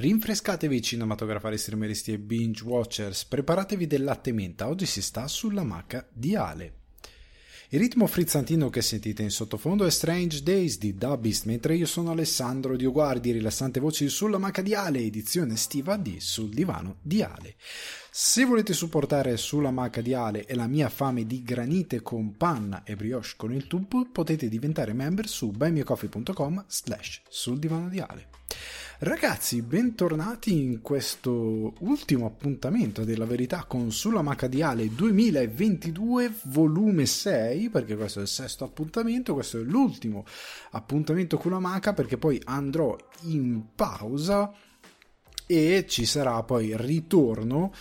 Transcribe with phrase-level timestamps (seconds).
[0.00, 6.06] Rinfrescatevi cinematografari, streameristi e binge watchers, preparatevi del latte menta, oggi si sta sulla macca
[6.12, 6.72] di Ale.
[7.70, 12.12] Il ritmo frizzantino che sentite in sottofondo è Strange Days di Dubist, mentre io sono
[12.12, 17.56] Alessandro Dioguardi, rilassante voci sulla macca di Ale, edizione estiva di Sul divano di Ale.
[18.08, 22.84] Se volete supportare sulla macca di Ale e la mia fame di granite con panna
[22.84, 28.28] e brioche con il tubo, potete diventare member su buymeacoffee.com slash sul divano di Ale.
[29.00, 37.94] Ragazzi, bentornati in questo ultimo appuntamento della verità con Sulla Macadiale 2022 volume 6, perché
[37.94, 40.24] questo è il sesto appuntamento, questo è l'ultimo
[40.72, 44.52] appuntamento con la Maca perché poi andrò in pausa
[45.46, 47.72] e ci sarà poi il ritorno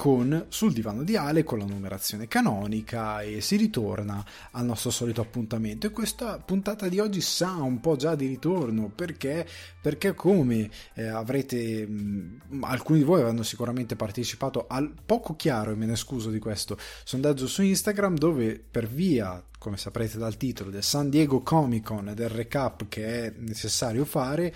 [0.00, 5.20] con sul divano di Ale con la numerazione canonica e si ritorna al nostro solito
[5.20, 5.86] appuntamento.
[5.86, 9.46] E questa puntata di oggi sa un po' già di ritorno perché,
[9.78, 15.74] perché come eh, avrete mh, alcuni di voi avranno sicuramente partecipato al poco chiaro e
[15.74, 20.70] me ne scuso di questo sondaggio su Instagram dove per via come saprete dal titolo
[20.70, 24.54] del San Diego Comic Con e del recap che è necessario fare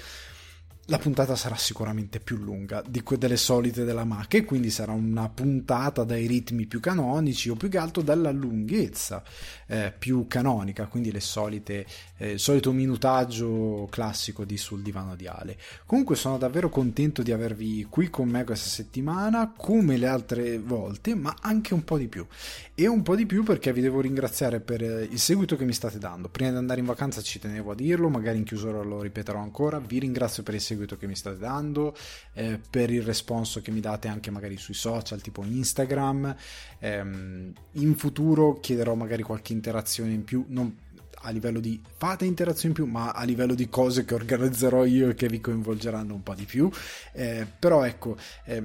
[0.88, 4.92] la puntata sarà sicuramente più lunga di quelle delle solite della Mac e quindi sarà
[4.92, 9.22] una puntata dai ritmi più canonici o più che altro dalla lunghezza
[9.66, 11.86] eh, più canonica, quindi le solite,
[12.18, 15.56] eh, il solito minutaggio classico di Sul Divano di Ale.
[15.86, 21.14] Comunque sono davvero contento di avervi qui con me questa settimana, come le altre volte,
[21.14, 22.26] ma anche un po' di più.
[22.74, 25.72] E un po' di più perché vi devo ringraziare per eh, il seguito che mi
[25.72, 26.28] state dando.
[26.28, 29.78] Prima di andare in vacanza ci tenevo a dirlo, magari in chiusura lo ripeterò ancora.
[29.78, 31.96] Vi ringrazio per il seguito seguito che mi state dando,
[32.34, 36.34] eh, per il responso che mi date anche magari sui social tipo Instagram.
[36.80, 40.82] Ehm, in futuro chiederò magari qualche interazione in più, non
[41.26, 45.08] a livello di fate interazioni in più, ma a livello di cose che organizzerò io
[45.08, 46.70] e che vi coinvolgeranno un po' di più.
[47.12, 48.62] Eh, però ecco, eh,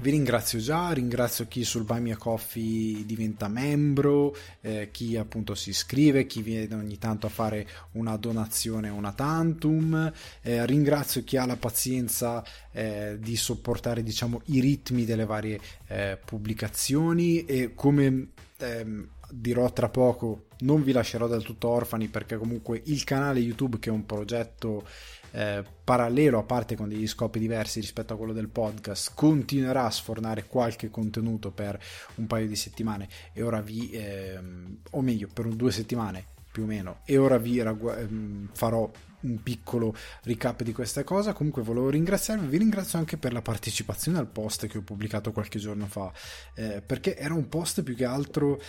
[0.00, 5.68] vi ringrazio già, ringrazio chi sul Buy Me Coffee diventa membro, eh, chi appunto si
[5.68, 11.44] iscrive, chi viene ogni tanto a fare una donazione una tantum, eh, ringrazio chi ha
[11.44, 19.08] la pazienza eh, di sopportare diciamo i ritmi delle varie eh, pubblicazioni e come ehm,
[19.30, 23.88] dirò tra poco non vi lascerò del tutto orfani perché comunque il canale YouTube che
[23.88, 24.86] è un progetto
[25.32, 29.90] eh, parallelo a parte con degli scopi diversi rispetto a quello del podcast continuerà a
[29.90, 31.78] sfornare qualche contenuto per
[32.16, 33.08] un paio di settimane.
[33.32, 37.00] E ora vi ehm, o meglio per due settimane più o meno.
[37.04, 38.90] E ora vi ragu- ehm, farò
[39.22, 39.94] un piccolo
[40.24, 41.32] recap di questa cosa.
[41.32, 45.58] Comunque volevo ringraziarvi vi ringrazio anche per la partecipazione al post che ho pubblicato qualche
[45.58, 46.12] giorno fa
[46.54, 48.60] eh, perché era un post più che altro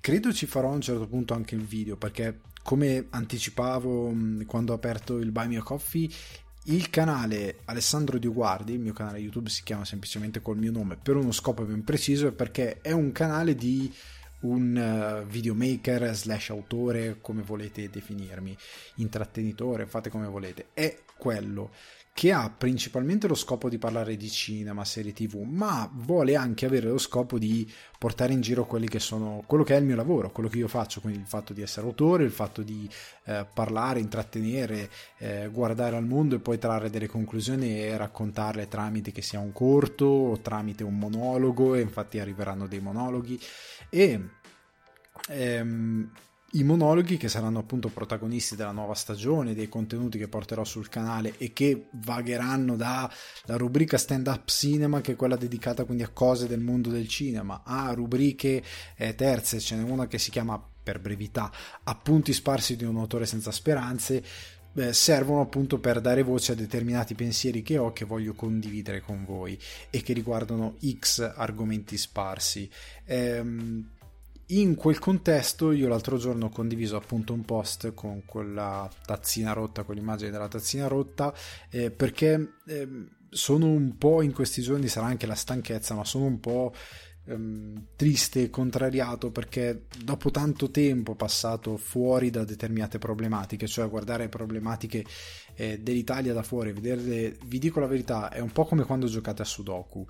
[0.00, 4.72] credo ci farò a un certo punto anche il video perché come anticipavo mm, quando
[4.72, 6.10] ho aperto il Buy Me a Coffee,
[6.64, 11.14] il canale Alessandro Dioguardi, il mio canale YouTube si chiama semplicemente col mio nome per
[11.14, 13.94] uno scopo ben preciso e perché è un canale di
[14.40, 18.56] un uh, videomaker slash autore, come volete definirmi,
[18.96, 21.70] intrattenitore, fate come volete, è quello
[22.16, 26.88] che ha principalmente lo scopo di parlare di cinema, serie tv, ma vuole anche avere
[26.88, 30.30] lo scopo di portare in giro quelli che sono quello che è il mio lavoro,
[30.30, 32.88] quello che io faccio, quindi il fatto di essere autore, il fatto di
[33.24, 34.88] eh, parlare, intrattenere,
[35.18, 39.52] eh, guardare al mondo e poi trarre delle conclusioni e raccontarle tramite che sia un
[39.52, 43.38] corto o tramite un monologo, e infatti arriveranno dei monologhi.
[43.90, 44.28] E
[45.28, 46.10] ehm,
[46.56, 51.34] i monologhi che saranno appunto protagonisti della nuova stagione, dei contenuti che porterò sul canale
[51.38, 53.10] e che vagheranno dalla
[53.48, 57.62] rubrica stand up cinema che è quella dedicata quindi a cose del mondo del cinema
[57.64, 58.62] a rubriche
[58.96, 61.50] eh, terze, ce n'è una che si chiama per brevità
[61.84, 64.22] appunti sparsi di un autore senza speranze
[64.90, 69.58] servono appunto per dare voce a determinati pensieri che ho che voglio condividere con voi
[69.88, 72.68] e che riguardano X argomenti sparsi.
[73.06, 73.88] Ehm,
[74.48, 79.82] in quel contesto io l'altro giorno ho condiviso appunto un post con quella tazzina rotta,
[79.82, 81.34] con l'immagine della tazzina rotta,
[81.70, 82.88] eh, perché eh,
[83.28, 86.72] sono un po' in questi giorni, sarà anche la stanchezza, ma sono un po'
[87.26, 94.28] ehm, triste e contrariato perché dopo tanto tempo passato fuori da determinate problematiche, cioè guardare
[94.28, 95.04] problematiche
[95.54, 99.42] eh, dell'Italia da fuori, vederle, vi dico la verità, è un po' come quando giocate
[99.42, 100.06] a Sudoku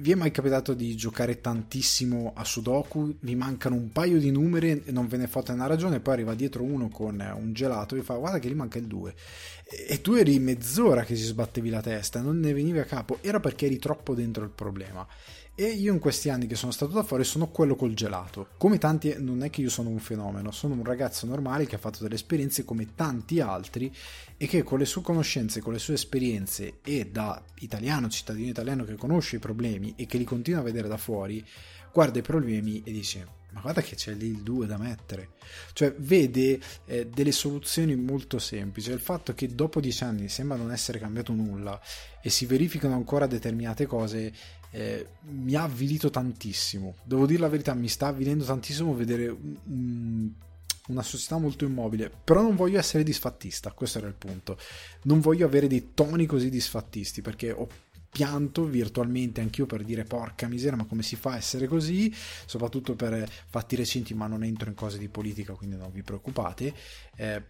[0.00, 3.16] vi è mai capitato di giocare tantissimo a Sudoku?
[3.20, 6.34] Vi mancano un paio di numeri e non ve ne fate una ragione, poi arriva
[6.34, 9.14] dietro uno con un gelato e vi fa guarda che gli manca il 2.
[9.88, 13.40] E tu eri mezz'ora che si sbattevi la testa, non ne venivi a capo, era
[13.40, 15.06] perché eri troppo dentro il problema.
[15.60, 18.50] E io in questi anni che sono stato da fuori sono quello col gelato.
[18.58, 21.78] Come tanti, non è che io sono un fenomeno, sono un ragazzo normale che ha
[21.78, 23.92] fatto delle esperienze come tanti altri
[24.36, 28.84] e che con le sue conoscenze, con le sue esperienze e da italiano, cittadino italiano
[28.84, 31.44] che conosce i problemi e che li continua a vedere da fuori,
[31.92, 35.30] guarda i problemi e dice ma guarda che c'è lì il 2 da mettere.
[35.72, 38.90] Cioè, vede eh, delle soluzioni molto semplici.
[38.90, 41.80] Il fatto che dopo dieci anni sembra non essere cambiato nulla
[42.20, 44.32] e si verificano ancora determinate cose
[44.70, 46.96] eh, mi ha avvilito tantissimo.
[47.04, 50.30] Devo dire la verità, mi sta avvilendo tantissimo vedere un,
[50.88, 52.10] una società molto immobile.
[52.24, 54.58] Però non voglio essere disfattista, questo era il punto.
[55.02, 57.68] Non voglio avere dei toni così disfattisti perché ho
[58.10, 62.10] pianto virtualmente anch'io per dire porca miseria ma come si fa a essere così
[62.46, 66.72] soprattutto per fatti recenti ma non entro in cose di politica quindi non vi preoccupate
[67.16, 67.42] eh,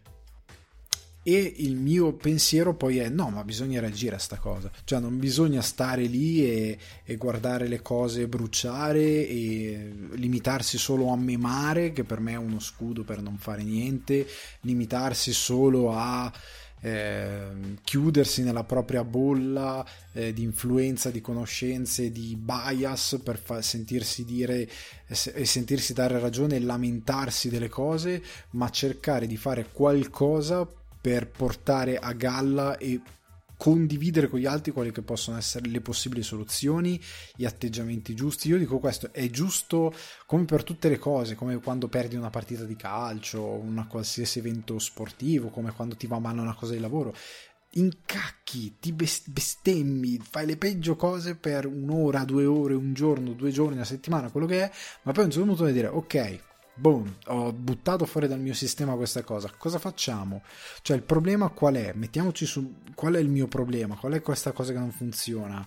[1.37, 4.71] e il mio pensiero poi è no ma bisogna reagire a sta cosa.
[4.85, 11.17] Cioè non bisogna stare lì e, e, guardare le cose bruciare e limitarsi solo a
[11.17, 14.27] memare che per me è uno scudo per non fare niente
[14.63, 16.33] limitarsi solo a
[16.81, 24.25] eh, chiudersi nella propria bolla eh, di influenza, di conoscenze, di bias per fa- sentirsi
[24.25, 24.67] dire
[25.07, 30.67] e sentirsi dare ragione e lamentarsi delle cose, ma cercare di fare qualcosa
[31.09, 33.01] per portare a galla e
[33.57, 37.01] condividere con gli altri quali che possono essere le possibili soluzioni,
[37.35, 38.49] gli atteggiamenti giusti.
[38.49, 39.91] Io dico questo, è giusto
[40.27, 44.79] come per tutte le cose, come quando perdi una partita di calcio, un qualsiasi evento
[44.79, 47.15] sportivo, come quando ti va male una cosa di lavoro.
[47.71, 53.77] Incacchi, ti bestemmi, fai le peggio cose per un'ora, due ore, un giorno, due giorni,
[53.77, 54.71] una settimana, quello che è,
[55.05, 56.41] ma poi a un certo punto devi dire ok,
[56.79, 60.43] boom, ho buttato fuori dal mio sistema questa cosa, cosa facciamo?
[60.83, 61.93] Cioè il problema qual è?
[61.95, 65.67] Mettiamoci su qual è il mio problema, qual è questa cosa che non funziona,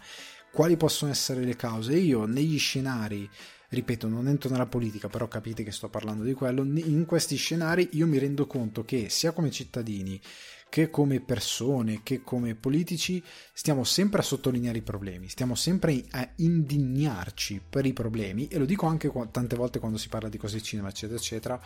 [0.51, 1.95] quali possono essere le cause?
[1.95, 3.29] Io negli scenari,
[3.69, 7.89] ripeto, non entro nella politica, però capite che sto parlando di quello, in questi scenari
[7.93, 10.19] io mi rendo conto che sia come cittadini
[10.71, 13.21] che come persone, che come politici
[13.51, 18.63] stiamo sempre a sottolineare i problemi, stiamo sempre a indignarci per i problemi e lo
[18.63, 21.61] dico anche tante volte quando si parla di cose cinema eccetera eccetera,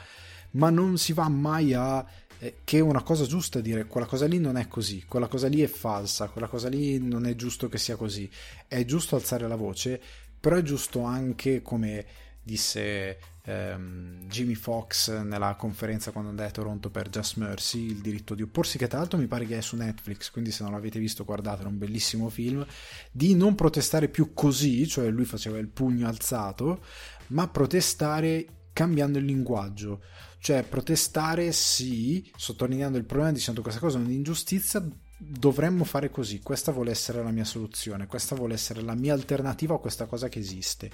[0.53, 2.03] ma non si va mai a
[2.39, 5.47] eh, che è una cosa giusta dire quella cosa lì non è così, quella cosa
[5.49, 8.27] lì è falsa, quella cosa lì non è giusto che sia così,
[8.67, 10.01] è giusto alzare la voce,
[10.39, 12.05] però è giusto anche come
[12.45, 18.35] disse ehm, Jimmy Fox nella conferenza quando andai a Toronto per Just Mercy, il diritto
[18.35, 20.99] di opporsi, che tra l'altro mi pare che è su Netflix, quindi se non l'avete
[20.99, 22.65] visto guardatelo, è un bellissimo film,
[23.11, 26.83] di non protestare più così, cioè lui faceva il pugno alzato,
[27.27, 30.01] ma protestare cambiando il linguaggio.
[30.37, 34.87] Cioè protestare sì, sottolineando il problema dicendo questa cosa è un'ingiustizia,
[35.17, 39.73] dovremmo fare così, questa vuole essere la mia soluzione, questa vuole essere la mia alternativa
[39.73, 40.91] a questa cosa che esiste.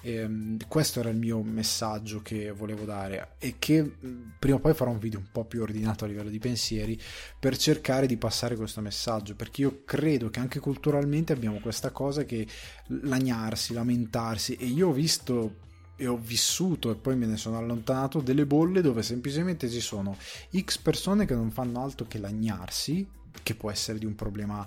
[0.00, 4.60] E, ehm, questo era il mio messaggio che volevo dare e che mm, prima o
[4.60, 7.00] poi farò un video un po' più ordinato a livello di pensieri
[7.38, 12.24] per cercare di passare questo messaggio perché io credo che anche culturalmente abbiamo questa cosa
[12.24, 12.46] che
[12.86, 15.66] lagnarsi, lamentarsi e io ho visto
[16.00, 20.16] e ho vissuto e poi me ne sono allontanato delle bolle dove semplicemente ci sono
[20.56, 23.06] x persone che non fanno altro che lagnarsi
[23.42, 24.66] che può essere di un problema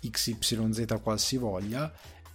[0.00, 1.92] xyz qualsivoglia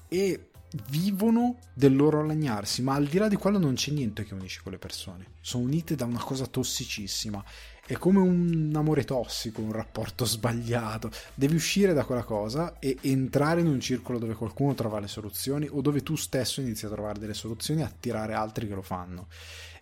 [0.07, 0.49] e
[0.89, 4.61] vivono del loro lagnarsi, ma al di là di quello non c'è niente che unisce
[4.61, 5.25] quelle persone.
[5.41, 7.43] Sono unite da una cosa tossicissima.
[7.85, 11.09] È come un amore tossico, un rapporto sbagliato.
[11.33, 15.69] Devi uscire da quella cosa e entrare in un circolo dove qualcuno trova le soluzioni
[15.71, 19.27] o dove tu stesso inizi a trovare delle soluzioni e attirare altri che lo fanno.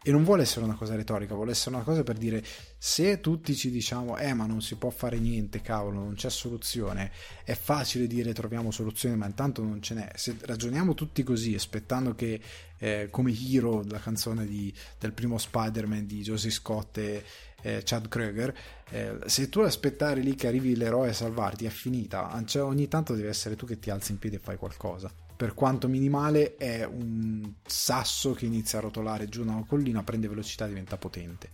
[0.07, 2.43] E non vuole essere una cosa retorica, vuole essere una cosa per dire
[2.77, 7.11] se tutti ci diciamo eh ma non si può fare niente, cavolo, non c'è soluzione,
[7.43, 10.11] è facile dire troviamo soluzione ma intanto non ce n'è.
[10.13, 12.39] Se ragioniamo tutti così, aspettando che
[12.77, 17.23] eh, come Hero, la canzone di, del primo Spider-Man di Josie Scott e
[17.63, 18.55] eh, Chad Kroeger,
[18.91, 23.15] eh, se tu aspettare lì che arrivi l'eroe a salvarti è finita, cioè, ogni tanto
[23.15, 26.85] deve essere tu che ti alzi in piedi e fai qualcosa per quanto minimale, è
[26.85, 31.49] un sasso che inizia a rotolare giù una collina, prende velocità e diventa potente.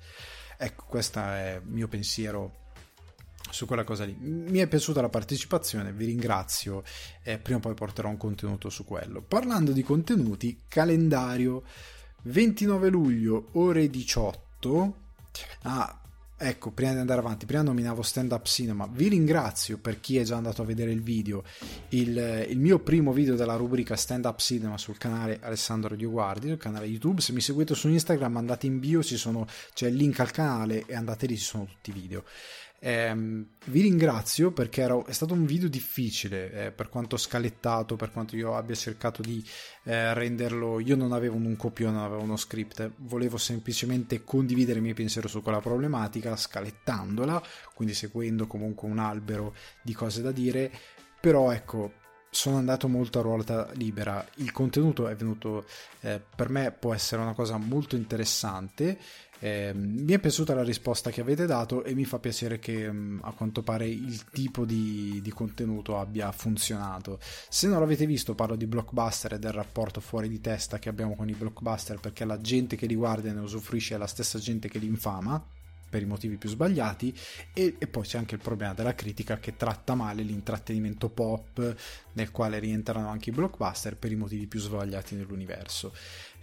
[0.58, 2.60] Ecco, questo è il mio pensiero
[3.50, 4.16] su quella cosa lì.
[4.20, 6.84] Mi è piaciuta la partecipazione, vi ringrazio
[7.24, 9.22] e prima o poi porterò un contenuto su quello.
[9.22, 11.64] Parlando di contenuti, calendario
[12.24, 14.96] 29 luglio, ore 18.
[15.64, 16.00] Ah,
[16.42, 20.24] ecco, prima di andare avanti, prima nominavo Stand Up Cinema, vi ringrazio per chi è
[20.24, 21.44] già andato a vedere il video,
[21.90, 26.58] il, il mio primo video della rubrica Stand Up Cinema sul canale Alessandro Dioguardi, sul
[26.58, 30.32] canale YouTube, se mi seguite su Instagram andate in bio, sono, c'è il link al
[30.32, 32.24] canale e andate lì, ci sono tutti i video.
[32.84, 38.10] Eh, vi ringrazio perché ero, è stato un video difficile eh, per quanto scalettato, per
[38.10, 39.46] quanto io abbia cercato di
[39.84, 40.80] eh, renderlo.
[40.80, 45.28] Io non avevo un copione, non avevo uno script, volevo semplicemente condividere il mio pensiero
[45.28, 47.44] su quella problematica, scalettandola,
[47.76, 50.72] quindi seguendo comunque un albero di cose da dire.
[51.20, 52.00] Però ecco,
[52.32, 54.26] sono andato molto a ruota libera.
[54.38, 55.66] Il contenuto è venuto
[56.00, 58.98] eh, per me può essere una cosa molto interessante.
[59.44, 63.22] Eh, mi è piaciuta la risposta che avete dato e mi fa piacere che mm,
[63.24, 67.20] a quanto pare il tipo di, di, contenuto abbia funzionato.
[67.50, 71.16] Se non l'avete visto, parlo di blockbuster e del rapporto fuori di testa che abbiamo
[71.16, 74.70] con i blockbuster perché la gente che li guarda ne usufruisce è la stessa gente
[74.70, 75.44] che li infama
[75.92, 77.14] per i motivi più sbagliati
[77.54, 81.76] e, e, poi c'è anche il problema della critica che tratta male l'intrattenimento pop
[82.14, 85.94] nel quale rientrano anche i blockbuster per i motivi più sbagliati nell'universo.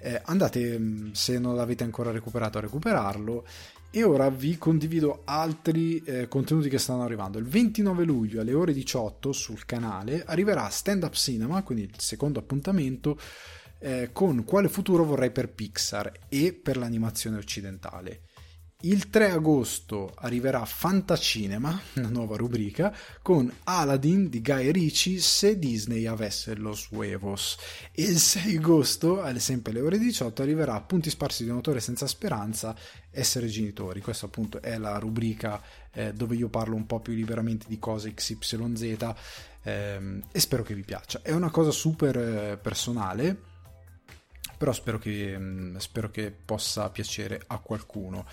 [0.00, 3.47] Eh, andate, mm, se non l'avete ancora recuperato, a recuperarlo
[3.90, 7.38] e ora vi condivido altri eh, contenuti che stanno arrivando.
[7.38, 12.38] Il 29 luglio alle ore 18 sul canale arriverà Stand Up Cinema, quindi il secondo
[12.38, 13.19] appuntamento,
[13.81, 18.23] eh, con quale futuro vorrei per Pixar e per l'animazione occidentale.
[18.82, 26.06] Il 3 agosto arriverà Fantacinema, una nuova rubrica, con Aladdin di Guy Ricci se Disney
[26.06, 27.56] avesse los huevos.
[27.90, 32.06] E il 6 agosto, sempre alle ore 18, arriverà Punti sparsi di un autore senza
[32.06, 32.76] speranza,
[33.11, 34.00] essere genitori.
[34.00, 38.14] Questa appunto è la rubrica eh, dove io parlo un po' più liberamente di cose
[38.14, 39.14] XYZ
[39.64, 41.20] ehm, e spero che vi piaccia.
[41.23, 43.56] È una cosa super eh, personale
[44.58, 48.26] però spero che, mm, spero che, possa piacere a qualcuno.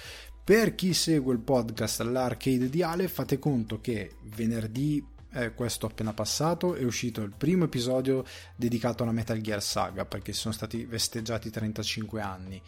[0.46, 6.14] Per chi segue il podcast all'arcade di Ale, fate conto che venerdì eh, questo appena
[6.14, 8.24] passato è uscito il primo episodio
[8.56, 12.62] dedicato alla Metal Gear Saga perché sono stati festeggiati 35 anni.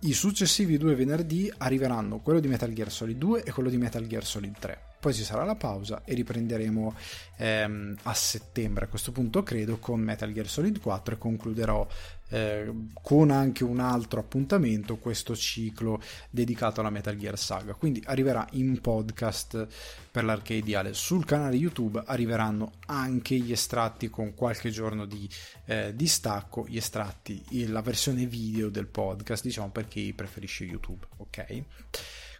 [0.00, 4.06] I successivi due venerdì arriveranno quello di Metal Gear Solid 2 e quello di Metal
[4.06, 6.94] Gear Solid 3 poi ci sarà la pausa e riprenderemo
[7.36, 11.86] ehm, a settembre a questo punto credo con Metal Gear Solid 4 e concluderò
[12.28, 17.74] eh, con anche un altro appuntamento questo ciclo dedicato alla Metal Gear Saga.
[17.74, 19.66] Quindi arriverà in podcast
[20.10, 25.28] per l'arcadiale sul canale YouTube arriveranno anche gli estratti con qualche giorno di
[25.66, 31.62] eh, distacco gli estratti la versione video del podcast diciamo per chi preferisce YouTube ok?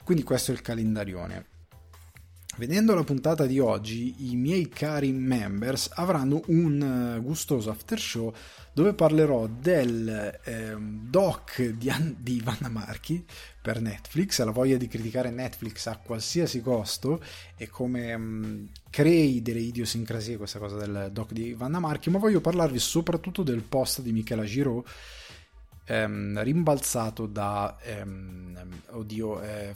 [0.04, 1.55] Quindi questo è il calendarione
[2.58, 8.32] Vedendo la puntata di oggi, i miei cari members avranno un uh, gustoso after show
[8.72, 13.24] dove parlerò del eh, doc di, di Vanna Marchi
[13.60, 17.22] per Netflix, la voglia di criticare Netflix a qualsiasi costo
[17.56, 22.40] e come um, crei delle idiosincrasie questa cosa del doc di Vanna Marchi, ma voglio
[22.40, 24.84] parlarvi soprattutto del post di Michela Giraud
[25.86, 29.74] ehm, rimbalzato da ehm, oddio eh,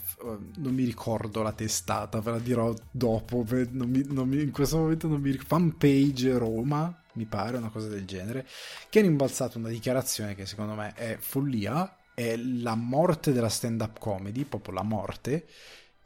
[0.56, 4.78] non mi ricordo la testata ve la dirò dopo non mi, non mi, in questo
[4.78, 8.46] momento non mi ricordo fanpage Roma mi pare una cosa del genere
[8.88, 13.80] che ha rimbalzato una dichiarazione che secondo me è follia è la morte della stand
[13.80, 15.46] up comedy proprio la morte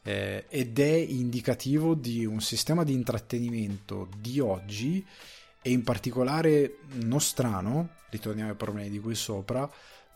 [0.03, 5.03] eh, ed è indicativo di un sistema di intrattenimento di oggi
[5.63, 9.67] e in particolare nostrano, ritorniamo ai problemi di qui sopra,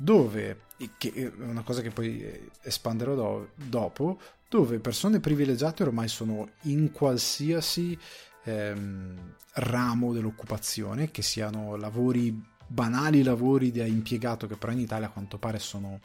[0.02, 0.62] dove,
[0.98, 6.92] che è una cosa che poi espanderò do, dopo, dove persone privilegiate ormai sono in
[6.92, 7.98] qualsiasi
[8.46, 15.12] ehm, ramo dell'occupazione, che siano lavori banali, lavori da impiegato che però in Italia a
[15.12, 16.00] quanto pare sono,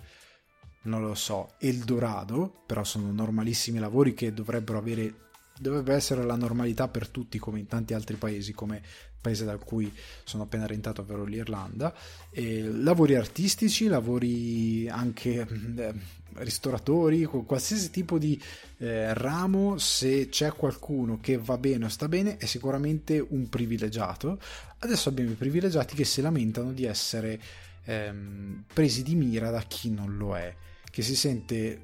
[0.83, 5.23] non lo so, Eldorado, però sono normalissimi lavori che dovrebbero avere
[5.57, 8.83] dovrebbe essere la normalità per tutti come in tanti altri paesi come
[9.25, 9.91] paese da cui
[10.23, 11.95] sono appena rientrato ovvero l'Irlanda
[12.31, 15.95] e lavori artistici lavori anche eh,
[16.35, 18.39] ristoratori qualsiasi tipo di
[18.79, 24.39] eh, ramo se c'è qualcuno che va bene o sta bene è sicuramente un privilegiato.
[24.81, 27.41] Adesso abbiamo i privilegiati che si lamentano di essere
[27.85, 30.55] ehm, presi di mira da chi non lo è
[30.91, 31.83] che si sente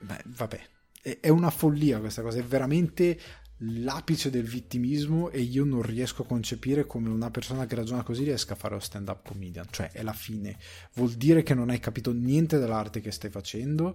[0.00, 0.68] beh vabbè
[1.02, 3.18] è una follia questa cosa, è veramente
[3.62, 8.24] l'apice del vittimismo e io non riesco a concepire come una persona che ragiona così
[8.24, 10.56] riesca a fare lo stand up comedian, cioè è la fine,
[10.94, 13.94] vuol dire che non hai capito niente dell'arte che stai facendo,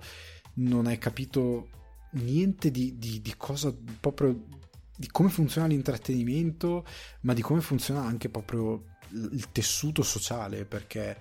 [0.56, 1.70] non hai capito
[2.12, 4.46] niente di, di, di cosa proprio
[4.98, 6.86] di come funziona l'intrattenimento,
[7.22, 11.18] ma di come funziona anche proprio il tessuto sociale, perché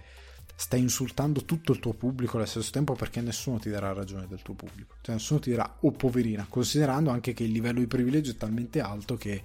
[0.56, 4.42] stai insultando tutto il tuo pubblico allo stesso tempo perché nessuno ti darà ragione del
[4.42, 8.32] tuo pubblico, cioè nessuno ti dirà oh poverina, considerando anche che il livello di privilegio
[8.32, 9.42] è talmente alto che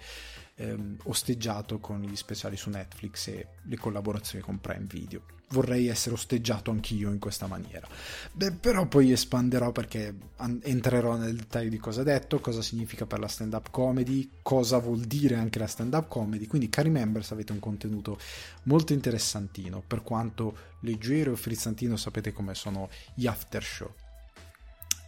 [0.56, 5.38] ehm, osteggiato con gli speciali su Netflix e le collaborazioni con Prime Video.
[5.52, 7.88] Vorrei essere osteggiato anch'io in questa maniera.
[8.32, 10.16] Beh, però poi espanderò perché
[10.62, 15.36] entrerò nel dettaglio di cosa detto, cosa significa per la stand-up comedy, cosa vuol dire
[15.36, 16.46] anche la stand-up comedy.
[16.46, 18.20] Quindi, cari members, avete un contenuto
[18.64, 23.92] molto interessantino, per quanto leggero e frizzantino sapete come sono gli after show.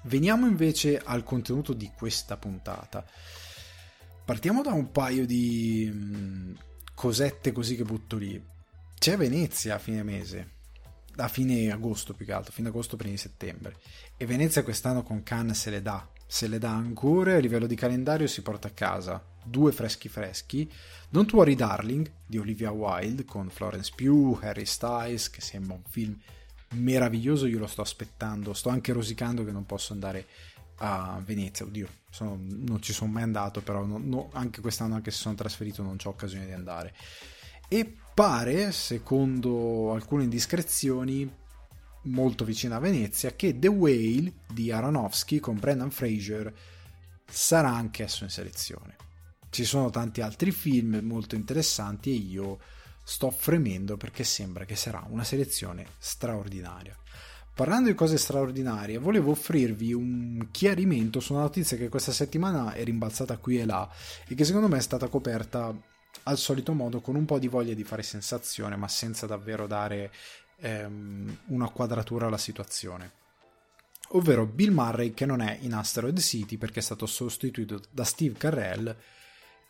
[0.03, 3.05] Veniamo invece al contenuto di questa puntata.
[4.25, 6.53] Partiamo da un paio di mm,
[6.95, 8.41] cosette così che butto lì.
[9.01, 10.50] C'è Venezia a fine mese,
[11.15, 13.77] a fine agosto più che altro, fine agosto, primi settembre.
[14.15, 17.74] E Venezia quest'anno con Cannes se le dà, se le dà ancora a livello di
[17.74, 20.72] calendario si porta a casa due freschi freschi.
[21.10, 26.15] Don't Worry Darling di Olivia Wilde con Florence Pugh, Harry Styles, che sembra un film
[26.74, 30.27] meraviglioso, io lo sto aspettando, sto anche rosicando che non posso andare
[30.75, 35.10] a Venezia, oddio, sono, non ci sono mai andato, però no, no, anche quest'anno, anche
[35.10, 36.93] se sono trasferito, non ho occasione di andare.
[37.67, 41.30] E pare, secondo alcune indiscrezioni,
[42.03, 46.53] molto vicino a Venezia, che The Whale di Aronofsky con Brendan Fraser
[47.30, 48.96] sarà anch'esso in selezione.
[49.50, 52.60] Ci sono tanti altri film molto interessanti e io
[53.03, 56.96] sto fremendo perché sembra che sarà una selezione straordinaria.
[57.53, 62.84] Parlando di cose straordinarie, volevo offrirvi un chiarimento su una notizia che questa settimana è
[62.84, 63.89] rimbalzata qui e là
[64.25, 65.75] e che secondo me è stata coperta
[66.24, 70.12] al solito modo con un po' di voglia di fare sensazione, ma senza davvero dare
[70.58, 73.20] ehm, una quadratura alla situazione.
[74.13, 78.38] Ovvero Bill Murray che non è in Asteroid City perché è stato sostituito da Steve
[78.38, 78.96] Carell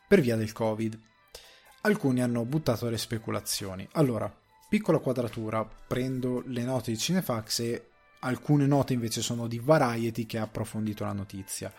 [0.08, 1.00] per via del Covid.
[1.82, 3.88] Alcuni hanno buttato le speculazioni.
[3.94, 4.34] Allora,
[4.72, 7.90] Piccola quadratura, prendo le note di Cinefax e
[8.20, 11.74] alcune note invece sono di Variety che ha approfondito la notizia.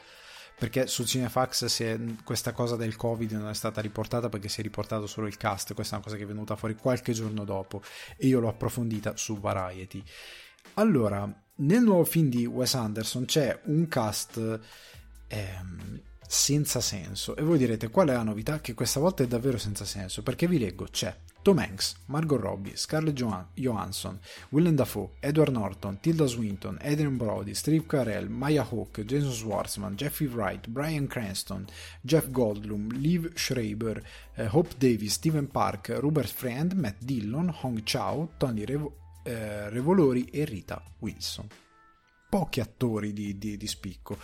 [0.63, 4.63] Perché su Cinefax è, questa cosa del Covid non è stata riportata perché si è
[4.63, 7.83] riportato solo il cast, questa è una cosa che è venuta fuori qualche giorno dopo.
[8.17, 10.01] E io l'ho approfondita su Variety.
[10.75, 14.61] Allora, nel nuovo film di Wes Anderson c'è un cast
[15.27, 17.35] ehm, senza senso.
[17.35, 18.61] E voi direte qual è la novità?
[18.61, 20.23] Che questa volta è davvero senza senso.
[20.23, 23.21] Perché vi leggo c'è Tom Hanks, Margot Robbie, Scarlett
[23.55, 24.21] Johansson,
[24.51, 30.29] Willem Dafoe, Edward Norton, Tilda Swinton, Adrian Brody, Steve Carell, Maya Hawke, Jason Schwartzman, Jeffrey
[30.29, 31.67] Wright, Brian Cranston,
[32.01, 34.01] Jeff Goldblum, Liv Schreiber,
[34.37, 40.25] eh, Hope Davis, Steven Park, Robert Friend, Matt Dillon, Hong Chao, Tony Revo- eh, Revolori
[40.27, 41.49] e Rita Wilson.
[42.29, 44.17] Pochi attori di, di, di spicco.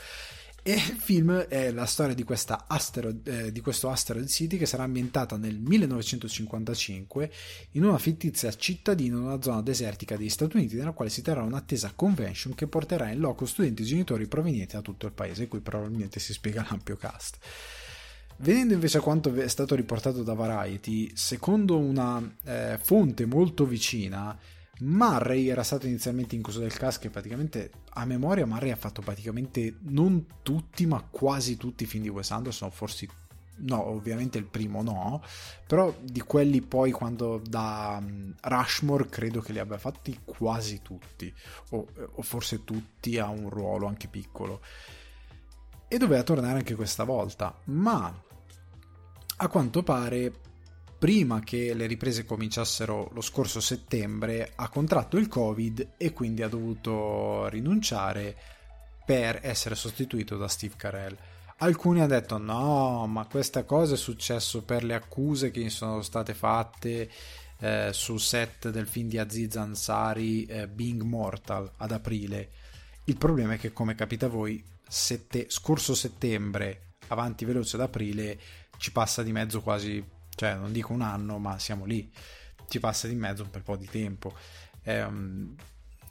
[0.63, 2.27] E il film è la storia di,
[2.67, 7.31] asteroid, eh, di, questo Asteroid City che sarà ambientata nel 1955
[7.73, 11.43] in una fittizia cittadina in una zona desertica degli Stati Uniti nella quale si terrà
[11.43, 15.61] un'attesa convention che porterà in loco studenti e genitori provenienti da tutto il paese, qui
[15.61, 17.39] probabilmente si spiega l'ampio cast.
[18.41, 24.39] Venendo invece a quanto è stato riportato da Variety, secondo una eh, fonte molto vicina,
[24.81, 29.03] Murray era stato inizialmente in coso del cast che praticamente a memoria Murray ha fatto
[29.03, 33.09] praticamente non tutti ma quasi tutti i film di Wes Anderson forse
[33.61, 35.23] no ovviamente il primo no
[35.67, 41.33] però di quelli poi quando da um, Rushmore credo che li abbia fatti quasi tutti
[41.71, 44.61] o, o forse tutti a un ruolo anche piccolo.
[45.89, 48.15] E doveva tornare anche questa volta ma
[49.41, 50.33] a quanto pare
[50.99, 56.49] prima che le riprese cominciassero lo scorso settembre, ha contratto il Covid e quindi ha
[56.49, 58.37] dovuto rinunciare
[59.07, 61.17] per essere sostituito da Steve Carell.
[61.59, 66.35] Alcuni hanno detto no, ma questa cosa è successo per le accuse che sono state
[66.35, 67.11] fatte
[67.61, 72.51] eh, sul set del film di Aziz Ansari eh, Being Mortal ad aprile.
[73.05, 78.39] Il problema è che come capita a voi, sette, scorso settembre, avanti veloce ad aprile,
[78.77, 80.05] ci passa di mezzo quasi
[80.39, 82.09] cioè non dico un anno, ma siamo lì,
[82.69, 84.33] ci passa di mezzo un bel po' di tempo.
[84.85, 85.57] Um,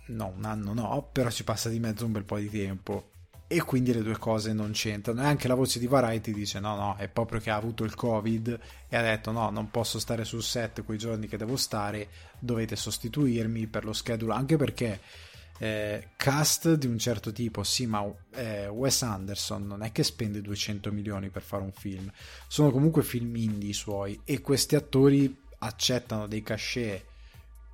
[0.08, 3.12] no, un anno no, però ci passa di mezzo un bel po' di tempo.
[3.48, 5.22] E quindi le due cose non c'entrano.
[5.22, 7.96] E anche la voce di Variety dice: no, no, è proprio che ha avuto il
[7.96, 8.60] Covid
[8.90, 12.76] e ha detto: no, non posso stare sul set quei giorni che devo stare, dovete
[12.76, 14.34] sostituirmi per lo schedule.
[14.34, 15.00] Anche perché
[15.60, 18.04] eh, cast di un certo tipo, sì, ma
[18.36, 22.12] eh, Wes Anderson non è che spende 200 milioni per fare un film,
[22.48, 27.04] sono comunque film indie suoi e questi attori accettano dei cachet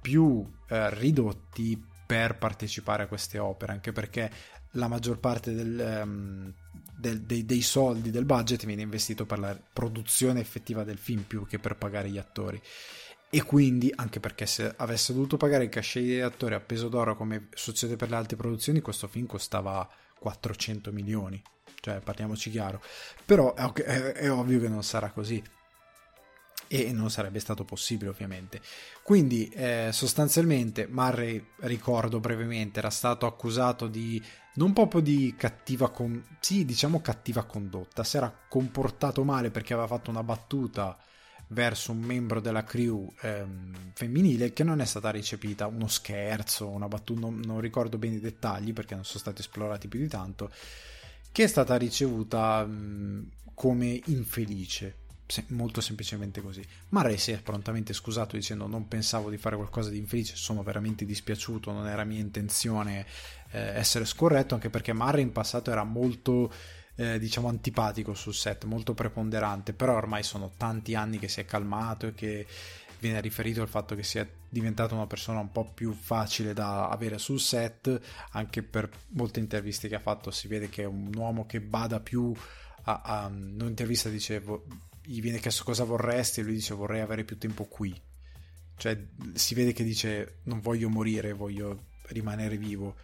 [0.02, 4.32] più eh, ridotti per partecipare a queste opere, anche perché
[4.72, 6.54] la maggior parte del, um,
[6.98, 11.46] del, dei, dei, soldi del budget viene investito per la produzione effettiva del film più
[11.46, 12.62] che per pagare gli attori
[13.36, 17.16] e quindi anche perché se avesse dovuto pagare il cachet degli attori a peso d'oro
[17.16, 21.42] come succede per le altre produzioni questo film costava 400 milioni.
[21.80, 22.80] Cioè parliamoci chiaro.
[23.26, 25.42] Però è, è, è ovvio che non sarà così.
[26.68, 28.62] E non sarebbe stato possibile ovviamente.
[29.02, 34.24] Quindi eh, sostanzialmente Murray, ricordo brevemente, era stato accusato di
[34.58, 36.24] non proprio di cattiva con...
[36.40, 40.96] sì, diciamo cattiva condotta, si era comportato male perché aveva fatto una battuta
[41.54, 46.88] verso un membro della crew ehm, femminile che non è stata recepita, uno scherzo, una
[46.88, 50.52] battuta, non, non ricordo bene i dettagli perché non sono stati esplorati più di tanto,
[51.32, 54.98] che è stata ricevuta mh, come infelice
[55.48, 56.64] molto semplicemente così.
[56.90, 61.06] Murray si è prontamente scusato dicendo non pensavo di fare qualcosa di infelice, sono veramente
[61.06, 63.06] dispiaciuto, non era mia intenzione
[63.52, 66.52] eh, essere scorretto, anche perché Murray in passato era molto
[66.96, 71.46] eh, diciamo antipatico sul set, molto preponderante, però ormai sono tanti anni che si è
[71.46, 72.46] calmato e che
[73.00, 77.18] viene riferito al fatto che sia diventato una persona un po' più facile da avere
[77.18, 78.00] sul set,
[78.32, 82.00] anche per molte interviste che ha fatto si vede che è un uomo che bada
[82.00, 82.34] più
[82.84, 84.66] a, a un'intervista dicevo
[85.06, 87.94] gli viene chiesto cosa vorresti e lui dice vorrei avere più tempo qui.
[88.76, 88.98] Cioè
[89.34, 92.96] si vede che dice non voglio morire, voglio rimanere vivo.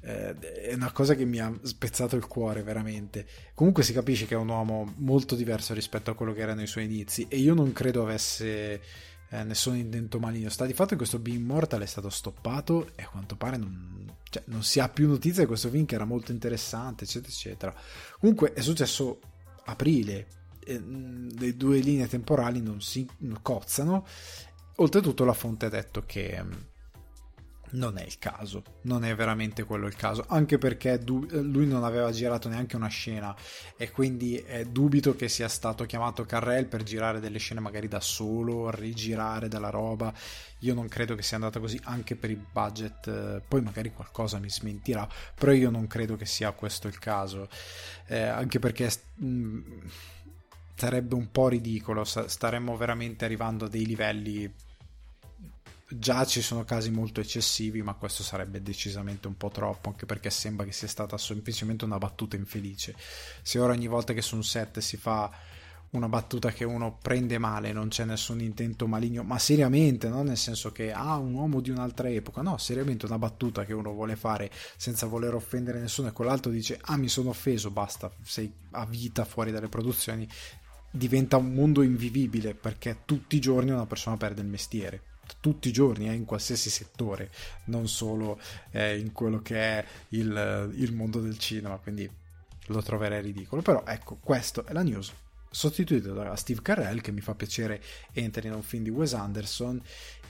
[0.00, 3.26] Eh, è una cosa che mi ha spezzato il cuore veramente.
[3.54, 6.66] Comunque si capisce che è un uomo molto diverso rispetto a quello che erano i
[6.66, 8.80] suoi inizi e io non credo avesse
[9.30, 10.48] eh, nessun intento maligno.
[10.48, 14.06] Sta di fatto che questo Being Mortal è stato stoppato e a quanto pare non,
[14.30, 17.74] cioè, non si ha più notizia di questo film che era molto interessante, eccetera, eccetera.
[18.18, 19.20] Comunque è successo
[19.64, 20.26] aprile,
[20.64, 23.06] eh, le due linee temporali non si
[23.42, 24.06] cozzano.
[24.76, 26.52] Oltretutto la fonte ha detto che mm,
[27.72, 32.10] non è il caso, non è veramente quello il caso, anche perché lui non aveva
[32.10, 33.34] girato neanche una scena
[33.76, 38.00] e quindi è dubito che sia stato chiamato Carrel per girare delle scene magari da
[38.00, 40.12] solo, rigirare della roba.
[40.62, 44.50] Io non credo che sia andata così anche per il budget, poi magari qualcosa mi
[44.50, 47.48] smentirà, però io non credo che sia questo il caso,
[48.06, 49.62] eh, anche perché mh, mm,
[50.74, 54.52] sarebbe un po' ridicolo, staremmo veramente arrivando a dei livelli
[55.90, 60.30] già ci sono casi molto eccessivi, ma questo sarebbe decisamente un po' troppo, anche perché
[60.30, 62.94] sembra che sia stata semplicemente una battuta infelice.
[63.42, 65.30] Se ora ogni volta che su un set si fa
[65.90, 70.36] una battuta che uno prende male, non c'è nessun intento maligno, ma seriamente, non nel
[70.36, 74.14] senso che ah, un uomo di un'altra epoca, no, seriamente una battuta che uno vuole
[74.14, 78.84] fare senza voler offendere nessuno e quell'altro dice ah, mi sono offeso, basta, sei a
[78.84, 80.28] vita fuori dalle produzioni,
[80.90, 85.02] diventa un mondo invivibile perché tutti i giorni una persona perde il mestiere
[85.40, 87.30] tutti i giorni eh, in qualsiasi settore
[87.64, 88.38] non solo
[88.70, 92.08] eh, in quello che è il, il mondo del cinema quindi
[92.66, 95.12] lo troverei ridicolo però ecco questo è la news
[95.50, 99.80] sostituito da Steve Carell che mi fa piacere entri in un film di Wes Anderson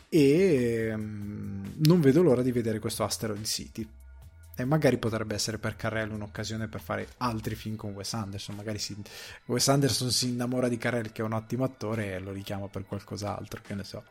[0.08, 3.86] e um, non vedo l'ora di vedere questo Asteroid City
[4.60, 8.56] e magari potrebbe essere per Carrell un'occasione per fare altri film con Wes Anderson.
[8.56, 8.96] Magari si,
[9.44, 12.84] Wes Anderson si innamora di Carrell, che è un ottimo attore, e lo richiama per
[12.84, 14.02] qualcos'altro, che ne so.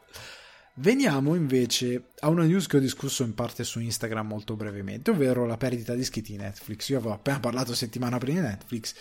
[0.79, 5.47] Veniamo invece a una news che ho discusso in parte su Instagram molto brevemente, ovvero
[5.47, 6.89] la perdita di iscritti Netflix.
[6.89, 8.93] Io avevo appena parlato settimana prima di Netflix,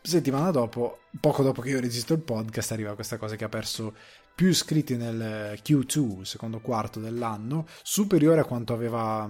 [0.00, 3.92] settimana dopo, poco dopo che io registro il podcast, arriva questa cosa che ha perso
[4.36, 9.28] più iscritti nel Q2, secondo quarto dell'anno, superiore a quanto aveva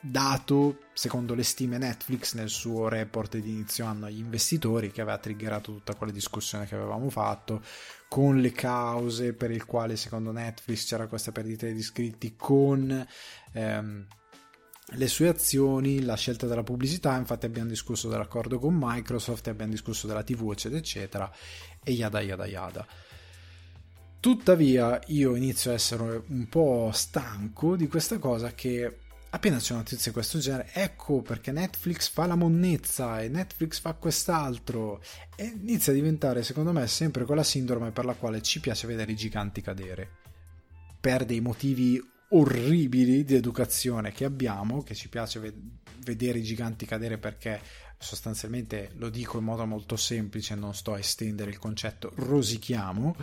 [0.00, 5.18] dato, secondo le stime Netflix, nel suo report di inizio anno agli investitori, che aveva
[5.18, 7.62] triggerato tutta quella discussione che avevamo fatto,
[8.08, 13.06] con le cause per il quale secondo Netflix c'era questa perdita di iscritti, con...
[13.52, 14.06] Ehm,
[14.90, 20.06] le sue azioni, la scelta della pubblicità, infatti abbiamo discusso dell'accordo con Microsoft, abbiamo discusso
[20.06, 21.32] della TV, eccetera, eccetera,
[21.82, 22.86] e yada yada yada.
[24.20, 28.98] Tuttavia io inizio a essere un po' stanco di questa cosa che
[29.36, 33.80] appena c'è una notizia di questo genere, ecco perché Netflix fa la monnezza e Netflix
[33.80, 35.02] fa quest'altro.
[35.36, 39.12] E inizia a diventare secondo me sempre quella sindrome per la quale ci piace vedere
[39.12, 40.08] i giganti cadere.
[41.00, 45.54] Per dei motivi orribili di educazione che abbiamo, che ci piace
[45.98, 47.60] vedere i giganti cadere perché
[47.98, 53.14] sostanzialmente lo dico in modo molto semplice, non sto a estendere il concetto, rosichiamo.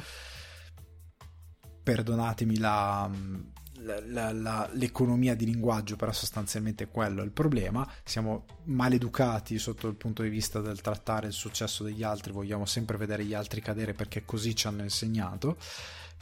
[1.84, 3.12] Perdonatemi la,
[3.84, 7.88] la, la, l'economia di linguaggio, però sostanzialmente quello è il problema.
[8.04, 12.98] Siamo maleducati sotto il punto di vista del trattare il successo degli altri, vogliamo sempre
[12.98, 15.58] vedere gli altri cadere perché così ci hanno insegnato.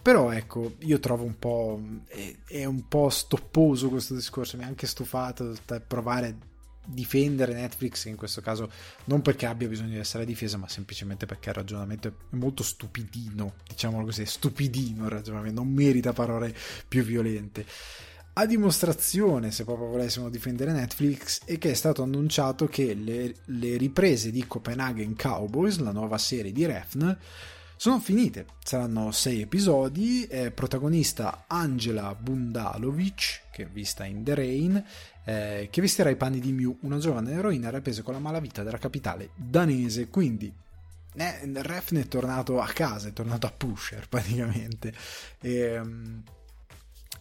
[0.01, 1.79] Però ecco, io trovo un po'.
[2.07, 5.53] è, è un po' stopposo questo discorso, mi ha anche stufato
[5.87, 6.49] provare
[6.85, 8.69] difendere Netflix in questo caso
[9.05, 13.53] non perché abbia bisogno di essere difesa ma semplicemente perché il ragionamento è molto stupidino
[13.67, 16.55] diciamolo così, stupidino il ragionamento non merita parole
[16.87, 17.65] più violente.
[18.33, 23.75] A dimostrazione se proprio volessimo difendere Netflix è che è stato annunciato che le, le
[23.75, 27.17] riprese di Copenhagen Cowboys la nuova serie di Refn
[27.81, 34.85] sono finite, saranno sei episodi, eh, protagonista Angela Bundalovic, che è vista in The Rain,
[35.23, 38.77] eh, che vestirà i panni di Mew, una giovane eroina rapesa con la malavita della
[38.77, 40.51] capitale danese, quindi
[41.15, 44.93] eh, Refn è tornato a casa, è tornato a Pusher praticamente.
[45.39, 46.23] E, ehm,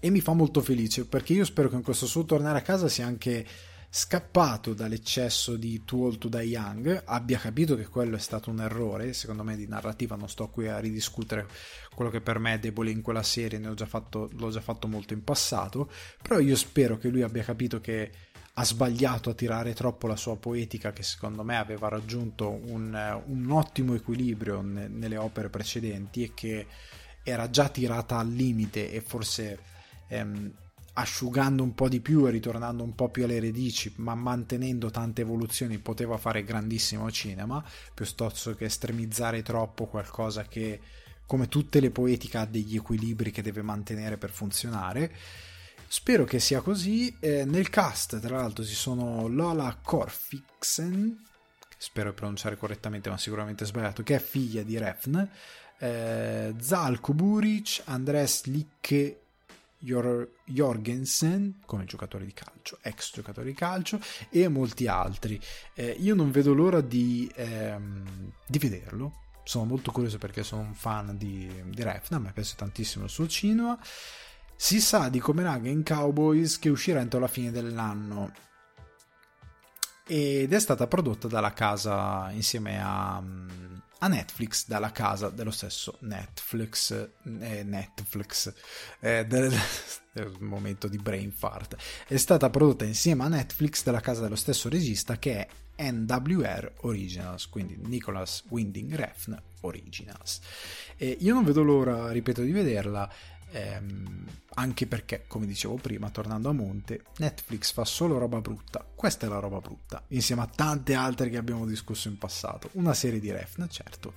[0.02, 2.88] e mi fa molto felice perché io spero che in questo suo tornare a casa
[2.88, 3.46] sia anche
[3.92, 8.60] scappato dall'eccesso di Too Old to Die Young, abbia capito che quello è stato un
[8.60, 11.48] errore, secondo me di narrativa non sto qui a ridiscutere
[11.92, 14.60] quello che per me è debole in quella serie, ne ho già fatto, l'ho già
[14.60, 15.90] fatto molto in passato,
[16.22, 18.12] però io spero che lui abbia capito che
[18.54, 23.50] ha sbagliato a tirare troppo la sua poetica che secondo me aveva raggiunto un, un
[23.50, 26.66] ottimo equilibrio ne, nelle opere precedenti e che
[27.22, 29.58] era già tirata al limite e forse
[30.08, 30.52] ehm,
[31.00, 35.22] asciugando un po' di più e ritornando un po' più alle radici, ma mantenendo tante
[35.22, 40.80] evoluzioni, poteva fare grandissimo cinema, piuttosto che estremizzare troppo qualcosa che,
[41.26, 45.12] come tutte le poetiche, ha degli equilibri che deve mantenere per funzionare.
[45.86, 47.16] Spero che sia così.
[47.18, 51.24] Eh, nel cast, tra l'altro, ci sono Lola Corfixen,
[51.76, 55.28] spero di pronunciare correttamente, ma sicuramente sbagliato, che è figlia di Refn,
[55.78, 58.44] eh, Zalko Buric, Andres
[59.80, 65.40] Licke Jorgensen come giocatore di calcio, ex giocatore di calcio e molti altri.
[65.74, 69.22] Eh, io non vedo l'ora di, ehm, di, vederlo.
[69.44, 73.26] Sono molto curioso perché sono un fan di, di Refna, mi piace tantissimo il suo
[73.26, 73.78] cinema.
[74.54, 78.30] Si sa di Copenhagen Cowboys che uscirà entro la fine dell'anno
[80.06, 83.22] ed è stata prodotta dalla casa insieme a
[84.02, 86.90] a Netflix dalla casa dello stesso Netflix,
[87.40, 88.52] eh, Netflix
[89.00, 89.52] eh, del,
[90.12, 91.76] del, momento di brain fart.
[92.06, 97.48] È stata prodotta insieme a Netflix dalla casa dello stesso regista che è NWR Originals,
[97.48, 100.40] quindi Nicholas Winding Refn Originals.
[100.96, 103.10] E io non vedo l'ora, ripeto, di vederla
[103.50, 108.84] ehm, anche perché, come dicevo prima, tornando a monte, Netflix fa solo roba brutta.
[108.94, 112.68] Questa è la roba brutta, insieme a tante altre che abbiamo discusso in passato.
[112.72, 114.14] Una serie di Refn, certo.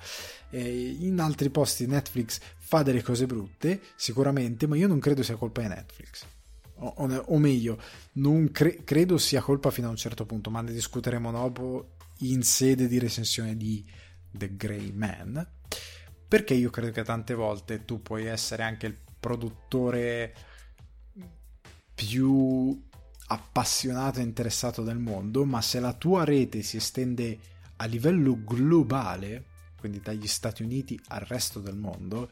[0.50, 5.36] E in altri posti Netflix fa delle cose brutte, sicuramente, ma io non credo sia
[5.36, 6.26] colpa di Netflix.
[6.78, 7.80] O, o, o meglio,
[8.14, 12.42] non cre- credo sia colpa fino a un certo punto, ma ne discuteremo dopo in
[12.44, 13.86] sede di recensione di
[14.32, 15.48] The Grey Man.
[16.28, 20.34] Perché io credo che tante volte tu puoi essere anche il produttore
[21.96, 22.78] più
[23.28, 27.40] appassionato e interessato del mondo, ma se la tua rete si estende
[27.78, 29.46] a livello globale,
[29.80, 32.32] quindi dagli Stati Uniti al resto del mondo,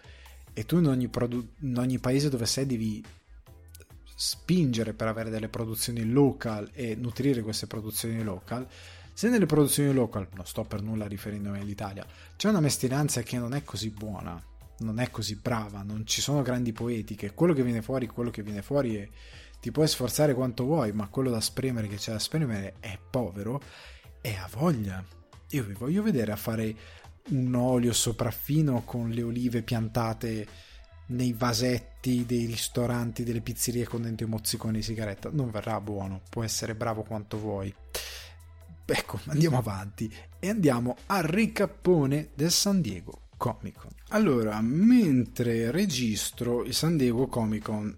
[0.51, 3.01] e tu in ogni, produ- in ogni paese dove sei devi
[4.13, 8.67] spingere per avere delle produzioni local e nutrire queste produzioni local,
[9.13, 13.54] se nelle produzioni local, non sto per nulla riferendomi all'Italia, c'è una mestieranza che non
[13.54, 14.41] è così buona,
[14.82, 18.44] non è così brava, non ci sono grandi poetiche, quello che viene fuori, quello che
[18.44, 19.10] viene fuori è,
[19.60, 23.62] ti puoi sforzare quanto vuoi, ma quello da spremere che c'è da spremere è povero
[24.20, 25.04] e ha voglia.
[25.52, 26.76] Io vi voglio vedere a fare
[27.30, 30.48] un olio sopraffino con le olive piantate
[31.08, 35.30] nei vasetti dei ristoranti, delle pizzerie con dentro i mozziconi di sigaretta.
[35.32, 37.74] Non verrà buono, può essere bravo quanto vuoi.
[38.84, 43.89] Ecco, andiamo avanti e andiamo al ricappone del San Diego Comic Con.
[44.10, 47.97] Allora, mentre registro il San Diego Comic Con,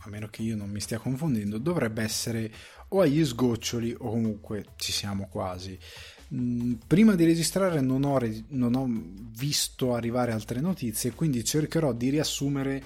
[0.00, 2.50] a meno che io non mi stia confondendo, dovrebbe essere
[2.88, 5.78] o agli sgoccioli o comunque ci siamo quasi.
[6.34, 8.88] Mm, prima di registrare non ho, non ho
[9.38, 12.82] visto arrivare altre notizie, quindi cercherò di riassumere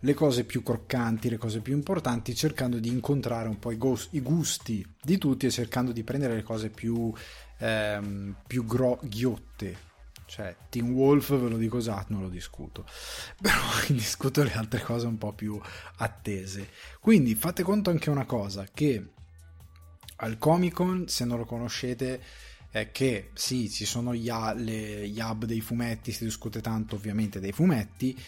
[0.00, 4.84] le cose più croccanti, le cose più importanti, cercando di incontrare un po' i, gusti
[5.00, 7.12] di tutti e cercando di prendere le cose più,
[7.58, 9.92] ehm, più gro- ghiotte
[10.26, 12.86] cioè, Team Wolf ve lo dico già, non lo discuto.
[13.40, 13.58] Però
[13.88, 15.60] discuto le altre cose un po' più
[15.96, 16.68] attese.
[17.00, 19.10] Quindi fate conto anche una cosa, che
[20.16, 22.20] al Comic Con, se non lo conoscete,
[22.70, 27.38] è che sì, ci sono gli, le, gli hub dei fumetti, si discute tanto ovviamente
[27.38, 28.20] dei fumetti,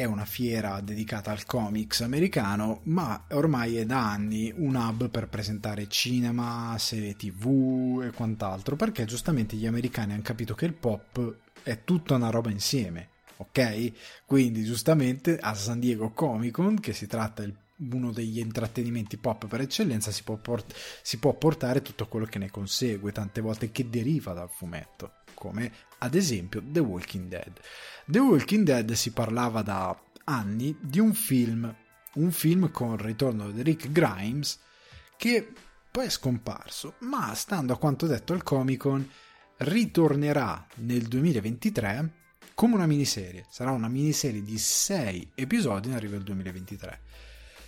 [0.00, 5.28] è una fiera dedicata al comics americano, ma ormai è da anni un hub per
[5.28, 11.36] presentare cinema, serie tv e quant'altro, perché giustamente gli americani hanno capito che il pop
[11.62, 13.92] è tutta una roba insieme, ok?
[14.24, 17.54] Quindi giustamente a San Diego Comic Con, che si tratta di
[17.92, 22.38] uno degli intrattenimenti pop per eccellenza, si può, port- si può portare tutto quello che
[22.38, 27.52] ne consegue, tante volte che deriva dal fumetto, come ad esempio The Walking Dead.
[28.06, 31.74] The Walking Dead si parlava da anni di un film,
[32.14, 34.58] un film con il ritorno di Rick Grimes
[35.16, 35.52] che
[35.90, 39.08] poi è scomparso, ma stando a quanto detto al Comic Con
[39.58, 42.12] ritornerà nel 2023
[42.54, 43.46] come una miniserie.
[43.50, 47.00] Sarà una miniserie di 6 episodi in arrivo al 2023.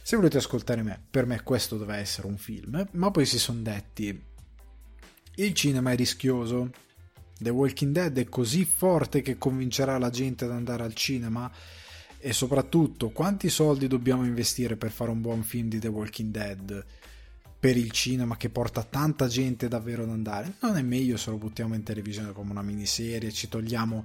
[0.03, 3.61] Se volete ascoltare me, per me questo doveva essere un film, ma poi si sono
[3.61, 4.31] detti
[5.37, 6.71] il cinema è rischioso.
[7.43, 11.51] The Walking Dead è così forte che convincerà la gente ad andare al cinema
[12.19, 16.85] e soprattutto quanti soldi dobbiamo investire per fare un buon film di The Walking Dead
[17.59, 20.55] per il cinema che porta tanta gente davvero ad andare.
[20.61, 24.05] Non è meglio se lo buttiamo in televisione come una miniserie, ci togliamo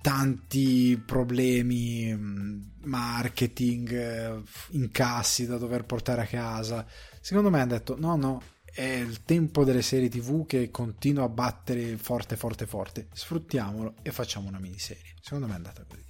[0.00, 6.86] tanti problemi, mm, marketing, eh, incassi da dover portare a casa.
[7.20, 8.42] Secondo me hanno detto no, no,
[8.78, 13.08] è il tempo delle serie tv che continua a battere forte, forte, forte.
[13.12, 15.16] Sfruttiamolo e facciamo una miniserie.
[15.20, 16.04] Secondo me è andata così.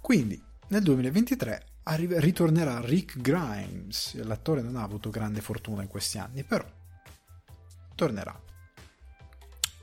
[0.00, 4.14] Quindi nel 2023 arri- ritornerà Rick Grimes.
[4.22, 6.66] L'attore non ha avuto grande fortuna in questi anni, però
[7.94, 8.44] tornerà.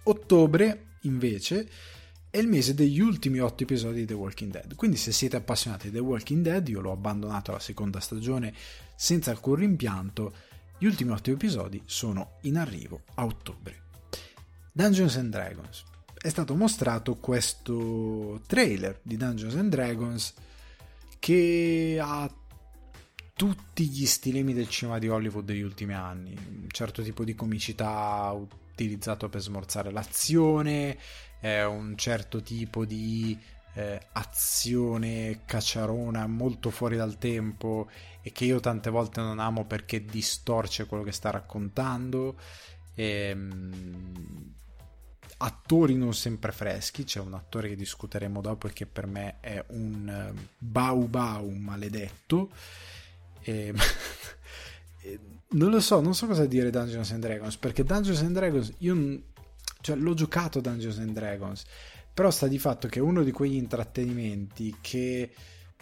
[0.06, 1.70] Ottobre invece
[2.32, 4.74] è il mese degli ultimi otto episodi di The Walking Dead.
[4.74, 8.56] Quindi, se siete appassionati di The Walking Dead, io l'ho abbandonato alla seconda stagione
[8.96, 10.34] senza alcun rimpianto.
[10.80, 13.86] Gli ultimi otto episodi sono in arrivo a ottobre.
[14.72, 15.84] Dungeons and Dragons.
[16.14, 20.36] È stato mostrato questo trailer di Dungeons and Dragons
[21.18, 22.32] che ha
[23.34, 26.38] tutti gli stilemi del cinema di Hollywood degli ultimi anni.
[26.38, 30.96] Un certo tipo di comicità utilizzato per smorzare l'azione,
[31.42, 33.36] un certo tipo di
[33.74, 37.90] eh, azione cacciarona molto fuori dal tempo
[38.28, 42.38] e che io tante volte non amo perché distorce quello che sta raccontando.
[42.94, 44.54] Ehm,
[45.38, 49.64] attori non sempre freschi, c'è un attore che discuteremo dopo e che per me è
[49.70, 52.50] un eh, bau bau maledetto.
[53.40, 53.74] E...
[55.52, 59.22] non lo so, non so cosa dire Dungeons and Dragons perché Dungeons and Dragons io
[59.80, 61.64] cioè, l'ho giocato Dungeons and Dragons,
[62.14, 65.32] però sta di fatto che è uno di quegli intrattenimenti che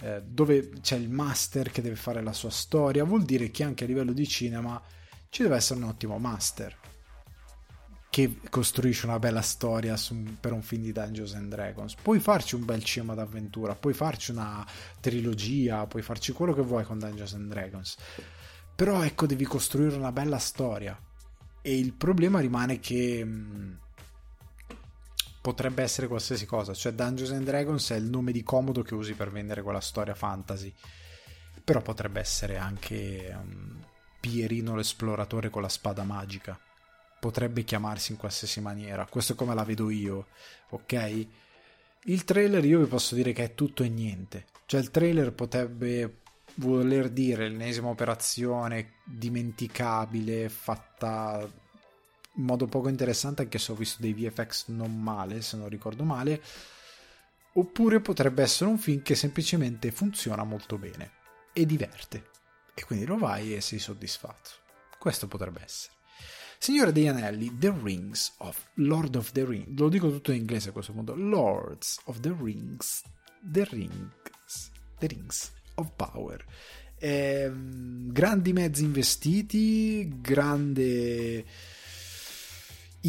[0.01, 3.83] eh, dove c'è il master che deve fare la sua storia, vuol dire che anche
[3.83, 4.81] a livello di cinema
[5.29, 6.75] ci deve essere un ottimo master
[8.15, 11.95] che costruisce una bella storia su, per un film di Dungeons and Dragons.
[11.95, 14.65] Puoi farci un bel cinema d'avventura, puoi farci una
[15.01, 17.97] trilogia, puoi farci quello che vuoi con Dungeons and Dragons.
[18.73, 20.97] Però ecco, devi costruire una bella storia.
[21.61, 23.73] E il problema rimane che mh, mm,
[25.45, 26.73] potrebbe essere qualsiasi cosa.
[26.73, 30.15] Cioè, Dungeons and Dragons è il nome di comodo che usi per vendere quella storia
[30.15, 30.73] fantasy.
[31.63, 33.79] Però potrebbe essere anche um,
[34.19, 36.59] Pierino l'esploratore con la spada magica.
[37.19, 39.05] Potrebbe chiamarsi in qualsiasi maniera.
[39.05, 40.29] Questo è come la vedo io,
[40.69, 41.27] ok?
[42.05, 44.47] Il trailer io vi posso dire che è tutto e niente.
[44.65, 46.21] Cioè, il trailer potrebbe
[46.55, 51.47] voler dire l'ennesima operazione dimenticabile fatta
[52.37, 56.03] in modo poco interessante anche se ho visto dei VFX non male se non ricordo
[56.03, 56.41] male.
[57.53, 61.11] Oppure potrebbe essere un film che semplicemente funziona molto bene
[61.53, 62.31] e diverte.
[62.73, 64.49] E quindi lo vai e sei soddisfatto.
[64.99, 65.93] Questo potrebbe essere.
[66.57, 70.69] Signore degli Anelli, The Rings of Lord of the Rings, lo dico tutto in inglese
[70.69, 73.03] a questo punto, Lords of the Rings,
[73.39, 76.43] The Rings, The Rings of Power.
[76.97, 81.45] Eh, grandi mezzi investiti, grande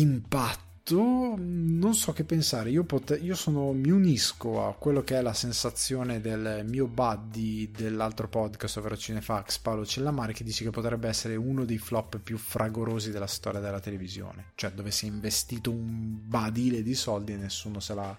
[0.00, 2.70] impatto non so che pensare.
[2.70, 7.72] Io, pot- io sono, mi unisco a quello che è la sensazione del mio buddy
[7.72, 12.38] dell'altro podcast ovvero Cinefax Paolo Cellamare che dice che potrebbe essere uno dei flop più
[12.38, 14.52] fragorosi della storia della televisione.
[14.54, 18.16] Cioè dove si è investito un badile di soldi e nessuno se la,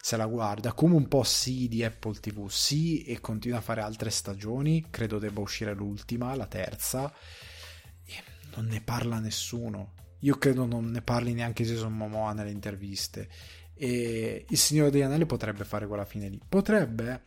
[0.00, 0.74] se la guarda.
[0.74, 4.86] Come un po' sì di Apple TV sì e continua a fare altre stagioni.
[4.90, 7.12] Credo debba uscire l'ultima la terza.
[8.04, 8.22] E
[8.54, 13.28] non ne parla nessuno io credo non ne parli neanche Jason Momoa nelle interviste.
[13.74, 16.40] E il Signore degli Anelli potrebbe fare quella fine lì.
[16.48, 17.22] Potrebbe,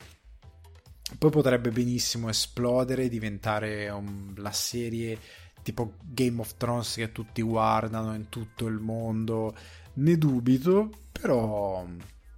[1.18, 5.20] poi potrebbe benissimo esplodere diventare um, la serie
[5.62, 9.56] tipo Game of Thrones che tutti guardano in tutto il mondo.
[9.94, 11.86] Ne dubito, però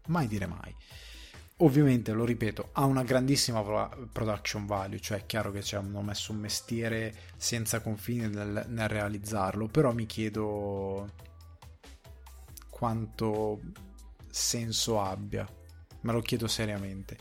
[0.07, 0.75] mai dire mai
[1.63, 3.61] ovviamente lo ripeto ha una grandissima
[4.11, 8.87] production value cioè è chiaro che ci hanno messo un mestiere senza confini nel, nel
[8.87, 11.09] realizzarlo però mi chiedo
[12.81, 13.59] quanto
[14.31, 15.47] senso abbia.
[16.01, 17.15] Me lo chiedo seriamente.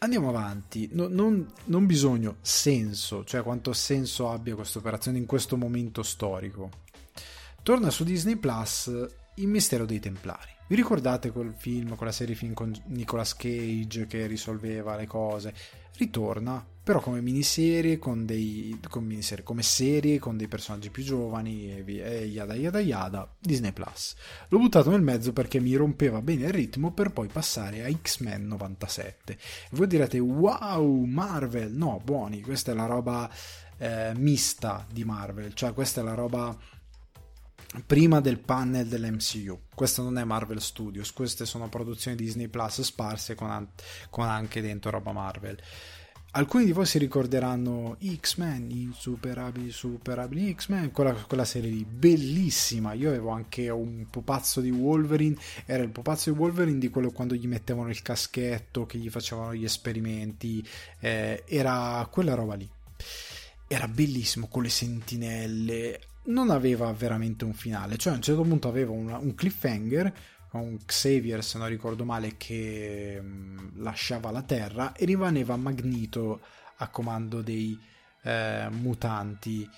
[0.00, 0.90] Andiamo avanti.
[0.92, 6.68] No, non, non bisogno senso cioè quanto senso abbia questa operazione in questo momento storico.
[7.62, 8.90] Torna su Disney Plus
[9.36, 14.28] il mistero dei Templari Vi ricordate quel film, quella serie film con Nicolas Cage che
[14.28, 15.52] risolveva le cose?
[15.96, 21.72] Ritorna, però come miniserie, con dei, con miniserie, come serie, con dei personaggi più giovani
[21.72, 24.14] e, e yada yada yada, Disney Plus.
[24.46, 28.46] L'ho buttato nel mezzo perché mi rompeva bene il ritmo per poi passare a X-Men
[28.46, 29.32] 97.
[29.32, 29.38] E
[29.72, 31.72] voi direte, wow, Marvel!
[31.72, 33.28] No, buoni, questa è la roba
[33.76, 36.56] eh, mista di Marvel, cioè questa è la roba
[37.86, 39.60] prima del panel dell'MCU.
[39.74, 43.68] Questo non è Marvel Studios, queste sono produzioni Disney Plus sparse con, an-
[44.10, 45.58] con anche dentro roba Marvel.
[46.32, 52.92] Alcuni di voi si ricorderanno X-Men, insuperabili, superabili X-Men, quella, quella, serie lì, bellissima.
[52.92, 57.34] Io avevo anche un pupazzo di Wolverine, era il pupazzo di Wolverine di quello quando
[57.34, 60.64] gli mettevano il caschetto, che gli facevano gli esperimenti,
[61.00, 62.70] eh, era quella roba lì.
[63.66, 66.00] Era bellissimo con le sentinelle,
[66.30, 70.12] non aveva veramente un finale, cioè a un certo punto aveva una, un cliffhanger,
[70.52, 76.40] un Xavier se non ricordo male che mh, mm, lasciava la Terra e rimaneva Magneto
[76.76, 77.78] a comando dei
[78.22, 79.68] eh, mutanti.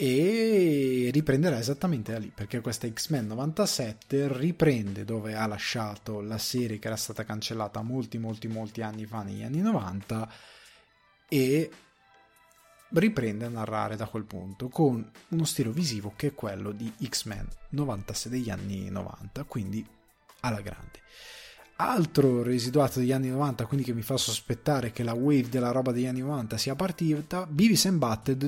[0.00, 6.78] E riprenderà esattamente da lì perché questa X-Men 97 riprende dove ha lasciato la serie
[6.78, 10.30] che era stata cancellata molti molti molti anni fa negli anni 90
[11.28, 11.70] e
[12.90, 17.46] riprende a narrare da quel punto con uno stile visivo che è quello di X-Men
[17.70, 19.86] 96 degli anni 90, quindi
[20.40, 21.00] alla grande.
[21.76, 25.92] Altro residuato degli anni 90, quindi che mi fa sospettare che la wave della roba
[25.92, 28.44] degli anni 90 sia partita, Beavis and Butted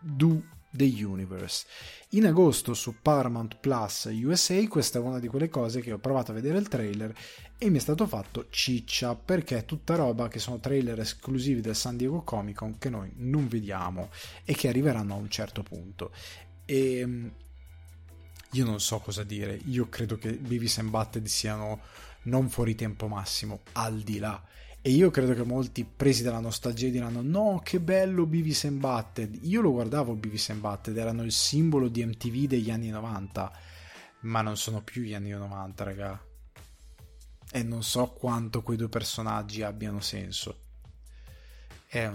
[0.00, 1.66] Do, the Universe.
[2.10, 6.30] In agosto su Paramount Plus USA, questa è una di quelle cose che ho provato
[6.30, 7.14] a vedere il trailer
[7.58, 11.76] e mi è stato fatto ciccia perché è tutta roba che sono trailer esclusivi del
[11.76, 14.10] San Diego Comic Con che noi non vediamo
[14.44, 16.12] e che arriveranno a un certo punto.
[16.64, 17.32] E ehm,
[18.52, 21.80] io non so cosa dire, io credo che Beavis and Butted siano
[22.22, 24.42] non fuori tempo massimo, al di là.
[24.80, 29.38] E io credo che molti presi dalla nostalgia diranno no che bello Beavis and Butted.
[29.42, 33.52] Io lo guardavo Beavis and Butted, erano il simbolo di MTV degli anni 90,
[34.20, 36.22] ma non sono più gli anni 90 raga
[37.50, 40.64] e non so quanto quei due personaggi abbiano senso.
[41.86, 42.10] È,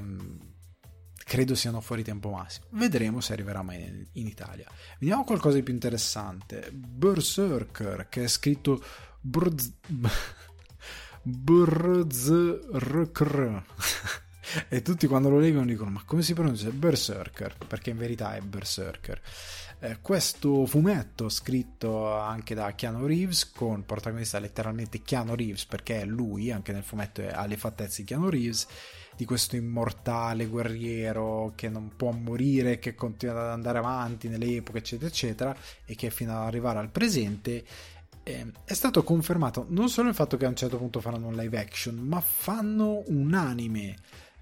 [1.18, 2.68] credo siano fuori tempo massimo.
[2.72, 4.70] Vedremo se arriverà mai in Italia.
[5.00, 6.72] Vediamo qualcosa di più interessante.
[6.72, 8.82] Berserker, che è scritto
[9.20, 9.74] Brz...
[11.26, 12.84] Berserker.
[14.68, 16.70] e tutti quando lo leggono dicono ma come si pronuncia?
[16.70, 19.22] Berserker, perché in verità è Berserker.
[19.80, 26.06] Eh, questo fumetto scritto anche da Keanu Reeves con protagonista letteralmente Keanu Reeves perché è
[26.06, 28.68] lui, anche nel fumetto ha le fattezze di Keanu Reeves
[29.16, 34.80] di questo immortale guerriero che non può morire, che continua ad andare avanti nelle epoche
[34.80, 35.56] eccetera eccetera
[35.86, 37.64] e che fino ad arrivare al presente
[38.24, 41.36] eh, è stato confermato non solo il fatto che a un certo punto faranno un
[41.36, 43.96] live action ma fanno un anime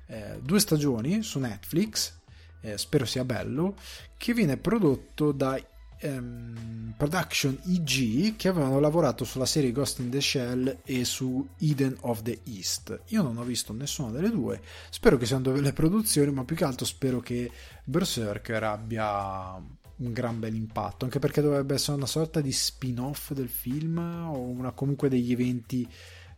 [0.08, 2.20] eh, due stagioni su Netflix
[2.62, 3.76] eh, spero sia bello,
[4.18, 5.60] che viene prodotto da
[5.98, 11.98] ehm, Production IG che avevano lavorato sulla serie Ghost in the Shell e su Eden
[12.02, 13.02] of the East.
[13.08, 16.66] Io non ho visto nessuna delle due, spero che siano delle produzioni, ma più che
[16.66, 17.52] altro spero che
[17.84, 19.60] Berserker abbia
[20.02, 24.40] un gran bel impatto, anche perché dovrebbe essere una sorta di spin-off del film o
[24.40, 25.88] una, comunque degli eventi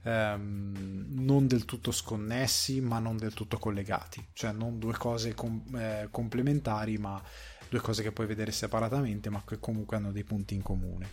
[0.03, 5.63] ehm, non del tutto sconnessi ma non del tutto collegati, cioè non due cose com-
[5.75, 7.21] eh, complementari ma
[7.69, 11.09] due cose che puoi vedere separatamente ma che comunque hanno dei punti in comune.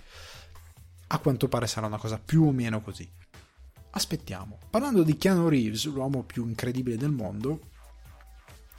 [1.09, 3.09] A quanto pare sarà una cosa più o meno così.
[3.93, 4.59] Aspettiamo.
[4.71, 7.71] Parlando di Keanu Reeves, l'uomo più incredibile del mondo,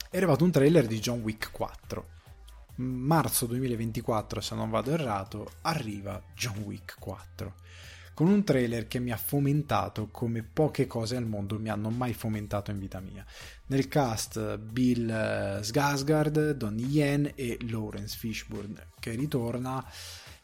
[0.10, 2.20] è arrivato un trailer di John Wick 4.
[2.82, 7.54] Marzo 2024, se non vado errato, arriva John Wick 4
[8.14, 12.14] con un trailer che mi ha fomentato come poche cose al mondo mi hanno mai
[12.14, 13.26] fomentato in vita mia.
[13.68, 19.84] Nel cast Bill eh, Skarsgård, Donnie Yen e Lawrence Fishburne che ritorna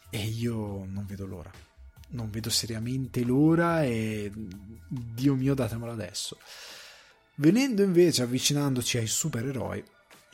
[0.09, 1.51] e io non vedo l'ora.
[2.09, 6.39] Non vedo seriamente l'ora e Dio mio datemelo adesso.
[7.35, 9.83] Venendo invece avvicinandoci ai supereroi,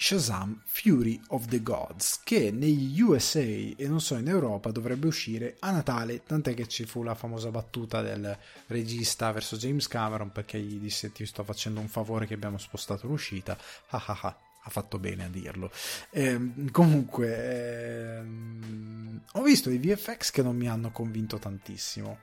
[0.04, 5.56] Shazam Fury of the Gods, che negli USA e non solo in Europa dovrebbe uscire
[5.60, 8.38] a Natale, tant'è che ci fu la famosa battuta del
[8.68, 13.08] regista verso James Cameron perché gli disse ti sto facendo un favore che abbiamo spostato
[13.08, 13.58] l'uscita,
[13.92, 15.72] ah ah ah, ha fatto bene a dirlo.
[16.10, 22.20] Eh, comunque, ehm, ho visto i VFX che non mi hanno convinto tantissimo.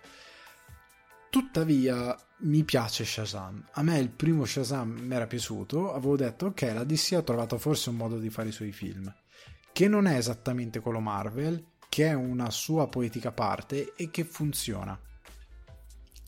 [1.31, 3.64] Tuttavia mi piace Shazam.
[3.72, 7.59] A me il primo Shazam mi era piaciuto, avevo detto ok, la DC ha trovato
[7.59, 9.12] forse un modo di fare i suoi film,
[9.72, 14.99] che non è esattamente quello Marvel, che è una sua poetica parte e che funziona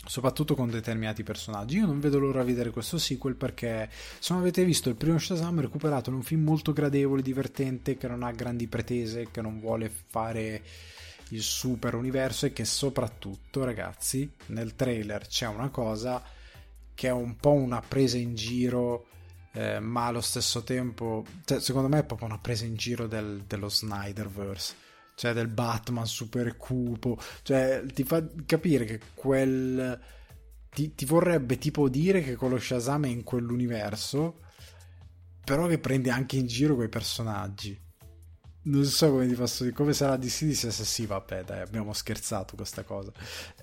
[0.05, 1.77] soprattutto con determinati personaggi.
[1.77, 3.89] Io non vedo l'ora di vedere questo sequel perché
[4.19, 8.09] se non avete visto il primo Shazam recuperatelo, è un film molto gradevole, divertente, che
[8.09, 10.63] non ha grandi pretese, che non vuole fare
[11.31, 16.23] il super universo e che soprattutto, ragazzi, nel trailer c'è una cosa
[16.95, 19.07] che è un po' una presa in giro
[19.53, 23.45] eh, ma allo stesso tempo, cioè, secondo me è proprio una presa in giro del,
[23.47, 30.01] dello Snyderverse cioè del Batman super cupo, cioè ti fa capire che quel...
[30.69, 34.41] Ti, ti, vorrebbe tipo dire che quello Shazam è in quell'universo,
[35.45, 37.79] però che prende anche in giro quei personaggi
[38.65, 42.55] non so come ti posso dire, come sarà DC dicesse sì, vabbè, dai, abbiamo scherzato
[42.55, 43.13] questa cosa.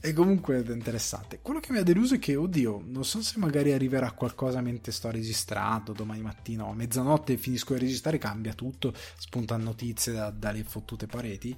[0.02, 1.40] E comunque è interessante.
[1.42, 4.92] Quello che mi ha deluso è che, oddio, non so se magari arriverà qualcosa mentre
[4.92, 10.32] sto registrando domani mattina o a mezzanotte finisco di registrare, cambia tutto, spunta notizie da,
[10.32, 11.56] dalle fottute pareti.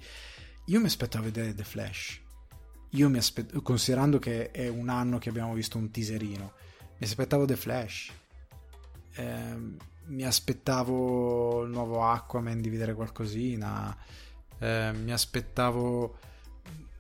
[0.65, 2.19] Io mi aspetto a vedere The Flash.
[2.91, 6.53] Io mi aspetto, considerando che è un anno che abbiamo visto un teaserino,
[6.99, 8.11] mi aspettavo The Flash.
[9.15, 9.77] Ehm
[10.12, 13.95] mi aspettavo il nuovo Aquaman di vedere qualcosina.
[14.59, 16.18] Eh, mi aspettavo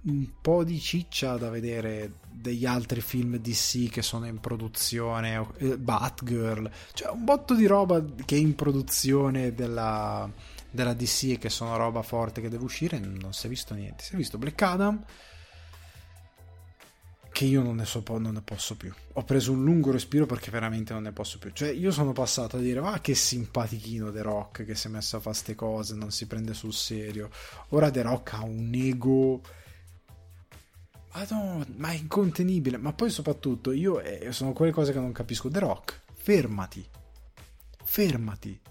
[0.03, 5.77] un po' di ciccia da vedere degli altri film DC che sono in produzione, eh,
[5.77, 10.27] Batgirl, cioè un botto di roba che è in produzione della,
[10.71, 12.97] della DC e che sono roba forte che deve uscire.
[12.97, 14.03] Non si è visto niente.
[14.03, 15.03] Si è visto Black Adam
[17.41, 18.93] che io non ne, so, non ne posso più.
[19.13, 21.49] Ho preso un lungo respiro perché veramente non ne posso più.
[21.51, 25.15] Cioè, io sono passato a dire, ma che simpatichino The Rock che si è messo
[25.15, 27.31] a fare queste cose, non si prende sul serio.
[27.69, 29.41] Ora The Rock ha un ego...
[31.13, 32.77] Madonna, ma è incontenibile.
[32.77, 35.49] Ma poi soprattutto, io eh, sono quelle cose che non capisco.
[35.49, 36.87] The Rock, fermati.
[37.83, 38.61] Fermati.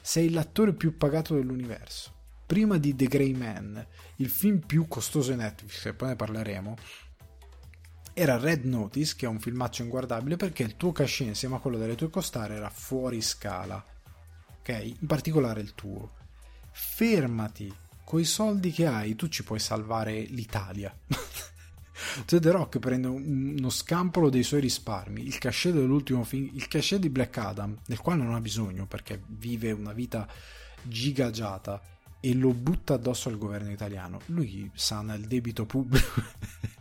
[0.00, 2.12] Sei l'attore più pagato dell'universo.
[2.46, 6.76] Prima di The Grey Man, il film più costoso di Netflix, e poi ne parleremo,
[8.14, 11.76] era Red Notice, che è un filmaccio inguardabile perché il tuo cachet insieme a quello
[11.76, 13.84] delle tue costare era fuori scala.
[14.60, 14.94] Ok?
[15.00, 16.12] In particolare il tuo.
[16.70, 17.74] Fermati.
[18.04, 20.96] Con i soldi che hai, tu ci puoi salvare l'Italia.
[22.24, 27.00] cioè The Rock prende uno scampolo dei suoi risparmi, il cachet dell'ultimo film, il cachet
[27.00, 30.28] di Black Adam, del quale non ha bisogno perché vive una vita
[30.82, 31.80] gigagiata
[32.20, 34.20] e lo butta addosso al governo italiano.
[34.26, 36.22] Lui sana il debito pubblico.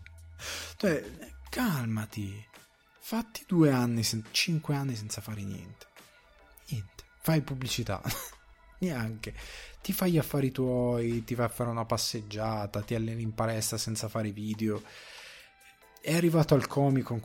[0.78, 1.04] Cioè,
[1.50, 2.46] calmati.
[3.00, 5.88] Fatti due anni, cinque anni senza fare niente.
[6.70, 7.04] Niente.
[7.22, 8.02] Fai pubblicità.
[8.80, 9.34] Neanche.
[9.82, 13.78] Ti fai gli affari tuoi, ti vai a fare una passeggiata, ti alleni in palestra
[13.78, 14.82] senza fare video.
[16.02, 17.20] È arrivato al comico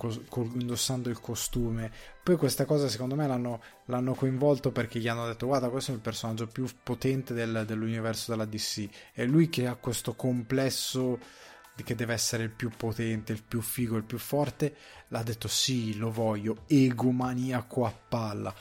[0.55, 1.91] indossando il costume.
[2.23, 5.95] Poi questa cosa secondo me l'hanno, l'hanno, coinvolto perché gli hanno detto guarda questo è
[5.95, 8.89] il personaggio più potente del, dell'universo della DC.
[9.13, 11.19] È lui che ha questo complesso
[11.83, 14.77] che deve essere il più potente, il più figo, il più forte,
[15.09, 18.55] l'ha detto sì, lo voglio, egomaniaco a palla.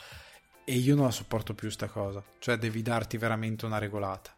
[0.64, 4.34] E io non la sopporto più sta cosa, cioè devi darti veramente una regolata.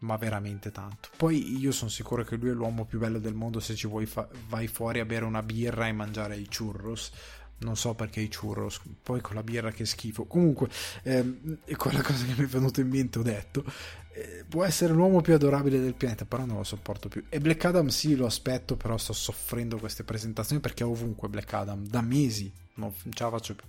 [0.00, 1.08] Ma veramente tanto.
[1.16, 4.06] Poi io sono sicuro che lui è l'uomo più bello del mondo se ci vuoi
[4.06, 7.10] fa- vai fuori a bere una birra e mangiare i churros
[7.58, 10.26] non so perché i churros, poi con la birra che schifo.
[10.26, 10.68] Comunque,
[11.02, 13.64] ehm, è quella cosa che mi è venuta in mente, ho detto.
[14.12, 17.24] Eh, può essere l'uomo più adorabile del pianeta, però non lo sopporto più.
[17.28, 21.52] E Black Adam sì, lo aspetto, però sto soffrendo queste presentazioni perché è ovunque Black
[21.52, 23.66] Adam, da mesi, non ce la faccio più.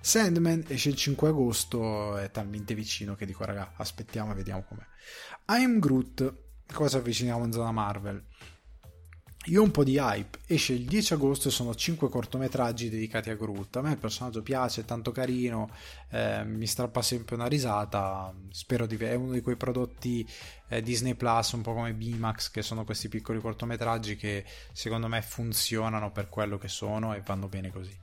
[0.00, 4.84] Sandman esce il 5 agosto, è talmente vicino che dico, raga, aspettiamo e vediamo com'è.
[5.46, 6.34] I'm Groot,
[6.72, 8.24] cosa avviciniamo in zona Marvel?
[9.46, 13.28] Io ho un po' di hype, esce il 10 agosto e sono 5 cortometraggi dedicati
[13.28, 13.74] a Groot.
[13.74, 15.68] A me il personaggio piace, è tanto carino,
[16.10, 18.32] eh, mi strappa sempre una risata.
[18.50, 20.24] Spero di è uno di quei prodotti
[20.68, 25.20] eh, Disney Plus, un po' come B-Max, che sono questi piccoli cortometraggi che secondo me
[25.22, 27.98] funzionano per quello che sono e vanno bene così.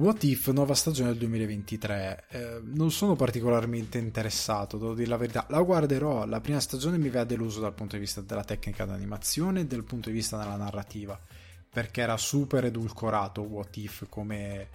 [0.00, 2.24] What If, nuova stagione del 2023.
[2.30, 5.44] Eh, non sono particolarmente interessato, devo dire la verità.
[5.50, 6.24] La guarderò.
[6.24, 9.84] La prima stagione mi aveva deluso dal punto di vista della tecnica d'animazione e dal
[9.84, 11.20] punto di vista della narrativa.
[11.70, 14.68] Perché era super edulcorato What If come,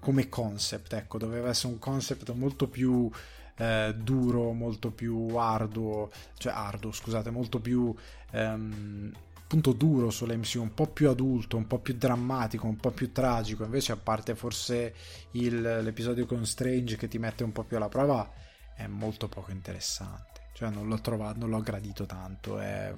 [0.00, 0.94] come concept.
[0.94, 3.10] Ecco, doveva essere un concept molto più
[3.58, 6.10] eh, duro, molto più arduo.
[6.34, 7.94] Cioè, arduo, scusate, molto più.
[8.30, 9.12] Ehm,
[9.46, 13.64] punto duro sull'MCU, un po' più adulto, un po' più drammatico, un po' più tragico.
[13.64, 14.94] Invece, a parte forse
[15.32, 18.30] il, l'episodio con Strange che ti mette un po' più alla prova,
[18.74, 20.48] è molto poco interessante.
[20.52, 22.92] Cioè, non l'ho trovato, non l'ho gradito tanto, è,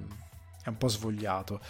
[0.63, 1.61] è un po' svogliato.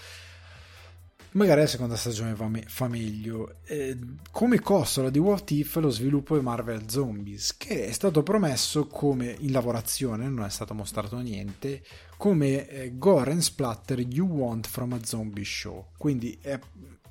[1.32, 3.58] Magari la seconda stagione va, me- fa meglio.
[3.66, 3.98] Eh,
[4.32, 9.36] come costola di What If lo sviluppo di Marvel Zombies, che è stato promesso come
[9.40, 11.84] in lavorazione, non è stato mostrato niente,
[12.18, 15.90] come eh, gore and splatter you want from a zombie show.
[15.98, 16.60] Quindi è,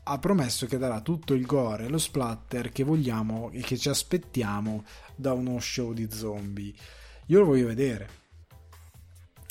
[0.03, 3.89] ha promesso che darà tutto il gore e lo splatter che vogliamo e che ci
[3.89, 6.73] aspettiamo da uno show di zombie.
[7.27, 8.27] Io lo voglio vedere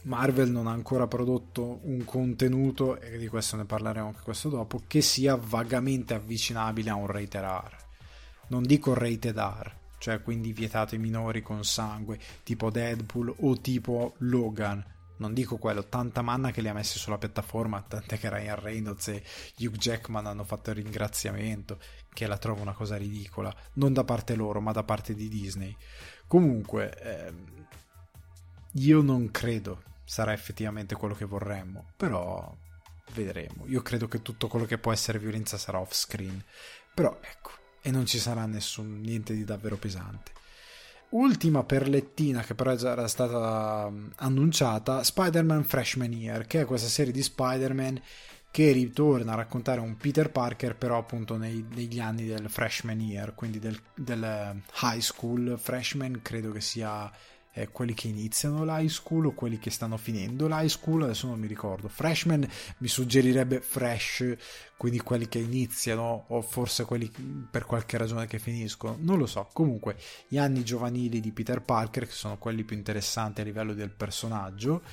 [0.07, 4.81] Marvel non ha ancora prodotto un contenuto, e di questo ne parleremo anche questo dopo,
[4.87, 7.75] che sia vagamente avvicinabile a un rated R.
[8.47, 14.15] Non dico rated R, cioè quindi vietato ai minori con sangue, tipo Deadpool o tipo
[14.19, 14.95] Logan.
[15.17, 19.07] Non dico quello, tanta manna che li ha messi sulla piattaforma, tant'è che Ryan Reynolds
[19.09, 19.23] e
[19.57, 21.79] Hugh Jackman hanno fatto il ringraziamento,
[22.13, 25.75] che la trovo una cosa ridicola, non da parte loro, ma da parte di Disney.
[26.27, 27.65] Comunque, ehm,
[28.73, 32.55] io non credo sarà effettivamente quello che vorremmo, però
[33.13, 33.65] vedremo.
[33.67, 36.41] Io credo che tutto quello che può essere violenza sarà off screen,
[36.93, 37.51] però ecco,
[37.81, 40.31] e non ci sarà nessun niente di davvero pesante.
[41.09, 47.11] Ultima perlettina che però era stata mm, annunciata, Spider-Man Freshman Year, che è questa serie
[47.11, 48.01] di Spider-Man
[48.49, 53.35] che ritorna a raccontare un Peter Parker però appunto nei, negli anni del freshman year,
[53.35, 57.11] quindi del, del eh, high school freshman, credo che sia
[57.57, 61.39] eh, quelli che iniziano l'high school o quelli che stanno finendo l'high school, adesso non
[61.39, 61.87] mi ricordo.
[61.87, 62.47] Freshman
[62.77, 64.35] mi suggerirebbe fresh,
[64.77, 67.11] quindi quelli che iniziano o forse quelli
[67.49, 69.49] per qualche ragione che finiscono, non lo so.
[69.53, 69.97] Comunque,
[70.27, 74.83] gli anni giovanili di Peter Parker, che sono quelli più interessanti a livello del personaggio,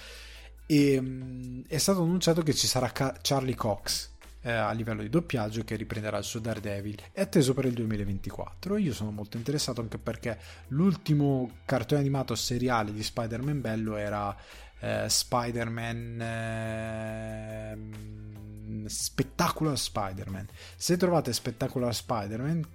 [0.66, 2.90] e um, è stato annunciato che ci sarà
[3.20, 4.12] Charlie Cox
[4.44, 7.00] eh, a livello di doppiaggio che riprenderà il suo Daredevil.
[7.12, 10.38] È atteso per il 2024 io sono molto interessato anche perché
[10.68, 14.36] l'ultimo cartone animato seriale di Spider-Man bello era
[14.80, 17.78] eh, Spider-Man eh,
[18.86, 20.46] Spectacular Spider-Man.
[20.76, 22.68] Se trovate Spectacular Spider-Man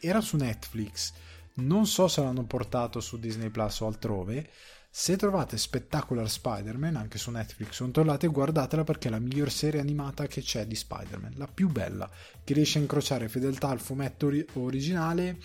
[0.00, 1.12] era su Netflix.
[1.56, 4.50] Non so se l'hanno portato su Disney Plus o altrove
[4.96, 9.80] se trovate Spectacular Spider-Man anche su Netflix, controllate e guardatela perché è la miglior serie
[9.80, 12.08] animata che c'è di Spider-Man, la più bella,
[12.44, 15.38] che riesce a incrociare fedeltà al fumetto ori- originale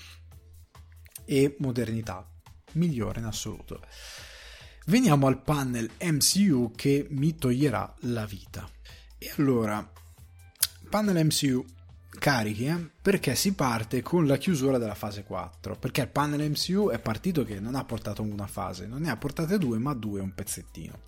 [1.26, 2.30] e modernità.
[2.74, 3.82] Migliore in assoluto.
[4.86, 8.70] Veniamo al panel MCU che mi toglierà la vita.
[9.18, 9.92] E allora,
[10.92, 11.66] panel MCU
[12.18, 12.90] carichi eh?
[13.02, 17.44] perché si parte con la chiusura della fase 4 perché il panel MCU è partito
[17.44, 21.08] che non ha portato una fase non ne ha portate due ma due un pezzettino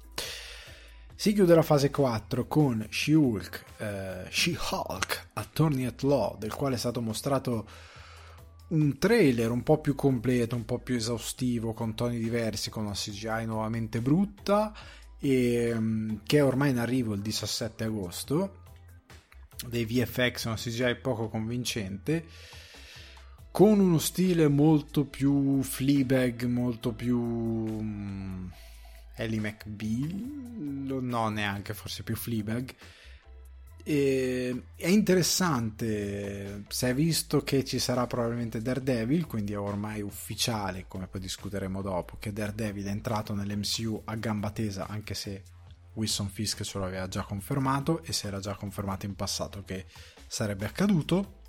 [1.15, 6.79] si chiude la fase 4 con She-Hulk, eh, She-Hulk Attorney at Law del quale è
[6.79, 7.67] stato mostrato
[8.69, 12.93] un trailer un po' più completo un po' più esaustivo con toni diversi con una
[12.93, 14.73] CGI nuovamente brutta
[15.19, 18.60] e mm, che è ormai in arrivo il 17 agosto
[19.67, 22.25] dei VFX, una CGI poco convincente,
[23.51, 28.51] con uno stile molto più Fleabag, molto più um,
[29.15, 32.73] Ellie McBeal, no neanche, forse più Fleabag.
[33.83, 40.85] E, è interessante, si è visto che ci sarà probabilmente Daredevil, quindi è ormai ufficiale,
[40.87, 45.43] come poi discuteremo dopo, che Daredevil è entrato nell'MCU a gamba tesa, anche se
[45.93, 49.85] Wilson Fisk ce l'aveva già confermato e si era già confermato in passato che
[50.27, 51.39] sarebbe accaduto.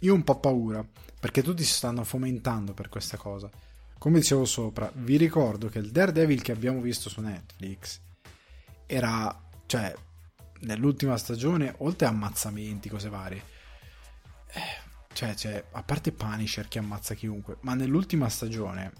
[0.00, 0.84] Io ho un po' paura
[1.20, 3.48] perché tutti si stanno fomentando per questa cosa.
[3.98, 8.00] Come dicevo sopra, vi ricordo che il Daredevil che abbiamo visto su Netflix
[8.86, 9.94] era, cioè,
[10.60, 13.42] nell'ultima stagione, oltre a ammazzamenti, cose varie,
[14.48, 18.92] eh, cioè, cioè, a parte Punisher che ammazza chiunque, ma nell'ultima stagione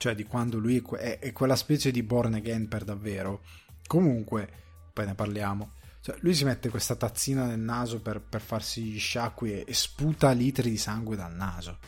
[0.00, 3.42] cioè di quando lui è, è quella specie di born again per davvero.
[3.86, 4.48] Comunque,
[4.94, 5.72] poi ne parliamo.
[6.00, 9.74] Cioè, lui si mette questa tazzina nel naso per, per farsi gli sciacqui e, e,
[9.74, 11.78] sputa litri di sangue dal naso.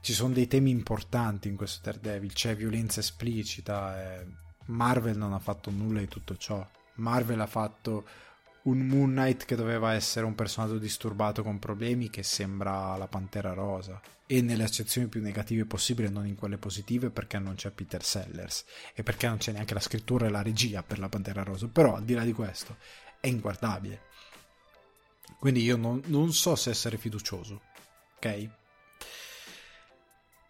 [0.00, 4.00] Ci sono dei temi importanti in questo Daredevil, c'è violenza esplicita.
[4.00, 4.26] Eh.
[4.66, 6.64] Marvel non ha fatto nulla di tutto ciò.
[6.98, 8.06] Marvel ha fatto
[8.68, 13.52] un Moon Knight che doveva essere un personaggio disturbato con problemi che sembra la Pantera
[13.52, 14.00] Rosa.
[14.26, 18.64] E nelle accezioni più negative possibili non in quelle positive perché non c'è Peter Sellers.
[18.94, 21.66] E perché non c'è neanche la scrittura e la regia per la Pantera Rosa.
[21.68, 22.76] Però al di là di questo
[23.20, 24.02] è inguardabile.
[25.38, 27.62] Quindi io non, non so se essere fiducioso
[28.18, 28.48] ok?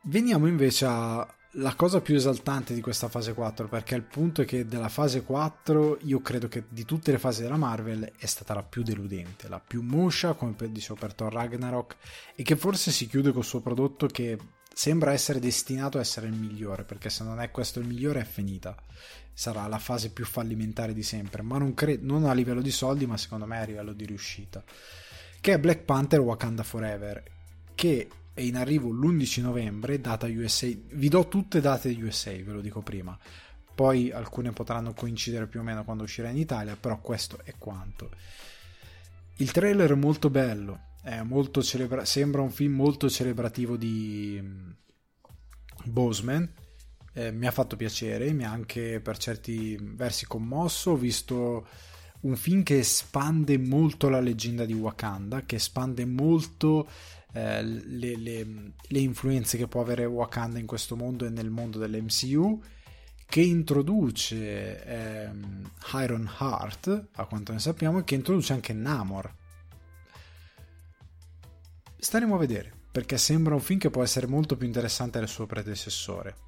[0.03, 4.45] Veniamo invece a la cosa più esaltante di questa fase 4 perché il punto è
[4.45, 8.53] che della fase 4 io credo che di tutte le fasi della Marvel è stata
[8.53, 11.97] la più deludente la più moscia come dicevo per Thor Ragnarok
[12.35, 14.37] e che forse si chiude col suo prodotto che
[14.79, 18.25] sembra essere destinato a essere il migliore, perché se non è questo il migliore è
[18.25, 18.77] finita.
[19.33, 23.05] Sarà la fase più fallimentare di sempre, ma non, cre- non a livello di soldi,
[23.05, 24.63] ma secondo me a livello di riuscita.
[25.41, 27.25] Che è Black Panther Wakanda Forever,
[27.75, 28.09] che
[28.39, 30.69] è in arrivo l'11 novembre, data USA.
[30.69, 33.19] Vi do tutte date USA, ve lo dico prima.
[33.75, 38.11] Poi alcune potranno coincidere più o meno quando uscirà in Italia, però questo è quanto.
[39.39, 44.71] Il trailer è molto bello, è molto celebra- sembra un film molto celebrativo di mm,
[45.87, 46.49] Boseman.
[47.15, 50.93] Eh, mi ha fatto piacere, mi ha anche per certi versi commosso.
[50.93, 51.67] Ho visto
[52.21, 56.89] un film che espande molto la leggenda di Wakanda, che espande molto
[57.33, 61.79] eh, le, le, le, influenze che può avere Wakanda in questo mondo e nel mondo
[61.79, 62.63] dell'MCU,
[63.27, 69.35] che introduce ehm, Iron Heart, a quanto ne sappiamo, e che introduce anche Namor
[72.01, 75.47] Staremo a vedere, perché sembra un film che può essere molto più interessante del suo
[75.47, 76.48] predecessore.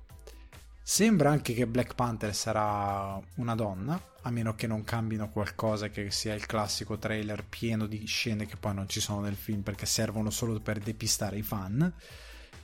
[0.93, 6.11] Sembra anche che Black Panther sarà una donna, a meno che non cambino qualcosa che
[6.11, 9.87] sia il classico trailer pieno di scene che poi non ci sono nel film perché
[9.87, 11.95] servono solo per depistare i fan.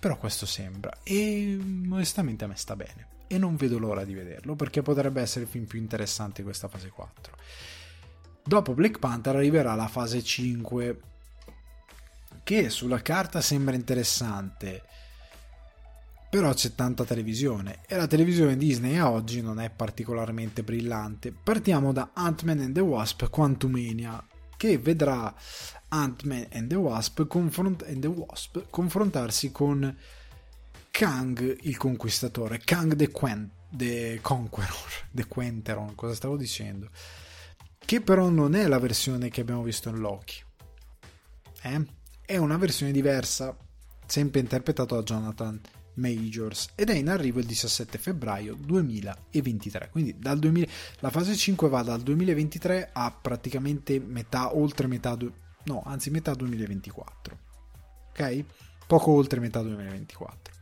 [0.00, 4.56] Però questo sembra e onestamente a me sta bene e non vedo l'ora di vederlo
[4.56, 7.36] perché potrebbe essere il film più interessante di questa fase 4.
[8.42, 11.00] Dopo Black Panther arriverà la fase 5
[12.42, 14.82] che sulla carta sembra interessante,
[16.36, 21.32] però c'è tanta televisione e la televisione Disney a oggi non è particolarmente brillante.
[21.32, 24.22] Partiamo da Ant-Man and the Wasp Quantumania,
[24.58, 25.34] che vedrà
[25.88, 29.96] Ant-Man and the Wasp, confront- and the Wasp confrontarsi con
[30.90, 36.90] Kang il conquistatore, Kang the, Quen- the Conqueror, the Quenteron, cosa stavo dicendo?
[37.78, 40.44] Che però non è la versione che abbiamo visto in Loki.
[41.62, 41.94] Eh?
[42.26, 43.56] è una versione diversa,
[44.04, 45.58] sempre interpretato da Jonathan
[45.96, 49.88] Majors ed è in arrivo il 17 febbraio 2023.
[49.90, 50.66] Quindi dal 2000,
[51.00, 55.16] la fase 5 va dal 2023 a praticamente metà, oltre metà,
[55.64, 57.38] no, anzi metà 2024.
[58.10, 58.44] Ok?
[58.86, 60.54] Poco oltre metà 2024.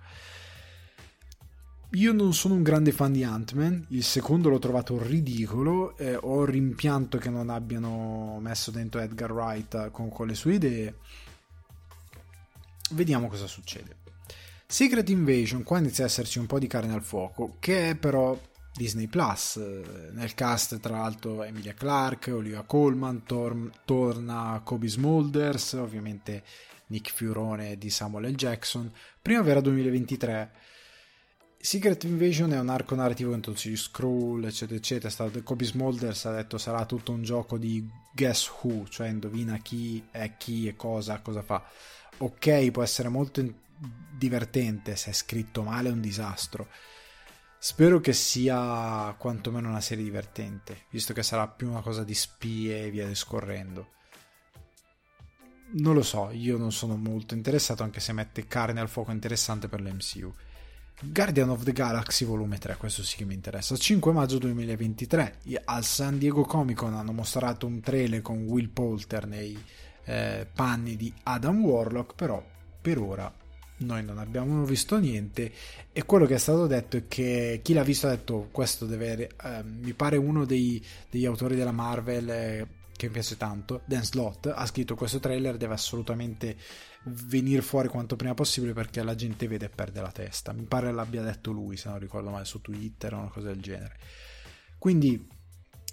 [1.93, 6.45] Io non sono un grande fan di Ant-Man, il secondo l'ho trovato ridicolo, eh, ho
[6.45, 10.95] rimpianto che non abbiano messo dentro Edgar Wright con, con le sue idee
[12.91, 13.97] vediamo cosa succede.
[14.67, 18.39] Secret Invasion, qua inizia a esserci un po' di carne al fuoco, che è però
[18.75, 19.57] Disney Plus.
[20.13, 26.43] Nel cast, tra l'altro, Emilia Clarke, Olivia Colman, tor- torna Kobe Smulders, ovviamente
[26.87, 28.35] Nick Fiorone di Samuel L.
[28.35, 28.91] Jackson.
[29.23, 30.51] Primavera 2023.
[31.59, 35.31] Secret Invasion è un arco narrativo che introduce Scroll, eccetera, eccetera.
[35.43, 40.37] Kobe Smulders ha detto sarà tutto un gioco di guess who, cioè indovina chi è
[40.37, 41.65] chi e cosa, cosa fa
[42.19, 43.41] ok, può essere molto
[44.17, 46.69] divertente, se è scritto male è un disastro.
[47.59, 52.85] Spero che sia quantomeno una serie divertente, visto che sarà più una cosa di spie
[52.85, 53.93] e via discorrendo.
[55.77, 59.69] Non lo so, io non sono molto interessato, anche se mette carne al fuoco interessante
[59.69, 60.33] per l'MCU.
[61.01, 63.77] Guardian of the Galaxy volume 3, questo sì che mi interessa.
[63.77, 69.27] 5 maggio 2023 al San Diego Comic Con hanno mostrato un trailer con Will Poulter
[69.27, 69.61] nei
[70.05, 72.45] eh, panni di Adam Warlock, però
[72.81, 73.33] per ora
[73.79, 75.53] noi non abbiamo visto niente
[75.93, 79.29] e quello che è stato detto è che chi l'ha visto ha detto questo deve
[79.43, 82.67] eh, mi pare uno dei, degli autori della Marvel eh,
[82.97, 86.57] che mi piace tanto Dan Slott ha scritto questo trailer deve assolutamente
[87.07, 90.93] venire fuori quanto prima possibile perché la gente vede e perde la testa mi pare
[90.93, 93.97] l'abbia detto lui se non ricordo male su Twitter o una cosa del genere.
[94.79, 95.29] Quindi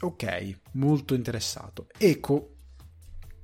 [0.01, 1.87] ok molto interessato.
[1.97, 2.55] Eco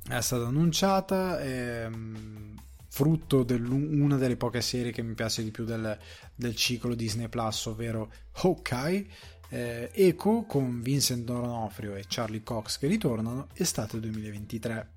[0.09, 2.55] è stata annunciata, ehm,
[2.97, 5.95] frutto di una delle poche serie che mi piace di più del,
[6.33, 9.05] del ciclo Disney Plus, ovvero Hawkeye.
[9.49, 14.89] Eh, Echo con Vincent D'Onofrio e Charlie Cox che ritornano, estate 2023.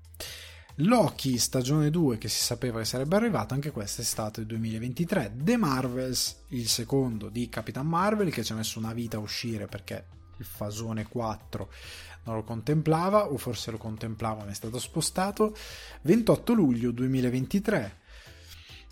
[0.77, 6.37] Loki stagione 2 che si sapeva che sarebbe arrivato anche questa estate 2023 The Marvels
[6.49, 10.05] il secondo di Capitan Marvel che ci ha messo una vita a uscire perché
[10.37, 11.69] il fasone 4
[12.23, 15.55] non lo contemplava o forse lo contemplava ma è stato spostato.
[16.01, 17.99] 28 luglio 2023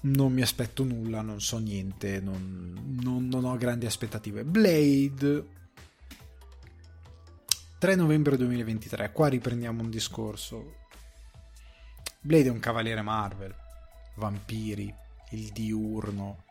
[0.02, 4.44] non mi aspetto nulla non so niente non, non, non ho grandi aspettative.
[4.44, 5.58] Blade.
[7.78, 10.76] 3 novembre 2023 qua riprendiamo un discorso.
[12.22, 13.56] Blade è un cavaliere Marvel.
[14.16, 14.94] Vampiri
[15.32, 16.44] il diurno.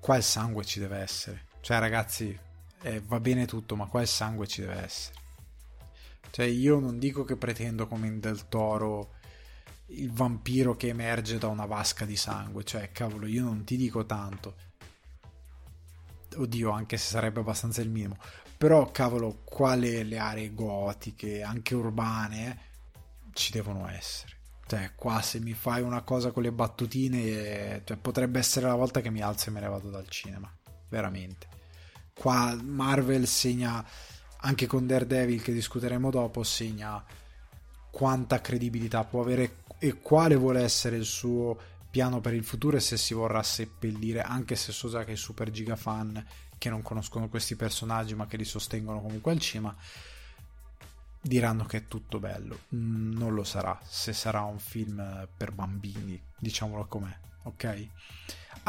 [0.00, 1.46] Qua il sangue ci deve essere.
[1.60, 2.38] Cioè ragazzi
[2.82, 5.18] eh, va bene tutto, ma qua il sangue ci deve essere.
[6.30, 9.18] Cioè, io non dico che pretendo come in Del Toro
[9.86, 12.64] il vampiro che emerge da una vasca di sangue.
[12.64, 14.54] Cioè, cavolo, io non ti dico tanto.
[16.36, 18.16] Oddio, anche se sarebbe abbastanza il minimo.
[18.56, 22.58] Però, cavolo, quale le aree gotiche, anche urbane,
[23.32, 24.38] ci devono essere.
[24.66, 29.00] Cioè, qua se mi fai una cosa con le battutine, cioè, potrebbe essere la volta
[29.00, 30.54] che mi alzo e me ne vado dal cinema.
[30.88, 31.49] Veramente.
[32.20, 33.82] Qua Marvel segna,
[34.40, 37.02] anche con Daredevil che discuteremo dopo, segna
[37.90, 41.58] quanta credibilità può avere e quale vuole essere il suo
[41.88, 45.16] piano per il futuro e se si vorrà seppellire, anche se so già che i
[45.16, 46.22] super giga fan
[46.58, 49.74] che non conoscono questi personaggi ma che li sostengono comunque al cima
[51.22, 52.64] diranno che è tutto bello.
[52.74, 57.88] Mm, non lo sarà, se sarà un film per bambini, diciamolo com'è, ok?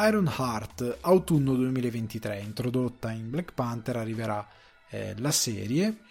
[0.00, 4.46] Iron Heart, autunno 2023, introdotta in Black Panther, arriverà
[4.88, 6.10] eh, la serie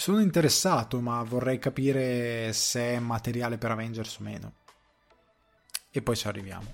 [0.00, 4.52] sono interessato, ma vorrei capire se è materiale per Avengers o meno.
[5.90, 6.72] E poi ci arriviamo.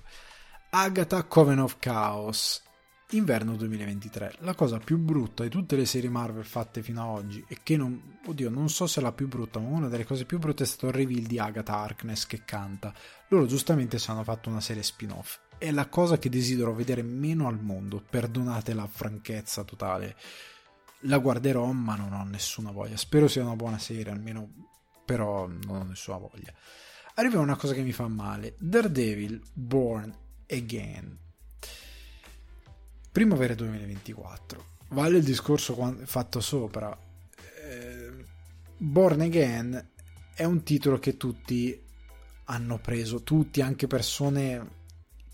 [0.69, 2.63] Agatha Coven of Chaos.
[3.11, 4.35] Inverno 2023.
[4.39, 7.77] La cosa più brutta di tutte le serie Marvel fatte fino ad oggi e che
[7.77, 8.19] non...
[8.25, 10.67] Oddio, non so se è la più brutta, ma una delle cose più brutte è
[10.67, 12.93] stato il reveal di Agatha Harkness che canta.
[13.29, 15.39] Loro giustamente ci hanno fatto una serie spin-off.
[15.57, 18.03] È la cosa che desidero vedere meno al mondo.
[18.07, 20.17] Perdonate la franchezza totale
[21.01, 22.97] la guarderò, ma non ho nessuna voglia.
[22.97, 24.49] Spero sia una buona serie, almeno,
[25.05, 26.53] però non ho nessuna voglia.
[27.13, 30.13] Arriva una cosa che mi fa male: Daredevil Born
[30.49, 31.25] Again.
[33.17, 34.65] Primavera 2024.
[34.89, 35.73] Vale il discorso
[36.05, 36.95] fatto sopra.
[37.63, 38.25] Eh,
[38.77, 39.89] Born Again
[40.35, 41.83] è un titolo che tutti
[42.43, 44.69] hanno preso, tutti, anche persone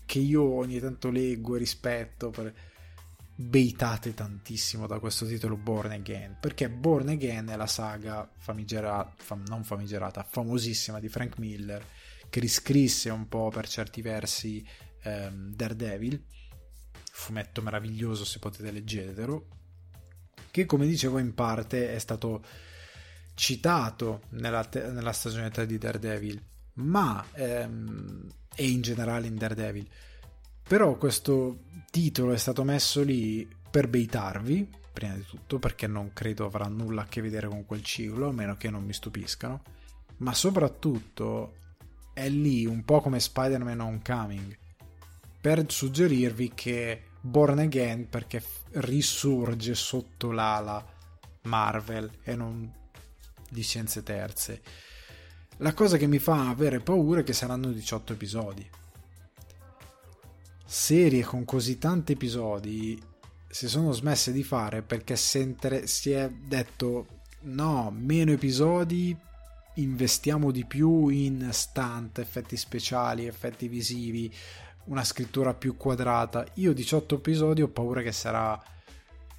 [0.06, 2.30] che io ogni tanto leggo e rispetto.
[2.30, 2.54] Per
[3.36, 9.44] baitate tantissimo da questo titolo Born Again perché Born Again è la saga famigerata, fam,
[9.48, 11.84] non famigerata, famosissima di Frank Miller
[12.30, 14.66] che riscrisse un po' per certi versi
[15.02, 16.24] ehm, Daredevil
[17.16, 19.46] fumetto meraviglioso se potete leggetelo
[20.50, 22.42] che come dicevo in parte è stato
[23.34, 26.42] citato nella, te- nella stagione 3 di Daredevil
[26.74, 29.88] ma ehm, e in generale in Daredevil
[30.66, 31.60] però questo
[31.90, 37.02] titolo è stato messo lì per baitarvi, prima di tutto, perché non credo avrà nulla
[37.02, 39.62] a che vedere con quel ciclo, a meno che non mi stupiscano.
[40.18, 41.56] Ma soprattutto
[42.14, 44.56] è lì un po' come Spider-Man Homecoming,
[45.44, 48.42] per suggerirvi che Born Again perché
[48.76, 50.82] risorge sotto l'ala
[51.42, 52.72] Marvel e non
[53.50, 54.62] di scienze terze.
[55.58, 58.70] La cosa che mi fa avere paura è che saranno 18 episodi
[60.64, 62.98] serie con così tanti episodi
[63.46, 67.06] si sono smesse di fare perché si è detto
[67.42, 69.14] no, meno episodi,
[69.74, 74.32] investiamo di più in stunt, effetti speciali, effetti visivi,
[74.84, 76.44] una scrittura più quadrata.
[76.54, 78.60] Io 18 episodi ho paura che sarà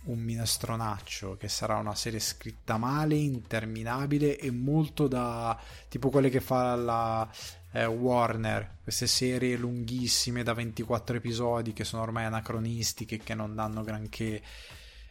[0.05, 6.41] un minestronaccio, che sarà una serie scritta male, interminabile e molto da tipo quelle che
[6.41, 7.27] fa la
[7.71, 13.83] eh, Warner, queste serie lunghissime da 24 episodi che sono ormai anacronistiche, che non danno
[13.83, 14.41] granché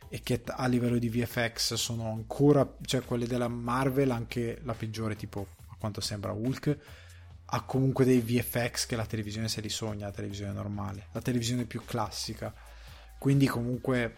[0.08, 5.16] e che a livello di VFX sono ancora, cioè quelle della Marvel, anche la peggiore,
[5.16, 6.78] tipo a quanto sembra Hulk,
[7.54, 11.64] ha comunque dei VFX che la televisione se li sogna, la televisione normale, la televisione
[11.66, 12.52] più classica.
[13.16, 14.14] Quindi comunque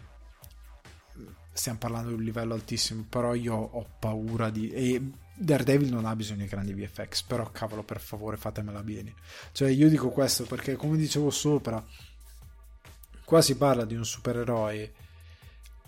[1.53, 4.71] stiamo parlando di un livello altissimo, però io ho paura di...
[4.71, 5.01] E
[5.35, 9.13] Daredevil non ha bisogno di grandi VFX, però cavolo per favore fatemela bene.
[9.51, 11.83] Cioè io dico questo perché come dicevo sopra,
[13.23, 14.93] qua si parla di un supereroe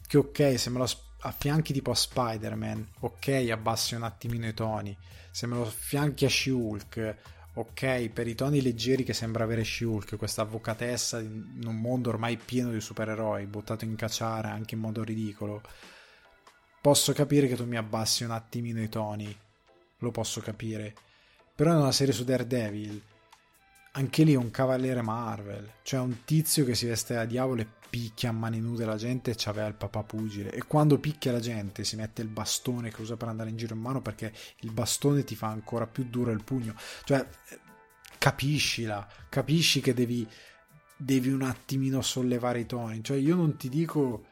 [0.06, 0.88] che ok se me lo
[1.22, 4.96] affianchi tipo a Spider-Man, ok abbassi un attimino i toni,
[5.32, 7.18] se me lo affianchi a She-Hulk,
[7.60, 12.38] ok per i toni leggeri che sembra avere She-Hulk, questa avvocatessa in un mondo ormai
[12.38, 15.62] pieno di supereroi, buttato in cacciare anche in modo ridicolo
[16.82, 19.38] Posso capire che tu mi abbassi un attimino i toni,
[19.98, 20.96] lo posso capire.
[21.54, 23.02] Però è una serie su Daredevil,
[23.92, 27.68] anche lì è un cavaliere Marvel, cioè un tizio che si veste da diavolo e
[27.90, 30.52] picchia a mani nude la gente e c'aveva il papà pugile.
[30.52, 33.74] E quando picchia la gente si mette il bastone che usa per andare in giro
[33.74, 36.76] in mano perché il bastone ti fa ancora più duro il pugno.
[37.04, 37.26] Cioè,
[38.18, 40.28] capiscila, capisci che devi,
[40.96, 43.04] devi un attimino sollevare i toni.
[43.04, 44.28] Cioè, io non ti dico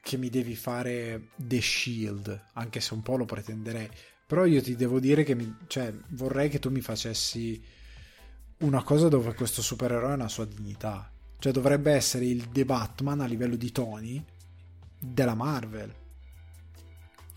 [0.00, 3.90] che mi devi fare The Shield, anche se un po' lo pretenderei.
[4.26, 7.62] Però io ti devo dire che mi, cioè, vorrei che tu mi facessi
[8.58, 11.10] una cosa dove questo supereroe ha una sua dignità.
[11.38, 14.24] Cioè dovrebbe essere il The Batman a livello di toni
[14.98, 15.94] della Marvel.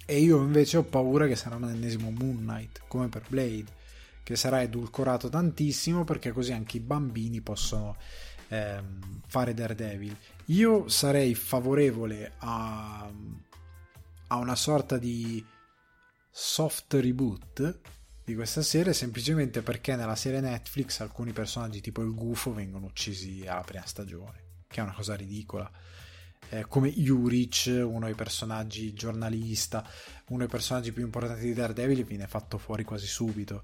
[0.06, 3.66] E io invece ho paura che sarà un ennesimo Moon Knight, come per Blade,
[4.24, 7.96] che sarà edulcorato tantissimo perché così anche i bambini possono
[8.48, 10.18] ehm, fare Daredevil.
[10.46, 13.12] Io sarei favorevole a,
[14.28, 15.46] a una sorta di
[16.32, 17.80] soft reboot
[18.30, 23.44] di questa serie semplicemente perché nella serie Netflix alcuni personaggi tipo il gufo vengono uccisi
[23.48, 25.70] alla prima stagione, che è una cosa ridicola.
[26.50, 29.84] Eh, come Jurich, uno dei personaggi giornalista,
[30.28, 33.64] uno dei personaggi più importanti di Daredevil, viene fatto fuori quasi subito.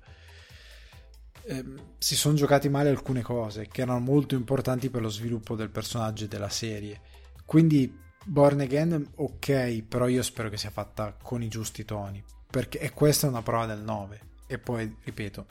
[1.43, 1.63] Eh,
[1.99, 6.26] si sono giocati male alcune cose che erano molto importanti per lo sviluppo del personaggio
[6.26, 7.01] e della serie.
[7.45, 12.24] Quindi Born Again, ok, però io spero che sia fatta con i giusti toni.
[12.49, 15.46] Perché questa è una prova del 9 e poi, ripeto,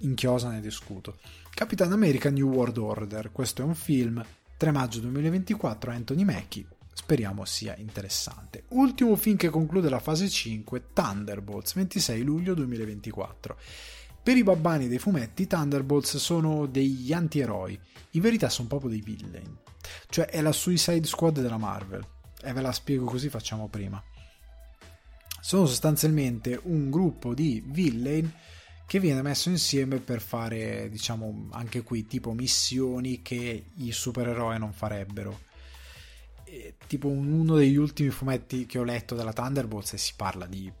[0.00, 1.18] in chiosa ne discuto.
[1.50, 4.24] Capitan America New World Order, questo è un film,
[4.56, 8.64] 3 maggio 2024, Anthony Mackie, speriamo sia interessante.
[8.68, 13.56] Ultimo film che conclude la fase 5, Thunderbolts, 26 luglio 2024.
[14.22, 17.78] Per i babbani dei fumetti, Thunderbolts sono degli anti-eroi,
[18.12, 19.56] in verità sono proprio dei villain,
[20.08, 22.06] cioè è la Suicide Squad della Marvel.
[22.40, 24.00] E ve la spiego così facciamo prima
[25.40, 28.30] sono sostanzialmente un gruppo di villain
[28.88, 34.72] che viene messo insieme per fare, diciamo, anche qui tipo missioni che i supereroi non
[34.72, 35.40] farebbero.
[36.44, 40.72] E, tipo uno degli ultimi fumetti che ho letto della Thunderbolts e si parla di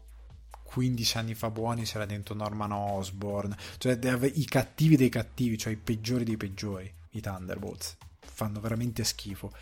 [0.64, 3.98] 15 anni fa buoni c'era dentro Norman Osborn, cioè
[4.32, 7.98] i cattivi dei cattivi, cioè i peggiori dei peggiori, i Thunderbolts.
[8.20, 9.52] Fanno veramente schifo.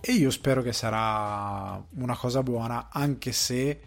[0.00, 3.80] E io spero che sarà una cosa buona, anche se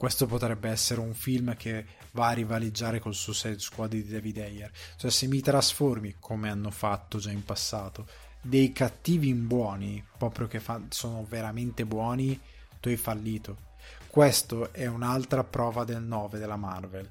[0.00, 4.70] questo potrebbe essere un film che va a rivaleggiare col Suicide Squad di David Ayer.
[4.96, 8.06] Cioè, se mi trasformi, come hanno fatto già in passato,
[8.40, 12.40] dei cattivi in buoni, proprio che fa- sono veramente buoni,
[12.80, 13.58] tu hai fallito.
[14.06, 17.06] Questo è un'altra prova del 9 della Marvel.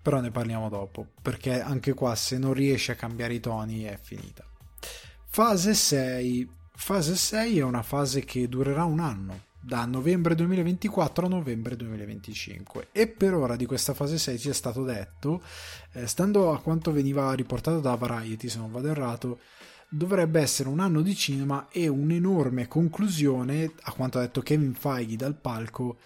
[0.00, 3.98] Però ne parliamo dopo, perché anche qua se non riesci a cambiare i toni è
[4.00, 4.46] finita.
[5.26, 6.50] Fase 6.
[6.74, 12.88] Fase 6 è una fase che durerà un anno da novembre 2024 a novembre 2025
[12.92, 15.42] e per ora di questa fase 6 ci è stato detto
[15.92, 19.40] eh, stando a quanto veniva riportato da Variety se non vado errato
[19.90, 25.16] dovrebbe essere un anno di cinema e un'enorme conclusione a quanto ha detto Kevin Feige
[25.16, 25.98] dal palco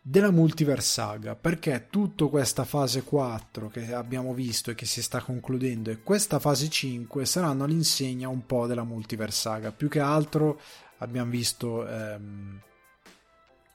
[0.00, 1.34] della multiverse saga.
[1.34, 6.38] Perché tutta questa fase 4 che abbiamo visto e che si sta concludendo e questa
[6.38, 9.72] fase 5 saranno all'insegna un po' della multiverse saga.
[9.72, 10.60] Più che altro
[10.98, 12.60] abbiamo visto ehm,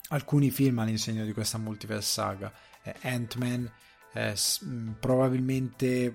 [0.10, 2.52] alcuni film all'insegno di questa multiverse saga.
[2.84, 3.72] Eh, Ant-Man
[4.14, 6.14] eh, mm, probabilmente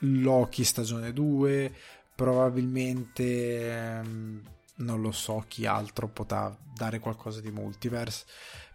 [0.00, 1.74] Loki stagione 2
[2.14, 4.42] probabilmente ehm,
[4.76, 8.24] non lo so chi altro potrà dare qualcosa di multiverse.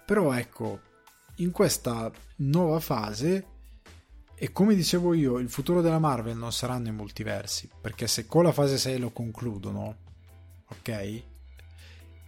[0.06, 0.80] Però ecco
[1.38, 3.46] in questa nuova fase
[4.36, 8.44] e come dicevo io il futuro della Marvel non saranno i multiversi perché se con
[8.44, 10.10] la fase 6 lo concludono
[10.72, 11.24] ok?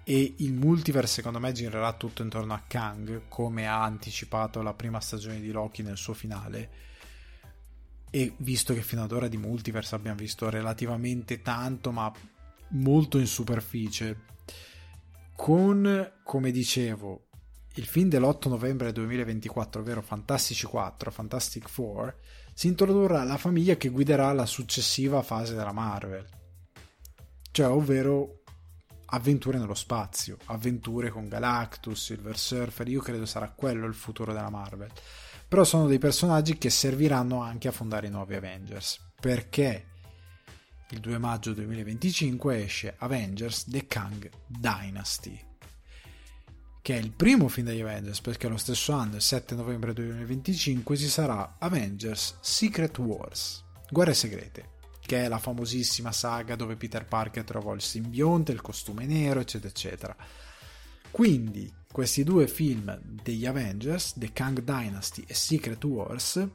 [0.06, 5.00] E il multiverse secondo me girerà tutto intorno a Kang, come ha anticipato la prima
[5.00, 6.82] stagione di Loki nel suo finale.
[8.10, 12.12] E visto che fino ad ora di multiverse abbiamo visto relativamente tanto, ma
[12.70, 14.26] molto in superficie,
[15.36, 17.28] con, come dicevo,
[17.76, 22.16] il film dell'8 novembre 2024, ovvero Fantastici 4, Fantastic Four,
[22.54, 26.41] si introdurrà la famiglia che guiderà la successiva fase della Marvel
[27.54, 28.41] cioè ovvero
[29.06, 34.49] avventure nello spazio, avventure con Galactus, Silver Surfer, io credo sarà quello il futuro della
[34.49, 34.89] Marvel.
[35.47, 39.86] Però sono dei personaggi che serviranno anche a fondare i nuovi Avengers, perché
[40.89, 45.39] il 2 maggio 2025 esce Avengers The Kang Dynasty,
[46.82, 50.97] che è il primo film degli Avengers, perché lo stesso anno, il 7 novembre 2025,
[50.97, 54.72] ci sarà Avengers Secret Wars, Guerre Segrete,
[55.14, 59.70] che è la famosissima saga dove Peter Parker trovò il simbionte, il costume nero, eccetera,
[59.70, 60.16] eccetera.
[61.11, 66.47] Quindi questi due film degli Avengers, The Kang Dynasty e Secret Wars,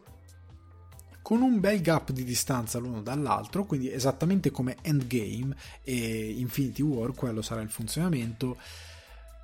[1.23, 5.55] con un bel gap di distanza l'uno dall'altro, quindi esattamente come Endgame
[5.85, 8.59] e Infinity War, quello sarà il funzionamento,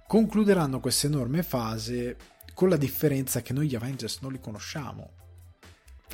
[0.08, 2.16] concluderanno questa enorme fase
[2.52, 5.22] con la differenza che noi gli Avengers non li conosciamo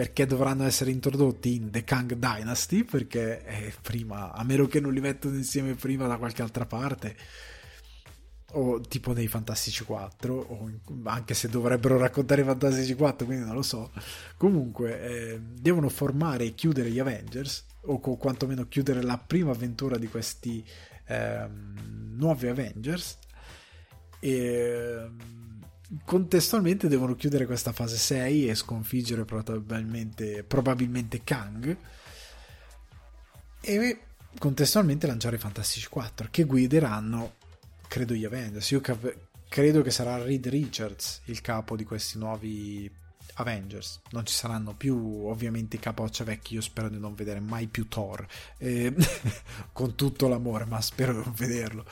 [0.01, 4.94] perché dovranno essere introdotti in The Kang Dynasty perché eh, prima a meno che non
[4.94, 7.14] li mettono insieme prima da qualche altra parte
[8.53, 10.70] o tipo nei Fantastici 4 o
[11.03, 13.90] anche se dovrebbero raccontare i Fantastici 4 quindi non lo so.
[14.38, 20.09] Comunque eh, devono formare e chiudere gli Avengers o quantomeno chiudere la prima avventura di
[20.09, 20.64] questi
[21.09, 21.46] eh,
[22.16, 23.18] nuovi Avengers
[24.18, 25.11] e
[26.05, 31.76] contestualmente devono chiudere questa fase 6 e sconfiggere probabilmente, probabilmente Kang.
[33.61, 34.01] E
[34.38, 37.34] contestualmente lanciare i Fantastici 4 che guideranno
[37.88, 38.70] credo gli Avengers.
[38.70, 39.16] Io cap-
[39.49, 42.91] credo che sarà Reed Richards il capo di questi nuovi
[43.34, 44.01] Avengers.
[44.11, 46.55] Non ci saranno più ovviamente i capoccia vecchi.
[46.55, 48.24] Io spero di non vedere mai più Thor.
[48.59, 48.95] Eh,
[49.72, 51.84] con tutto l'amore ma spero di non vederlo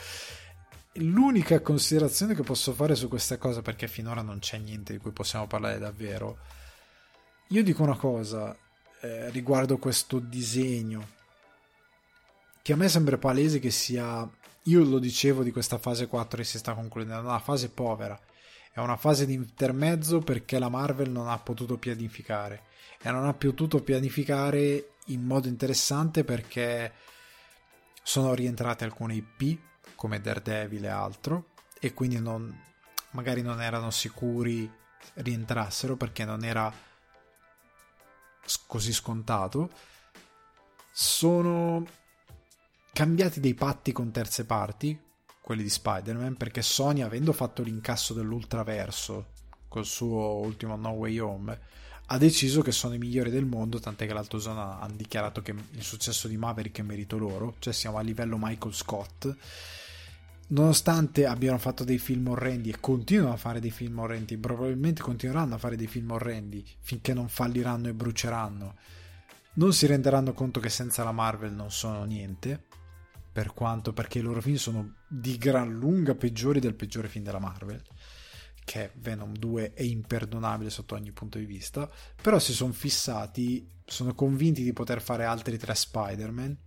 [0.99, 5.11] l'unica considerazione che posso fare su questa cosa perché finora non c'è niente di cui
[5.11, 6.37] possiamo parlare davvero
[7.49, 8.55] io dico una cosa
[9.01, 11.17] eh, riguardo questo disegno
[12.61, 14.27] che a me sembra palese che sia
[14.63, 18.19] io lo dicevo di questa fase 4 che si sta concludendo una fase povera
[18.71, 22.63] è una fase di intermezzo perché la Marvel non ha potuto pianificare
[23.01, 26.91] e non ha potuto pianificare in modo interessante perché
[28.03, 29.59] sono rientrate alcune IP
[29.99, 32.57] come Daredevil e altro e quindi non,
[33.11, 34.71] magari non erano sicuri
[35.15, 36.71] rientrassero perché non era
[38.65, 39.69] così scontato
[40.89, 41.85] sono
[42.93, 44.97] cambiati dei patti con terze parti
[45.41, 49.31] quelli di Spider-Man, perché Sony, avendo fatto l'incasso dell'ultraverso
[49.67, 51.59] col suo ultimo No Way Home,
[52.05, 55.53] ha deciso che sono i migliori del mondo, tant'è che l'Alto Zona hanno dichiarato che
[55.71, 59.35] il successo di Maverick è merito loro, cioè siamo a livello Michael Scott.
[60.51, 65.55] Nonostante abbiano fatto dei film orrendi e continuano a fare dei film orrendi, probabilmente continueranno
[65.55, 68.75] a fare dei film orrendi finché non falliranno e bruceranno,
[69.53, 72.63] non si renderanno conto che senza la Marvel non sono niente
[73.31, 77.39] per quanto perché i loro film sono di gran lunga peggiori del peggiore film della
[77.39, 77.81] Marvel
[78.63, 81.89] che Venom 2 è imperdonabile sotto ogni punto di vista
[82.21, 86.57] però si sono fissati sono convinti di poter fare altri tre Spider-Man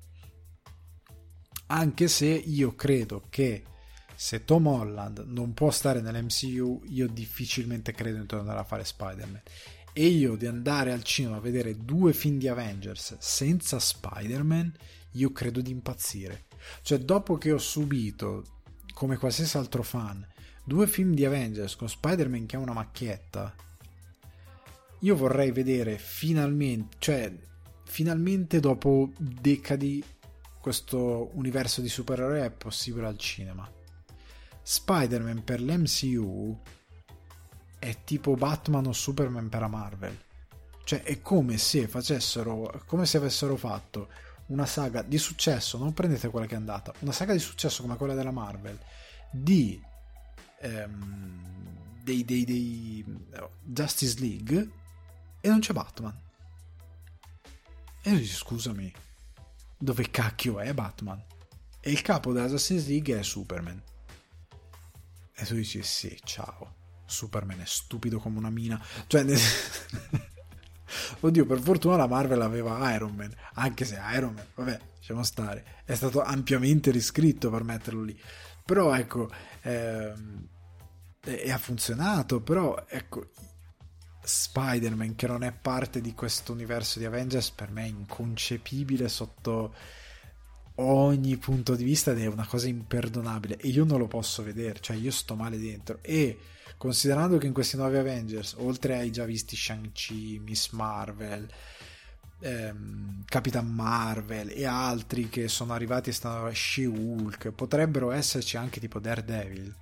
[1.66, 3.64] anche se io credo che
[4.23, 9.43] se Tom Holland non può stare nell'MCU io difficilmente credo di tornare a fare Spider-Man
[9.93, 14.73] e io di andare al cinema a vedere due film di Avengers senza Spider-Man
[15.14, 16.45] io credo di impazzire
[16.83, 18.45] cioè, dopo che ho subito,
[18.95, 20.25] come qualsiasi altro fan,
[20.64, 23.53] due film di Avengers con Spider-Man che è una macchietta,
[25.01, 27.33] io vorrei vedere finalmente, cioè,
[27.87, 30.01] finalmente dopo decadi
[30.61, 33.68] questo universo di supereroi è possibile al cinema.
[34.63, 36.61] Spider-Man per l'MCU
[37.79, 40.19] è tipo Batman o Superman per la Marvel.
[40.85, 44.09] Cioè è come se facessero, come se avessero fatto
[44.47, 47.97] una saga di successo, non prendete quella che è andata, una saga di successo come
[47.97, 48.79] quella della Marvel,
[49.31, 49.81] di
[50.61, 51.53] ehm,
[52.03, 53.05] dei, dei, dei
[53.63, 54.71] Justice League
[55.41, 56.17] e non c'è Batman.
[58.03, 58.93] E io dico, scusami,
[59.79, 61.23] dove cacchio è Batman?
[61.81, 63.81] E il capo della Justice League è Superman.
[65.43, 66.76] E tu dici, sì, ciao.
[67.05, 68.80] Superman è stupido come una mina.
[69.09, 69.24] Cioè,
[71.18, 75.82] Oddio, per fortuna la Marvel aveva Iron Man, anche se Iron Man, vabbè, lasciamo stare,
[75.84, 78.16] è stato ampiamente riscritto per metterlo lì.
[78.64, 79.30] Però ecco,
[79.62, 80.49] ehm,
[81.24, 83.30] e, ha funzionato, però ecco,
[84.22, 89.74] Spider-Man che non è parte di questo universo di Avengers per me è inconcepibile sotto
[90.77, 94.81] ogni punto di vista ed è una cosa imperdonabile e io non lo posso vedere,
[94.81, 96.39] cioè io sto male dentro e
[96.77, 101.49] considerando che in questi nuovi Avengers, oltre ai già visti Shang-Chi, Miss Marvel,
[102.41, 108.81] ehm, Capitan Marvel e altri che sono arrivati e stanno a She-Hulk, potrebbero esserci anche
[108.81, 109.75] tipo Daredevil,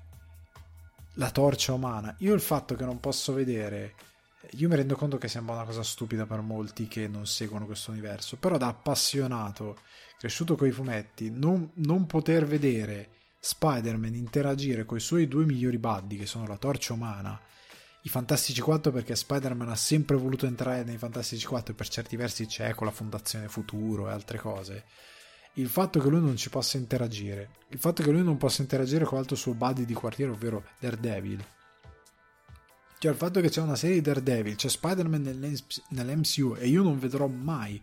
[1.15, 2.15] la torcia umana.
[2.19, 3.95] Io il fatto che non posso vedere
[4.55, 7.91] io mi rendo conto che sembra una cosa stupida per molti che non seguono questo
[7.91, 9.79] universo, però da appassionato,
[10.21, 13.09] cresciuto con i fumetti, non, non poter vedere
[13.39, 17.41] Spider-Man interagire con i suoi due migliori buddy, che sono la Torcia Umana,
[18.03, 22.17] i Fantastici 4 perché Spider-Man ha sempre voluto entrare nei Fantastici 4 e per certi
[22.17, 24.85] versi c'è con la Fondazione Futuro e altre cose.
[25.55, 29.07] Il fatto che lui non ci possa interagire, il fatto che lui non possa interagire
[29.07, 31.43] con l'altro suo buddy di quartiere, ovvero Daredevil.
[33.01, 35.23] Cioè il fatto che c'è una serie di Daredevil, c'è Spider-Man
[35.89, 37.81] nell'MCU e io non vedrò mai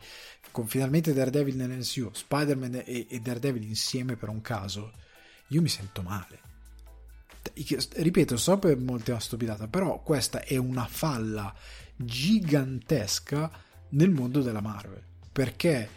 [0.52, 4.94] con finalmente Daredevil nell'MCU, Spider-Man e, e Daredevil insieme per un caso
[5.48, 6.40] io mi sento male.
[7.96, 11.52] Ripeto, so per molti una stupidata, però questa è una falla
[11.96, 13.50] gigantesca
[13.90, 15.02] nel mondo della Marvel.
[15.32, 15.90] Perché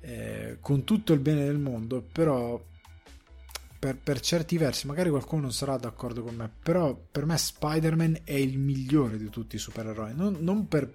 [0.00, 2.58] eh, con tutto il bene del mondo, però
[3.82, 8.20] per, per, certi versi, magari qualcuno non sarà d'accordo con me, però per me Spider-Man
[8.22, 10.14] è il migliore di tutti i supereroi.
[10.14, 10.88] Non, non per,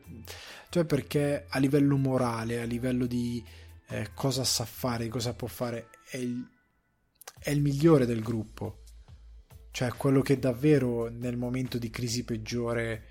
[0.69, 3.43] cioè perché a livello morale, a livello di
[3.89, 6.47] eh, cosa sa fare, cosa può fare, è il,
[7.39, 8.83] è il migliore del gruppo.
[9.71, 13.03] cioè quello che davvero nel momento di crisi peggiore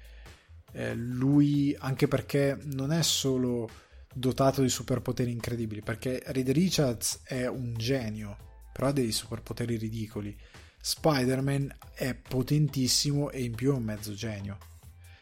[0.73, 3.69] eh, lui, anche perché non è solo
[4.11, 10.39] dotato di superpoteri incredibili, perché Reed Richards è un genio, però ha dei superpoteri ridicoli.
[10.79, 14.59] Spider-Man è potentissimo e in più è un mezzo genio.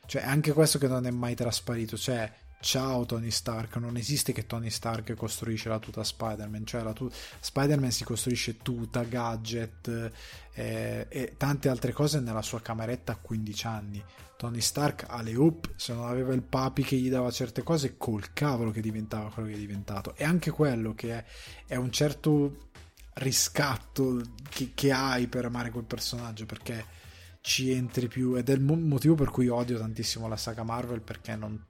[0.07, 4.47] Cioè, anche questo che non è mai trasparito, cioè ciao Tony Stark, non esiste che
[4.47, 7.09] Tony Stark costruisce la tuta Spider-Man, cioè la tu-
[7.39, 10.11] Spider-Man si costruisce tuta, gadget
[10.55, 14.05] eh, e tante altre cose nella sua cameretta a 15 anni.
[14.37, 18.33] Tony Stark alle up, se non aveva il papi che gli dava certe cose, col
[18.33, 20.17] cavolo che diventava quello che è diventato.
[20.17, 21.25] E anche quello che è,
[21.69, 22.73] è un certo
[23.15, 27.03] riscatto che, che hai per amare quel personaggio, perché
[27.41, 31.36] ci entri più ed è il motivo per cui odio tantissimo la saga Marvel perché
[31.36, 31.62] non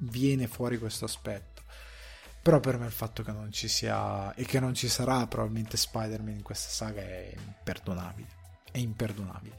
[0.00, 1.62] viene fuori questo aspetto.
[2.42, 5.76] Però per me il fatto che non ci sia e che non ci sarà probabilmente
[5.76, 8.28] Spider-Man in questa saga è imperdonabile.
[8.70, 9.58] È imperdonabile.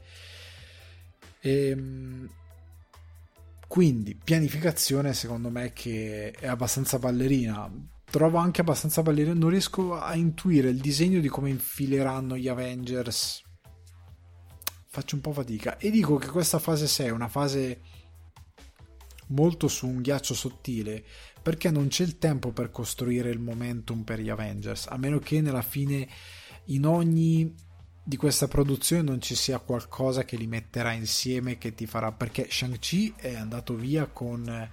[1.40, 2.28] E, ehm,
[3.66, 7.70] quindi pianificazione secondo me che è abbastanza ballerina.
[8.14, 9.34] Trovo anche abbastanza ballerina.
[9.34, 13.42] Non riesco a intuire il disegno di come infileranno gli Avengers.
[14.86, 15.78] Faccio un po' fatica.
[15.78, 17.80] E dico che questa fase 6 è una fase
[19.30, 21.02] molto su un ghiaccio sottile
[21.42, 25.40] perché non c'è il tempo per costruire il momentum per gli Avengers, a meno che
[25.40, 26.06] nella fine
[26.66, 27.52] in ogni
[28.04, 32.46] di questa produzione non ci sia qualcosa che li metterà insieme che ti farà perché
[32.48, 34.70] Shang-Chi è andato via con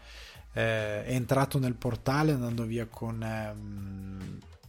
[0.53, 3.53] eh, è entrato nel portale andando via con eh,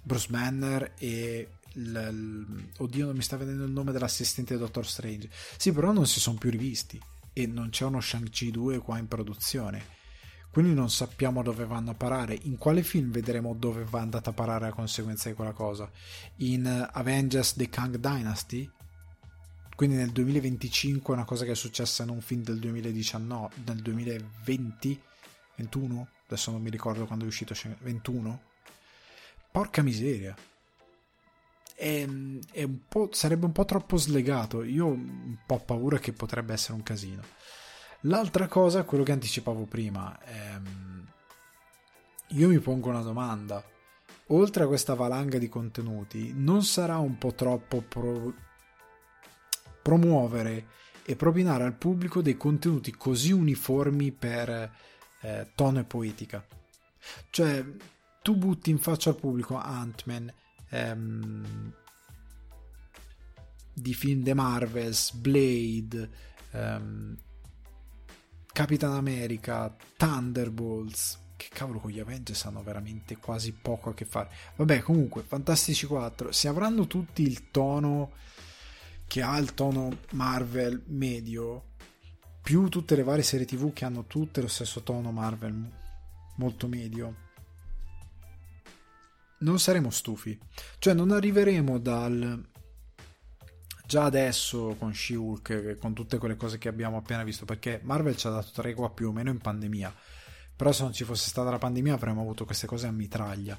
[0.03, 4.87] Bruce Banner e l, l, oddio non mi sta vedendo il nome dell'assistente di Doctor
[4.87, 7.01] Strange sì però non si sono più rivisti
[7.33, 10.01] e non c'è uno Shang-Chi 2 qua in produzione.
[10.51, 12.39] Quindi non sappiamo dove vanno a parare.
[12.43, 15.91] In quale film vedremo dove va andata a parare a conseguenza di quella cosa?
[16.37, 18.71] In Avengers The Kang Dynasty?
[19.75, 25.01] Quindi nel 2025 una cosa che è successa in un film del 2019, del 2020?
[25.57, 26.09] 21?
[26.27, 28.43] Adesso non mi ricordo quando è uscito 21?
[29.51, 30.35] Porca miseria
[31.83, 32.07] è,
[32.53, 32.79] è un
[33.11, 34.63] sarebbe un po' troppo slegato.
[34.63, 37.23] Io ho un po' paura che potrebbe essere un casino.
[38.03, 41.07] L'altra cosa, quello che anticipavo prima, ehm,
[42.29, 43.63] io mi pongo una domanda.
[44.29, 48.35] Oltre a questa valanga di contenuti, non sarà un po' troppo pro-
[49.83, 50.67] promuovere
[51.05, 54.71] e propinare al pubblico dei contenuti così uniformi per
[55.23, 56.45] eh, tono e poetica?
[57.31, 57.65] Cioè,
[58.23, 60.33] tu butti in faccia al pubblico Ant-Man,
[60.71, 61.73] ehm,
[63.75, 66.11] di film The Marvels, Blade,
[66.53, 67.17] ehm,
[68.53, 71.21] Capitan America, Thunderbolts.
[71.37, 74.31] Che cavolo con gli Avengers hanno veramente quasi poco a che fare.
[74.57, 78.13] Vabbè, comunque, Fantastici 4, se avranno tutti il tono
[79.09, 81.72] che ha il tono Marvel medio,
[82.43, 85.71] più tutte le varie serie TV che hanno tutte lo stesso tono Marvel
[86.37, 87.15] molto medio,
[89.39, 90.39] non saremo stufi.
[90.79, 92.51] Cioè non arriveremo dal...
[93.85, 98.27] Già adesso con She-Hulk, con tutte quelle cose che abbiamo appena visto, perché Marvel ci
[98.27, 99.95] ha dato tregua più o meno in pandemia.
[100.57, 103.59] Però se non ci fosse stata la pandemia avremmo avuto queste cose a mitraglia.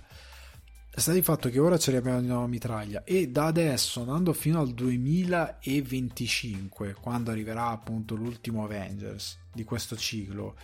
[0.95, 4.01] Sta di fatto che ora ce le abbiamo di nuovo a mitraglia e da adesso
[4.01, 10.55] andando fino al 2025, quando arriverà appunto l'ultimo Avengers di questo ciclo,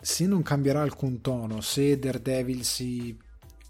[0.00, 3.16] se non cambierà alcun tono, se Daredevil si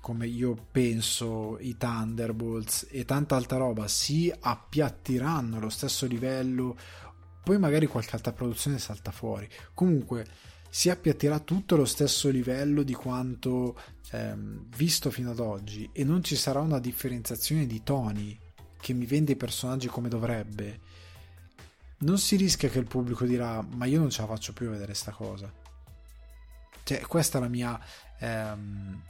[0.00, 6.74] come io penso i Thunderbolts e tanta altra roba si appiattiranno allo stesso livello,
[7.44, 9.46] poi magari qualche altra produzione salta fuori.
[9.74, 10.24] Comunque
[10.70, 13.76] si appiattirà tutto allo stesso livello di quanto
[14.12, 18.38] ehm, visto fino ad oggi e non ci sarà una differenziazione di toni
[18.80, 20.80] che mi vende i personaggi come dovrebbe.
[21.98, 24.70] Non si rischia che il pubblico dirà ma io non ce la faccio più a
[24.72, 25.52] vedere sta cosa.
[26.84, 27.80] Cioè, questa è la mia
[28.18, 29.02] ehm,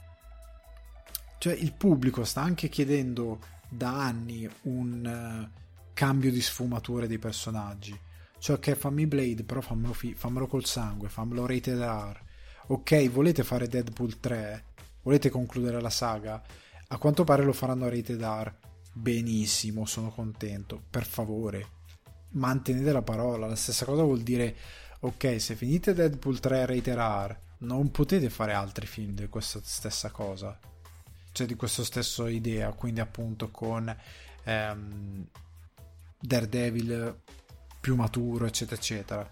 [1.43, 5.59] cioè il pubblico sta anche chiedendo da anni un uh,
[5.91, 7.99] cambio di sfumature dei personaggi.
[8.39, 12.21] Cioè, ok, fammi Blade, però fammelo, fi- fammelo col sangue, fammelo rated R.
[12.67, 14.63] Ok, volete fare Deadpool 3?
[15.03, 16.41] Volete concludere la saga?
[16.87, 18.53] A quanto pare lo faranno rated R.
[18.93, 20.81] Benissimo, sono contento.
[20.89, 21.67] Per favore,
[22.31, 23.47] mantenete la parola.
[23.47, 24.55] La stessa cosa vuol dire,
[24.99, 30.09] ok, se finite Deadpool 3 rated R, non potete fare altri film di questa stessa
[30.09, 30.57] cosa
[31.33, 33.93] cioè di questa stessa idea, quindi appunto con
[34.43, 35.27] ehm,
[36.19, 37.21] Daredevil
[37.81, 39.29] più maturo, eccetera, eccetera.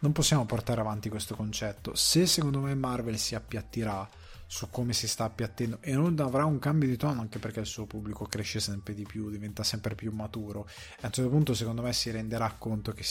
[0.00, 1.94] Non possiamo portare avanti questo concetto.
[1.94, 4.08] Se secondo me Marvel si appiattirà
[4.52, 7.66] su come si sta appiattendo e non avrà un cambio di tono anche perché il
[7.66, 11.54] suo pubblico cresce sempre di più, diventa sempre più maturo e a un certo punto
[11.54, 13.02] secondo me si renderà conto che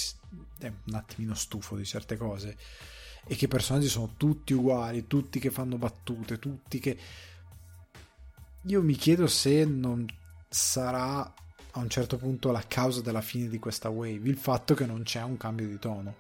[0.60, 2.56] è un attimino stufo di certe cose
[3.26, 7.00] e che i personaggi sono tutti uguali, tutti che fanno battute, tutti che...
[8.66, 10.06] Io mi chiedo se non
[10.48, 14.86] sarà a un certo punto la causa della fine di questa wave, il fatto che
[14.86, 16.16] non c'è un cambio di tono.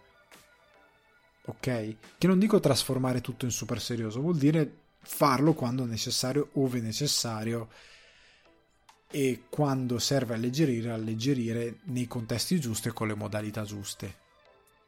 [1.45, 1.95] Ok?
[2.18, 7.69] Che non dico trasformare tutto in super serioso, vuol dire farlo quando necessario, ove necessario
[9.09, 14.19] e quando serve alleggerire, alleggerire nei contesti giusti e con le modalità giuste.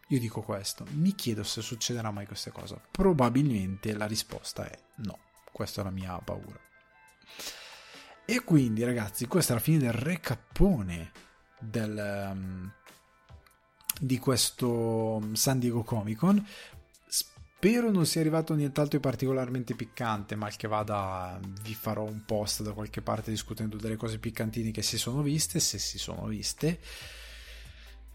[0.08, 2.80] Io dico questo, mi chiedo se succederà mai questa cosa.
[2.92, 5.18] Probabilmente la risposta è no,
[5.52, 6.60] questa è la mia paura.
[8.26, 11.12] E quindi ragazzi, questa è la fine del recappone
[11.60, 12.72] del, um,
[14.00, 16.48] di questo San Diego Comic Con.
[17.64, 22.62] Spero non sia arrivato nient'altro di particolarmente piccante, mal che vada vi farò un post
[22.62, 26.82] da qualche parte discutendo delle cose piccantine che si sono viste, se si sono viste.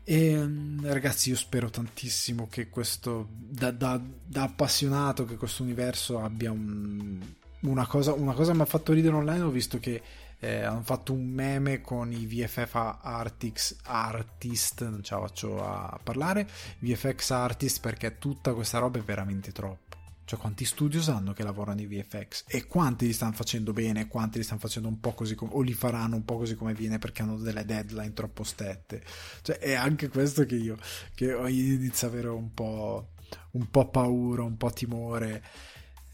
[0.04, 0.48] E
[0.82, 7.18] ragazzi, io spero tantissimo che questo, da, da, da appassionato, che questo universo abbia un,
[7.60, 10.02] una cosa, una cosa mi ha fatto ridere online, ho visto che
[10.40, 15.98] eh, hanno fatto un meme con i VFF artists, artist, non ce la faccio a
[16.02, 16.48] parlare,
[16.78, 19.97] VFX artist perché tutta questa roba è veramente troppo.
[20.28, 24.36] Cioè quanti studio sanno che lavorano i VFX e quanti li stanno facendo bene, quanti
[24.36, 26.98] li stanno facendo un po' così come, o li faranno un po' così come viene
[26.98, 29.02] perché hanno delle deadline troppo stette.
[29.40, 30.77] Cioè è anche questo che io,
[31.15, 33.12] che inizio ad avere un po',
[33.52, 35.43] un po' paura, un po' timore.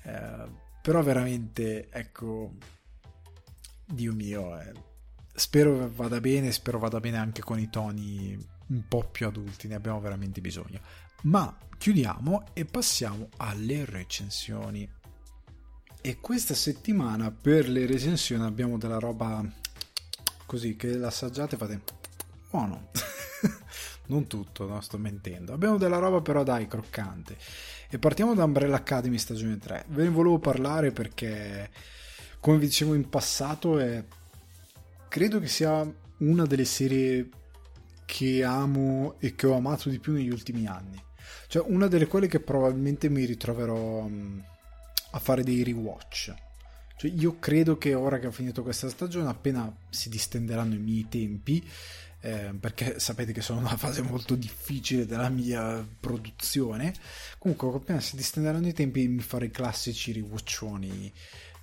[0.05, 2.53] Eh, però veramente, ecco,
[3.87, 4.73] Dio mio, eh.
[5.35, 8.37] spero vada bene, spero vada bene anche con i toni
[8.67, 10.81] un po' più adulti, ne abbiamo veramente bisogno.
[11.23, 14.89] Ma chiudiamo e passiamo alle recensioni.
[16.01, 19.43] E questa settimana per le recensioni abbiamo della roba
[20.47, 21.83] così che l'assaggiate e fate
[22.51, 22.91] buono.
[24.07, 25.53] non tutto, no, sto mentendo.
[25.53, 27.37] Abbiamo della roba però dai, croccante.
[27.89, 29.87] E partiamo da Umbrella Academy stagione 3.
[29.89, 31.71] Ve ne volevo parlare perché
[32.45, 34.05] come vi dicevo in passato, è,
[35.09, 37.31] credo che sia una delle serie
[38.05, 41.03] che amo e che ho amato di più negli ultimi anni.
[41.47, 44.45] Cioè, una delle quelle che probabilmente mi ritroverò um,
[45.13, 46.35] a fare dei rewatch.
[46.99, 51.09] Cioè, io credo che ora che ho finito questa stagione, appena si distenderanno i miei
[51.09, 51.67] tempi,
[52.21, 56.93] eh, perché sapete che sono in una fase molto difficile della mia produzione.
[57.39, 61.11] Comunque, appena si distenderanno i tempi, mi farò i classici rewatchoni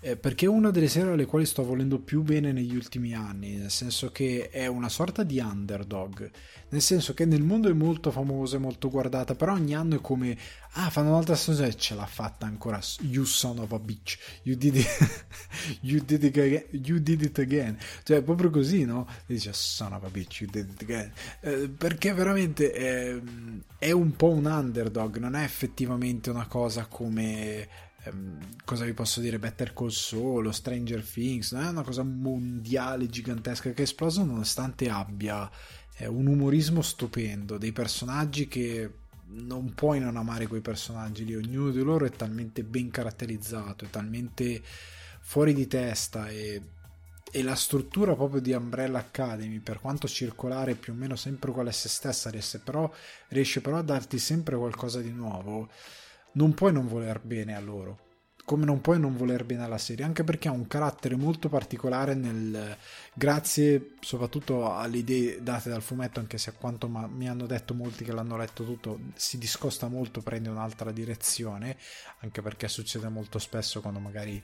[0.03, 3.55] eh, perché è una delle serie alle quali sto volendo più bene negli ultimi anni,
[3.55, 6.29] nel senso che è una sorta di underdog,
[6.69, 10.01] nel senso che nel mondo è molto famosa, è molto guardata, però ogni anno è
[10.01, 10.35] come,
[10.71, 14.57] ah, fanno un'altra stagione e ce l'ha fatta ancora, you son of a bitch, you
[14.57, 15.25] did it,
[15.81, 19.07] you did it, again, you did it again, cioè è proprio così, no?
[19.27, 21.11] E dice, son of a bitch, you did it again,
[21.41, 23.15] eh, perché veramente è,
[23.77, 29.19] è un po' un underdog, non è effettivamente una cosa come ehm, cosa vi posso
[29.19, 29.39] dire?
[29.39, 34.89] Better Call Saul Stranger Things non è una cosa mondiale gigantesca che è esplosa nonostante
[34.89, 35.49] abbia
[35.97, 38.93] eh, un umorismo stupendo dei personaggi che
[39.33, 43.89] non puoi non amare quei personaggi lì ognuno di loro è talmente ben caratterizzato è
[43.89, 44.61] talmente
[45.21, 46.61] fuori di testa e
[47.31, 51.71] e la struttura proprio di Umbrella Academy, per quanto circolare più o meno sempre uguale
[51.71, 52.91] se stessa, riesce però,
[53.29, 55.69] riesce però a darti sempre qualcosa di nuovo
[56.33, 58.09] non puoi non voler bene a loro
[58.51, 62.15] come non puoi non voler bene alla serie, anche perché ha un carattere molto particolare
[62.15, 62.75] nel,
[63.13, 67.73] grazie soprattutto alle idee date dal fumetto, anche se a quanto ma, mi hanno detto
[67.73, 71.77] molti che l'hanno letto tutto, si discosta molto, prende un'altra direzione,
[72.19, 74.43] anche perché succede molto spesso quando magari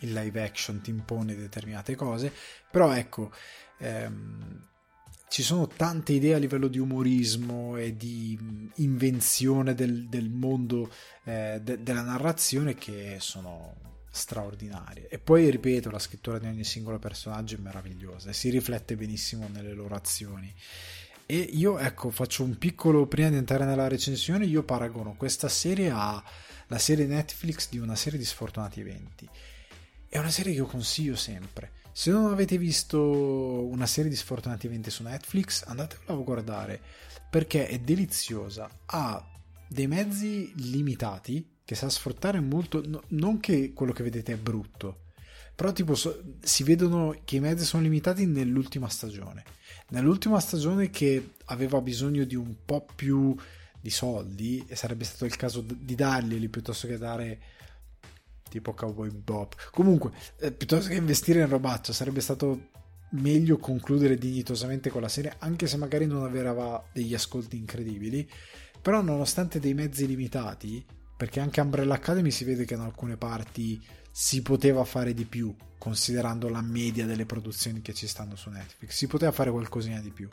[0.00, 2.32] il live action ti impone determinate cose,
[2.70, 3.32] però ecco,
[3.78, 4.68] ehm,
[5.28, 8.38] ci sono tante idee a livello di umorismo e di
[8.76, 10.90] invenzione del, del mondo
[11.24, 13.74] eh, de, della narrazione che sono
[14.10, 15.08] straordinarie.
[15.08, 19.48] E poi, ripeto, la scrittura di ogni singolo personaggio è meravigliosa e si riflette benissimo
[19.48, 20.52] nelle loro azioni.
[21.26, 25.90] E io, ecco, faccio un piccolo, prima di entrare nella recensione, io paragono questa serie
[25.90, 26.22] a
[26.68, 29.28] la serie Netflix di una serie di sfortunati eventi.
[30.08, 34.66] È una serie che io consiglio sempre se non avete visto una serie di sfortunati
[34.66, 36.78] eventi su Netflix, andatela a guardare
[37.30, 38.68] perché è deliziosa.
[38.84, 39.26] Ha
[39.66, 42.82] dei mezzi limitati che sa sfruttare molto.
[42.86, 45.04] No, non che quello che vedete è brutto,
[45.54, 49.42] però tipo si vedono che i mezzi sono limitati nell'ultima stagione.
[49.88, 53.34] Nell'ultima stagione che aveva bisogno di un po' più
[53.80, 57.40] di soldi e sarebbe stato il caso di darglieli piuttosto che dare
[58.48, 59.54] tipo Cowboy Bob.
[59.70, 62.68] Comunque, eh, piuttosto che investire in robaccia, sarebbe stato
[63.10, 68.28] meglio concludere dignitosamente con la serie, anche se magari non aveva degli ascolti incredibili.
[68.80, 70.84] Però, nonostante dei mezzi limitati,
[71.16, 75.54] perché anche Umbrella Academy si vede che in alcune parti si poteva fare di più,
[75.78, 78.94] considerando la media delle produzioni che ci stanno su Netflix.
[78.94, 80.28] Si poteva fare qualcosina di più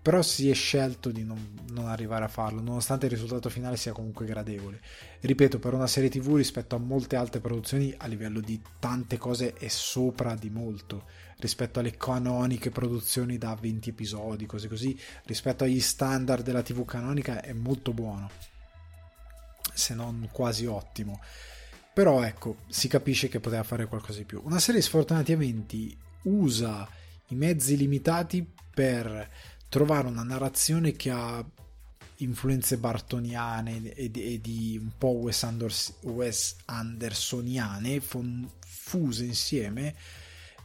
[0.00, 3.92] però si è scelto di non, non, arrivare a farlo, nonostante il risultato finale sia
[3.92, 4.80] comunque gradevole.
[5.20, 9.54] Ripeto, per una serie TV rispetto a molte altre produzioni, a livello di tante cose
[9.54, 11.04] è sopra di molto,
[11.38, 17.42] rispetto alle canoniche produzioni da 20 episodi, così così, rispetto agli standard della TV canonica
[17.42, 18.30] è molto buono,
[19.74, 21.20] se non quasi ottimo.
[21.92, 24.40] Però ecco, si capisce che poteva fare qualcosa di più.
[24.44, 26.88] Una serie sfortunati eventi usa
[27.30, 29.28] i mezzi limitati per
[29.68, 31.44] trovare una narrazione che ha
[32.16, 39.94] influenze bartoniane e di, e di un po' Wes, Anders, Wes Andersoniane fon, fuse insieme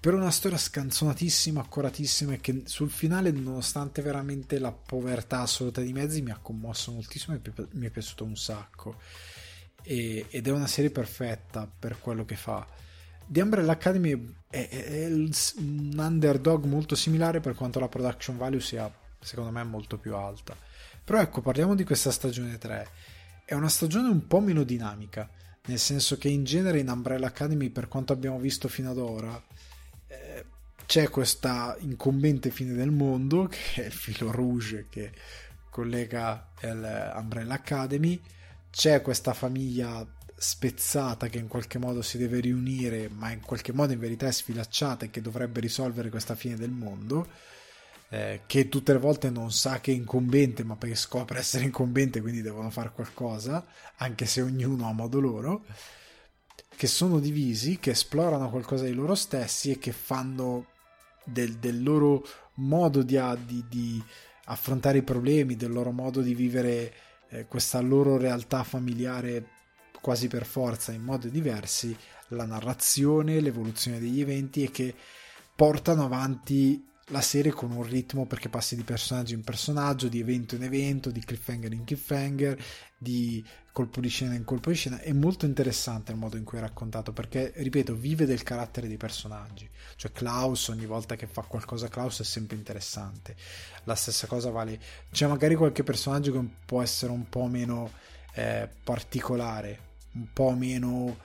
[0.03, 5.93] per una storia scanzonatissima, accuratissima e che sul finale, nonostante veramente la povertà assoluta di
[5.93, 8.99] mezzi, mi ha commosso moltissimo e mi è piaciuto un sacco.
[9.81, 12.67] E, ed è una serie perfetta per quello che fa.
[13.33, 18.61] The Umbrella Academy è, è, è, un underdog molto similare per quanto la production value
[18.61, 20.55] sia secondo me molto più alta.
[21.03, 22.87] Però ecco, parliamo di questa stagione 3.
[23.43, 25.27] È una stagione un po' meno dinamica,
[25.65, 29.43] nel senso che in genere in Umbrella Academy, per quanto abbiamo visto fino ad ora,
[30.09, 30.45] eh,
[30.85, 35.11] c'è questa incombente fine del mondo, che è il filo rouge che
[35.71, 38.21] collega l'Umbrella Academy,
[38.69, 40.05] c'è questa famiglia
[40.43, 44.31] spezzata che in qualche modo si deve riunire, ma in qualche modo in verità è
[44.31, 47.27] sfilacciata e che dovrebbe risolvere questa fine del mondo.
[48.09, 52.21] Eh, che tutte le volte non sa che è incombente, ma poi scopre essere incombente,
[52.21, 53.65] quindi devono fare qualcosa,
[53.95, 55.63] anche se ognuno a modo loro,
[56.75, 60.67] che sono divisi, che esplorano qualcosa di loro stessi e che fanno
[61.23, 62.23] del, del loro
[62.55, 64.03] modo di, di, di,
[64.45, 66.93] affrontare i problemi, del loro modo di vivere
[67.29, 69.52] eh, questa loro realtà familiare
[70.03, 71.95] quasi per forza in modi diversi,
[72.29, 74.93] la narrazione, l'evoluzione degli eventi e che
[75.55, 80.55] portano avanti la serie con un ritmo perché passi di personaggio in personaggio, di evento
[80.55, 82.61] in evento, di cliffhanger in cliffhanger,
[82.97, 84.99] di colpo di scena in colpo di scena.
[84.99, 88.97] È molto interessante il modo in cui è raccontato perché, ripeto, vive del carattere dei
[88.97, 89.69] personaggi.
[89.95, 93.37] Cioè Klaus ogni volta che fa qualcosa Klaus è sempre interessante.
[93.85, 94.77] La stessa cosa vale...
[95.11, 97.89] C'è magari qualche personaggio che può essere un po' meno
[98.33, 101.17] eh, particolare, un po' meno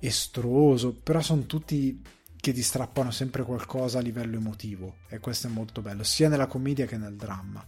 [0.00, 2.02] estroso, però sono tutti
[2.40, 6.46] che ti strappano sempre qualcosa a livello emotivo e questo è molto bello, sia nella
[6.46, 7.66] commedia che nel dramma.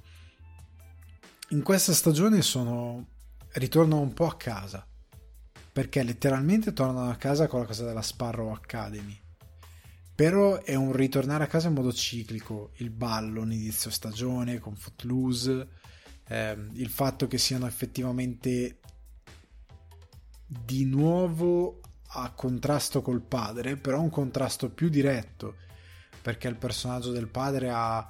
[1.51, 3.09] In questa stagione sono
[3.55, 4.86] ritorno un po' a casa
[5.72, 9.18] perché letteralmente tornano a casa con la cosa della Sparrow Academy.
[10.14, 15.68] Però è un ritornare a casa in modo ciclico, il ballo, l'inizio stagione con Footloose,
[16.28, 18.80] ehm, il fatto che siano effettivamente
[20.52, 21.81] di nuovo
[22.14, 25.55] a contrasto col padre, però un contrasto più diretto,
[26.20, 28.05] perché il personaggio del padre ha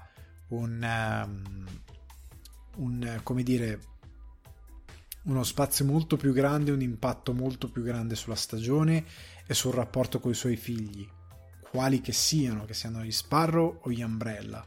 [0.49, 1.67] un, um,
[2.77, 3.81] un come dire,
[5.25, 9.05] uno spazio molto più grande, un impatto molto più grande sulla stagione
[9.47, 11.07] e sul rapporto con i suoi figli,
[11.71, 14.65] quali che siano, che siano gli Sparrow o gli Umbrella.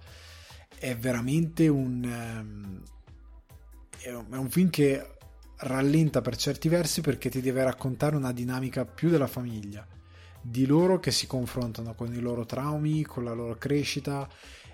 [0.78, 2.84] È veramente un, um,
[4.04, 5.18] è un film che
[5.64, 9.86] rallenta per certi versi perché ti deve raccontare una dinamica più della famiglia,
[10.42, 14.28] di loro che si confrontano con i loro traumi, con la loro crescita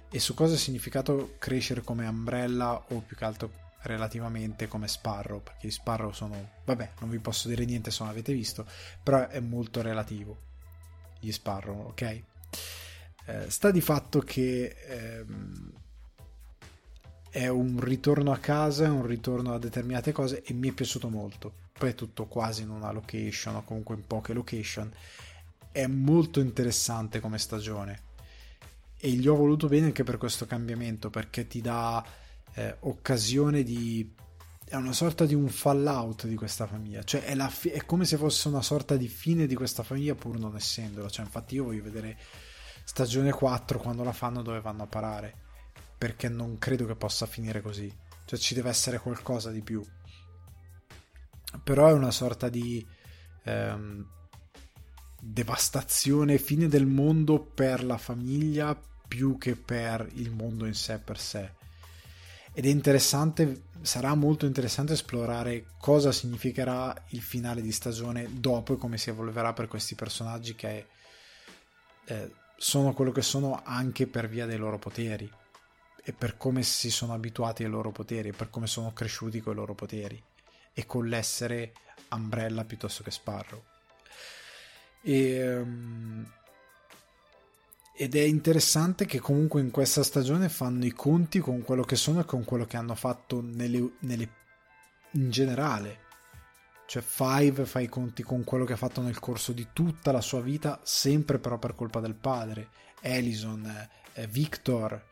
[0.10, 3.52] e su cosa ha significato crescere come Umbrella o più che altro
[3.82, 8.11] relativamente come Sparrow, perché i Sparrow sono, vabbè, non vi posso dire niente se non
[8.11, 8.66] avete visto,
[9.02, 10.48] però è molto relativo
[11.20, 12.02] gli Sparrow, ok?
[13.26, 15.72] Eh, sta di fatto che ehm,
[17.30, 21.10] è un ritorno a casa, è un ritorno a determinate cose e mi è piaciuto
[21.10, 21.53] molto.
[21.73, 24.91] Poi è tutto quasi in una location o comunque in poche location.
[25.72, 28.07] È molto interessante come stagione
[29.01, 32.03] e gli ho voluto bene anche per questo cambiamento perché ti dà
[32.53, 34.18] eh, occasione di
[34.65, 38.18] è una sorta di un fallout di questa famiglia cioè è, fi- è, come se
[38.18, 41.81] fosse una sorta di fine di questa famiglia pur non essendolo cioè infatti io voglio
[41.81, 42.18] vedere
[42.84, 45.47] stagione 4 quando la fanno dove vanno a parare
[45.99, 47.93] perché non credo che possa finire così.
[48.26, 49.85] Cioè ci deve essere qualcosa di più.
[51.61, 52.85] Però è una sorta di
[53.43, 54.07] ehm,
[55.19, 61.19] devastazione, fine del mondo per la famiglia più che per il mondo in sé per
[61.19, 61.51] sé.
[62.53, 68.77] ed è interessante, sarà molto interessante esplorare cosa significherà il finale di stagione dopo e
[68.77, 70.88] come si evolverà per questi personaggi che
[72.05, 75.30] eh, sono quello che sono anche per via dei loro poteri
[76.10, 79.53] e per come si sono abituati ai loro poteri e per come sono cresciuti con
[79.53, 80.19] i loro poteri
[80.73, 81.73] e con l'essere
[82.10, 83.64] Umbrella piuttosto che Sparrow.
[85.03, 86.27] E, um,
[87.95, 92.22] ed è interessante che comunque in questa stagione fanno i conti con quello che sono
[92.22, 94.30] e con quello che hanno fatto nelle, nelle,
[95.11, 96.07] in generale.
[96.88, 100.22] Cioè Five fa i conti con quello che ha fatto nel corso di tutta la
[100.22, 102.69] sua vita, sempre però per colpa del padre.
[102.99, 105.09] Elison, eh, Victor,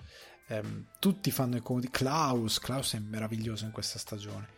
[0.48, 1.90] ehm, tutti fanno i conti.
[1.90, 4.56] Klaus, Klaus è meraviglioso in questa stagione.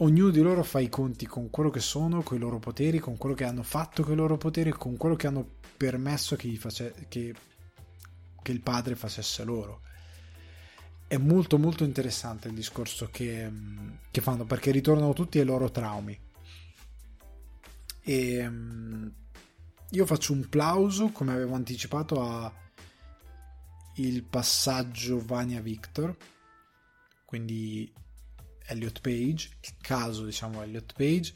[0.00, 3.16] Ognuno di loro fa i conti con quello che sono, con i loro poteri, con
[3.16, 7.06] quello che hanno fatto con i loro poteri con quello che hanno permesso che, face-
[7.08, 7.34] che
[8.48, 9.82] che il padre facesse loro.
[11.06, 13.50] È molto molto interessante il discorso che,
[14.10, 16.18] che fanno perché ritornano tutti ai loro traumi.
[18.00, 18.50] E
[19.90, 22.50] io faccio un plauso, come avevo anticipato, a
[23.98, 26.16] il passaggio Vania Victor,
[27.24, 27.92] quindi
[28.66, 31.34] Elliot Page, il caso diciamo Elliot Page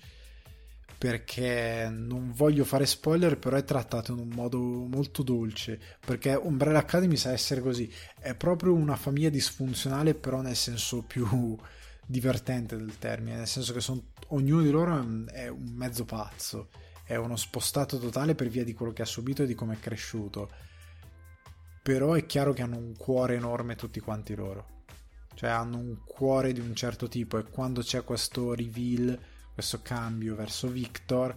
[1.03, 6.79] perché non voglio fare spoiler, però è trattato in un modo molto dolce, perché Umbrella
[6.79, 11.59] Academy sa essere così, è proprio una famiglia disfunzionale, però nel senso più
[12.07, 16.69] divertente del termine, nel senso che son, ognuno di loro è un mezzo pazzo,
[17.03, 19.81] è uno spostato totale per via di quello che ha subito e di come è
[19.81, 20.51] cresciuto,
[21.83, 24.85] però è chiaro che hanno un cuore enorme tutti quanti loro,
[25.35, 27.39] cioè hanno un cuore di un certo tipo.
[27.39, 29.19] E quando c'è questo reveal
[29.53, 31.37] questo cambio verso Victor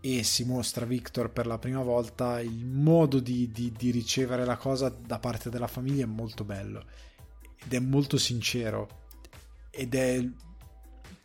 [0.00, 4.56] e si mostra Victor per la prima volta il modo di, di, di, ricevere la
[4.56, 6.84] cosa da parte della famiglia è molto bello.
[7.64, 9.04] Ed è molto sincero.
[9.70, 10.28] Ed è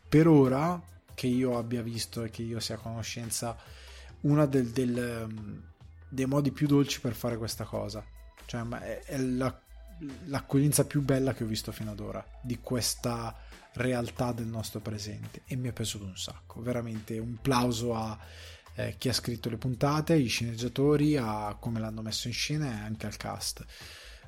[0.08, 0.80] per ora
[1.14, 3.56] che io abbia visto e che io sia a conoscenza
[4.20, 5.62] uno del, del,
[6.08, 8.04] dei modi più dolci per fare questa cosa
[8.48, 9.60] cioè è, è la,
[10.24, 13.36] l'accoglienza più bella che ho visto fino ad ora di questa
[13.74, 16.62] realtà del nostro presente e mi è piaciuto un sacco.
[16.62, 18.18] Veramente un plauso a
[18.74, 22.84] eh, chi ha scritto le puntate, ai sceneggiatori, a come l'hanno messo in scena e
[22.84, 23.64] anche al cast.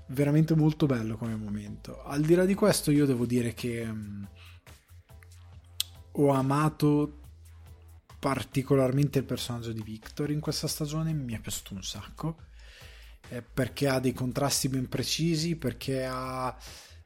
[0.08, 2.02] Veramente molto bello come momento.
[2.02, 4.24] Al di là di questo, io devo dire che mh, mm,
[6.12, 7.19] ho amato
[8.20, 12.36] particolarmente il personaggio di Victor in questa stagione, mi è piaciuto un sacco.
[13.30, 16.56] Eh, perché ha dei contrasti ben precisi, perché ha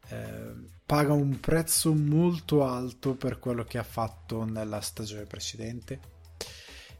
[0.08, 6.12] eh, paga un prezzo molto alto per quello che ha fatto nella stagione precedente.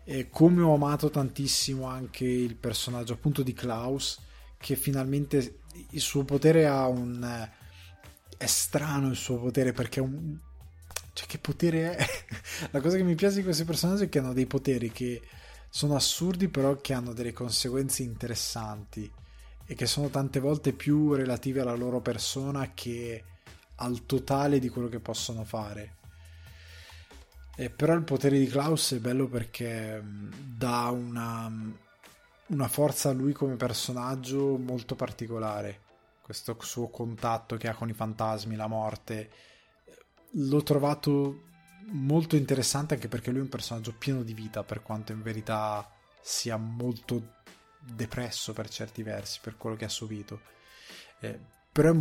[0.05, 4.19] E come ho amato tantissimo anche il personaggio appunto di Klaus,
[4.59, 5.61] che finalmente
[5.91, 7.51] il suo potere ha un.
[8.37, 10.39] È strano il suo potere perché è un.
[11.15, 12.07] Cioè, che potere è?
[12.73, 15.23] La cosa che mi piace di questi personaggi è che hanno dei poteri che
[15.71, 19.11] sono assurdi, però che hanno delle conseguenze interessanti
[19.67, 23.25] e che sono tante volte più relative alla loro persona che
[23.77, 25.97] al totale di quello che possono fare.
[27.57, 31.51] E però il potere di Klaus è bello perché mm, dà una,
[32.47, 35.81] una forza a lui come personaggio molto particolare.
[36.21, 39.31] Questo suo contatto che ha con i fantasmi, la morte.
[40.35, 41.43] L'ho trovato
[41.89, 45.89] molto interessante anche perché lui è un personaggio pieno di vita, per quanto in verità
[46.21, 47.43] sia molto
[47.79, 50.41] depresso per certi versi per quello che ha subito.
[51.21, 51.39] Eh,
[51.71, 51.93] però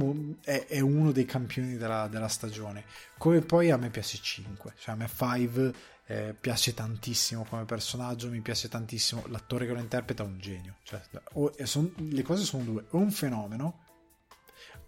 [0.41, 2.85] è, è, uno dei campioni della, della, stagione.
[3.17, 5.73] Come poi a me piace 5, cioè a me 5
[6.05, 10.77] eh, piace tantissimo come personaggio, mi piace tantissimo l'attore che lo interpreta è un genio.
[10.83, 11.01] Cioè,
[11.33, 13.81] o, son, le cose sono due, o un fenomeno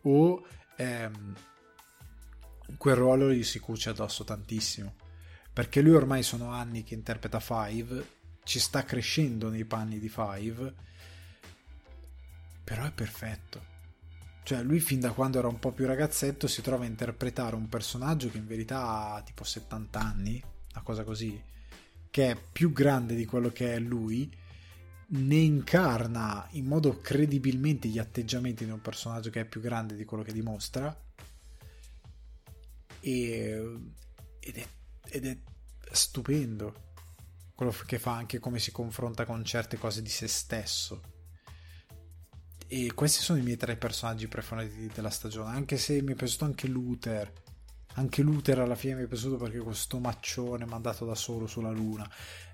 [0.04, 0.46] o
[0.76, 1.36] ehm,
[2.78, 4.96] quel ruolo gli si cuce addosso tantissimo.
[5.52, 8.14] Perché lui ormai sono anni che interpreta Five
[8.44, 10.74] ci sta crescendo nei panni di Five,
[12.64, 13.74] però è perfetto.
[14.44, 17.68] Cioè, lui fin da quando era un po' più ragazzetto si trova a interpretare un
[17.68, 21.42] personaggio che in verità ha tipo 70 anni, una cosa così,
[22.12, 24.32] che è più grande di quello che è lui,
[25.08, 30.06] ne incarna in modo credibilmente gli atteggiamenti di un personaggio che è più grande di
[30.06, 30.96] quello che dimostra.
[33.06, 33.80] E,
[34.40, 34.68] ed, è,
[35.10, 35.38] ed è
[35.92, 36.94] stupendo
[37.54, 41.14] quello che fa anche come si confronta con certe cose di se stesso.
[42.68, 46.46] E questi sono i miei tre personaggi preferiti della stagione, anche se mi è piaciuto
[46.46, 47.32] anche Luther.
[47.98, 52.10] Anche Luther alla fine mi è piaciuto perché questo maccione mandato da solo sulla Luna.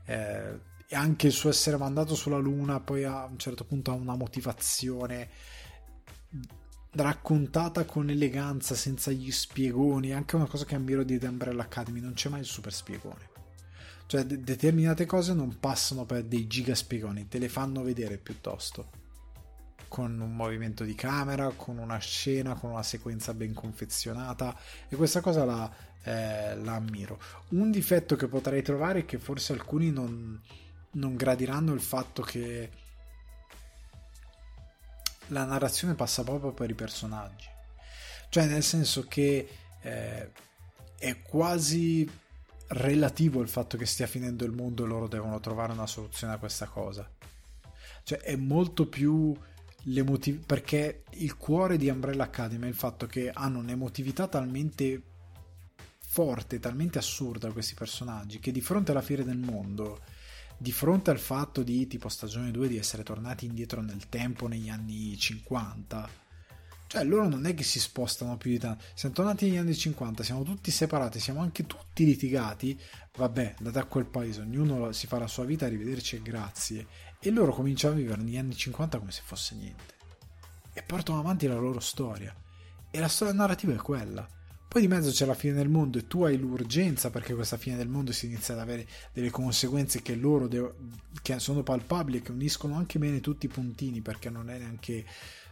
[0.06, 3.94] Eh, e anche il suo essere mandato sulla Luna poi a un certo punto ha
[3.94, 5.30] una motivazione
[6.94, 10.14] raccontata con eleganza, senza gli spiegoni.
[10.14, 13.30] Anche una cosa che ammiro di The Umbrella Academy, non c'è mai il super spiegone.
[14.08, 19.00] Cioè, de- determinate cose non passano per dei giga spiegoni, te le fanno vedere piuttosto.
[19.88, 24.58] Con un movimento di camera, con una scena, con una sequenza ben confezionata.
[24.88, 25.70] E questa cosa la,
[26.04, 27.20] eh, la ammiro.
[27.50, 30.40] Un difetto che potrei trovare è che forse alcuni non,
[30.92, 32.70] non gradiranno il fatto che
[35.32, 37.48] la narrazione passa proprio per i personaggi.
[38.30, 39.50] Cioè, nel senso che
[39.82, 40.32] eh,
[40.98, 42.10] è quasi
[42.68, 46.38] relativo il fatto che stia finendo il mondo e loro devono trovare una soluzione a
[46.38, 47.10] questa cosa.
[48.04, 49.36] Cioè, è molto più
[49.86, 55.02] l'emotività perché il cuore di Umbrella Academy è il fatto che hanno un'emotività talmente
[56.00, 60.02] forte, talmente assurda questi personaggi che di fronte alla fine del mondo
[60.62, 64.70] di fronte al fatto di tipo stagione 2 di essere tornati indietro nel tempo negli
[64.70, 66.20] anni 50
[66.86, 70.22] cioè loro non è che si spostano più di tanto siamo tornati negli anni 50
[70.22, 72.80] siamo tutti separati siamo anche tutti litigati
[73.18, 76.88] vabbè andate a quel paese ognuno si fa la sua vita arrivederci e grazie.
[77.20, 79.96] E loro cominciano a vivere negli anni 50 come se fosse niente.
[80.74, 82.36] E portano avanti la loro storia.
[82.90, 84.28] E la storia narrativa è quella
[84.72, 87.76] poi di mezzo c'è la fine del mondo e tu hai l'urgenza perché questa fine
[87.76, 90.72] del mondo si inizia ad avere delle conseguenze che loro de-
[91.22, 95.04] che sono palpabili e che uniscono anche bene tutti i puntini perché non è neanche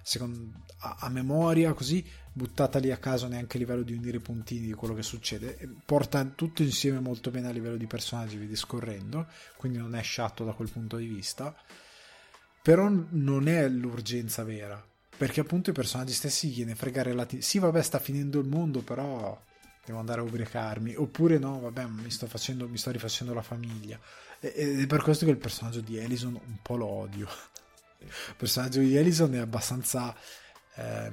[0.03, 2.01] secondo, a, a, memoria così
[2.31, 5.69] buttata lì a caso neanche a livello di unire i puntini di quello che succede.
[5.83, 9.27] Porta tutto insieme molto bene a livello di personaggi vi discorrendo
[9.57, 11.53] quindi non è sciatto da quel punto di vista.
[12.61, 14.81] Però non è l'urgenza vera
[15.19, 17.41] perché appunto i personaggi stessi gliene frega relativo.
[17.41, 19.37] Sì, vabbè, sta finendo il mondo, però
[19.85, 20.95] devo andare a ubriacarmi.
[20.95, 23.99] Oppure no, vabbè, mi sto, facendo, mi sto rifacendo la famiglia.
[24.39, 27.27] Ed è per questo che il personaggio di Ellison un po' lo odio.
[27.99, 30.15] Il personaggio di Ellison è abbastanza
[30.75, 31.11] eh,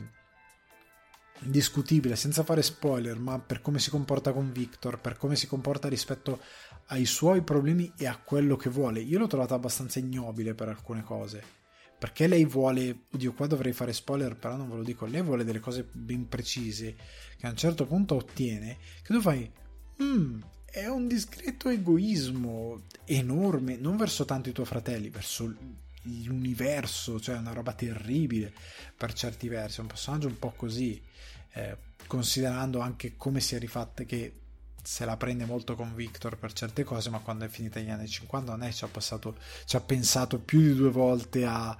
[1.41, 5.89] discutibile, senza fare spoiler, ma per come si comporta con Victor, per come si comporta
[5.89, 6.41] rispetto
[6.87, 9.01] ai suoi problemi e a quello che vuole.
[9.01, 11.56] Io l'ho trovato abbastanza ignobile per alcune cose
[11.99, 15.45] perché lei vuole, oddio qua dovrei fare spoiler però non ve lo dico, lei vuole
[15.45, 16.95] delle cose ben precise
[17.39, 19.51] che a un certo punto ottiene, che tu fai,
[20.03, 25.55] mm, è un discreto egoismo enorme, non verso tanto i tuoi fratelli, verso
[26.03, 28.53] l'universo, cioè una roba terribile
[28.97, 31.01] per certi versi, è un personaggio un po' così,
[31.55, 34.33] eh, considerando anche come si è rifatta che
[34.87, 38.07] se la prende molto con Victor per certe cose, ma quando è finita gli anni
[38.07, 41.77] 50 non è ci ha, passato, ci ha pensato più di due volte a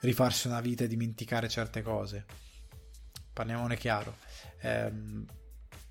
[0.00, 2.24] rifarsi una vita e dimenticare certe cose.
[3.32, 4.16] Parliamone chiaro.
[4.62, 5.24] Ehm,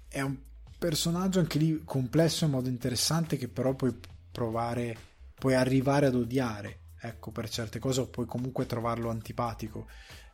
[0.10, 0.38] è un
[0.78, 3.98] personaggio anche lì complesso in modo interessante che però puoi
[4.30, 4.98] provare,
[5.36, 9.88] puoi arrivare ad odiare, ecco, per certe cose o puoi comunque trovarlo antipatico.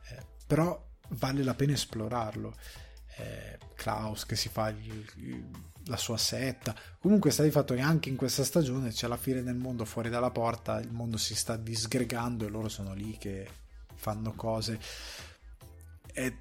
[0.10, 2.56] Eh, però vale la pena esplorarlo.
[3.18, 6.76] Eh, Klaus che si fa il, il, la sua setta.
[6.99, 10.10] Comunque sta di fatto che anche in questa stagione c'è la fine del mondo fuori
[10.10, 13.48] dalla porta, il mondo si sta disgregando e loro sono lì che
[13.95, 14.80] fanno cose.
[16.12, 16.34] È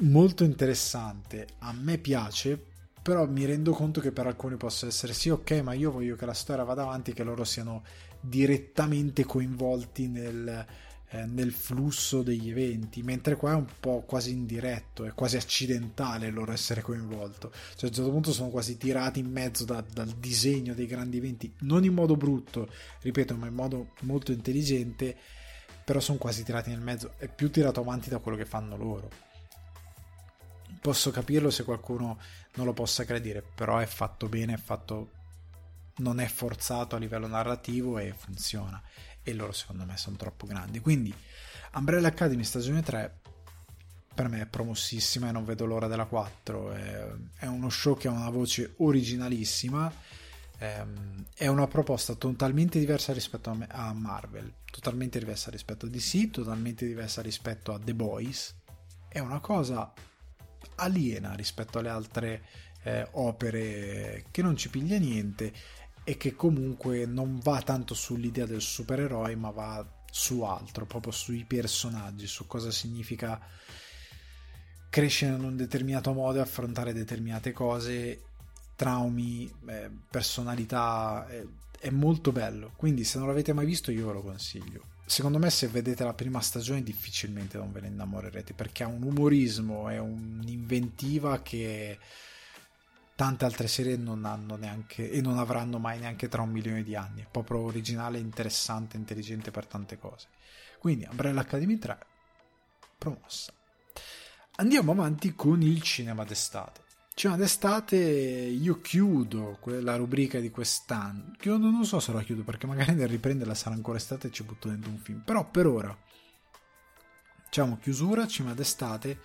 [0.00, 2.62] molto interessante, a me piace,
[3.02, 6.26] però mi rendo conto che per alcuni possa essere sì, ok, ma io voglio che
[6.26, 7.82] la storia vada avanti, che loro siano
[8.20, 10.66] direttamente coinvolti nel,
[11.10, 16.30] eh, nel flusso degli eventi, mentre qua è un po' quasi indiretto, è quasi accidentale
[16.30, 17.50] loro essere coinvolto.
[17.50, 21.16] Cioè, a un certo punto sono quasi tirati in mezzo da, dal disegno dei grandi
[21.16, 22.68] eventi, non in modo brutto,
[23.00, 25.16] ripeto, ma in modo molto intelligente,
[25.82, 29.08] però sono quasi tirati nel mezzo, è più tirato avanti da quello che fanno loro.
[30.80, 32.18] Posso capirlo se qualcuno
[32.54, 35.12] non lo possa gradire, però è fatto bene, è fatto
[35.98, 38.80] non è forzato a livello narrativo e funziona
[39.28, 40.80] e loro secondo me sono troppo grandi.
[40.80, 41.14] Quindi
[41.74, 43.20] Umbrella Academy stagione 3
[44.14, 46.72] per me è promossima e non vedo l'ora della 4.
[46.72, 47.06] È,
[47.36, 49.92] è uno show che ha una voce originalissima.
[50.60, 56.84] Ehm, è una proposta totalmente diversa rispetto a Marvel, totalmente diversa rispetto a DC, totalmente
[56.86, 58.56] diversa rispetto a The Boys.
[59.08, 59.92] È una cosa
[60.76, 62.42] aliena rispetto alle altre
[62.82, 65.52] eh, opere che non ci piglia niente
[66.08, 71.44] e che comunque non va tanto sull'idea del supereroe ma va su altro, proprio sui
[71.44, 73.38] personaggi, su cosa significa
[74.88, 78.22] crescere in un determinato modo e affrontare determinate cose,
[78.74, 81.46] traumi, eh, personalità, eh,
[81.78, 82.72] è molto bello.
[82.76, 84.84] Quindi se non l'avete mai visto io ve lo consiglio.
[85.04, 89.02] Secondo me se vedete la prima stagione difficilmente non ve ne innamorerete perché ha un
[89.02, 91.98] umorismo e un'inventiva che
[93.18, 96.94] tante altre serie non hanno neanche e non avranno mai neanche tra un milione di
[96.94, 97.22] anni.
[97.22, 100.28] È proprio originale, interessante, intelligente per tante cose.
[100.78, 101.98] Quindi Umbrella Academy 3
[102.96, 103.52] promossa.
[104.58, 106.82] Andiamo avanti con il cinema d'estate.
[107.12, 111.32] Cinema d'estate io chiudo la rubrica di quest'anno.
[111.36, 114.44] Chiudo, non so se la chiudo perché magari nel riprenderla sarà ancora estate e ci
[114.44, 115.22] butto dentro un film.
[115.24, 115.98] Però per ora,
[117.46, 119.18] diciamo chiusura, cinema d'estate,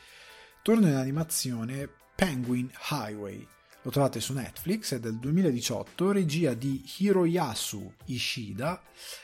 [0.63, 3.47] torno in animazione Penguin Highway
[3.83, 8.81] lo trovate su Netflix, è del 2018, regia di Hiroyasu Ishida,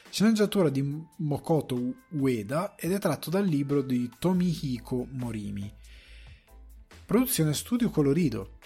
[0.10, 0.84] sceneggiatura di
[1.18, 5.74] Mokoto Ueda ed è tratto dal libro di Tomihiko Morimi.
[7.06, 8.59] Produzione studio colorido,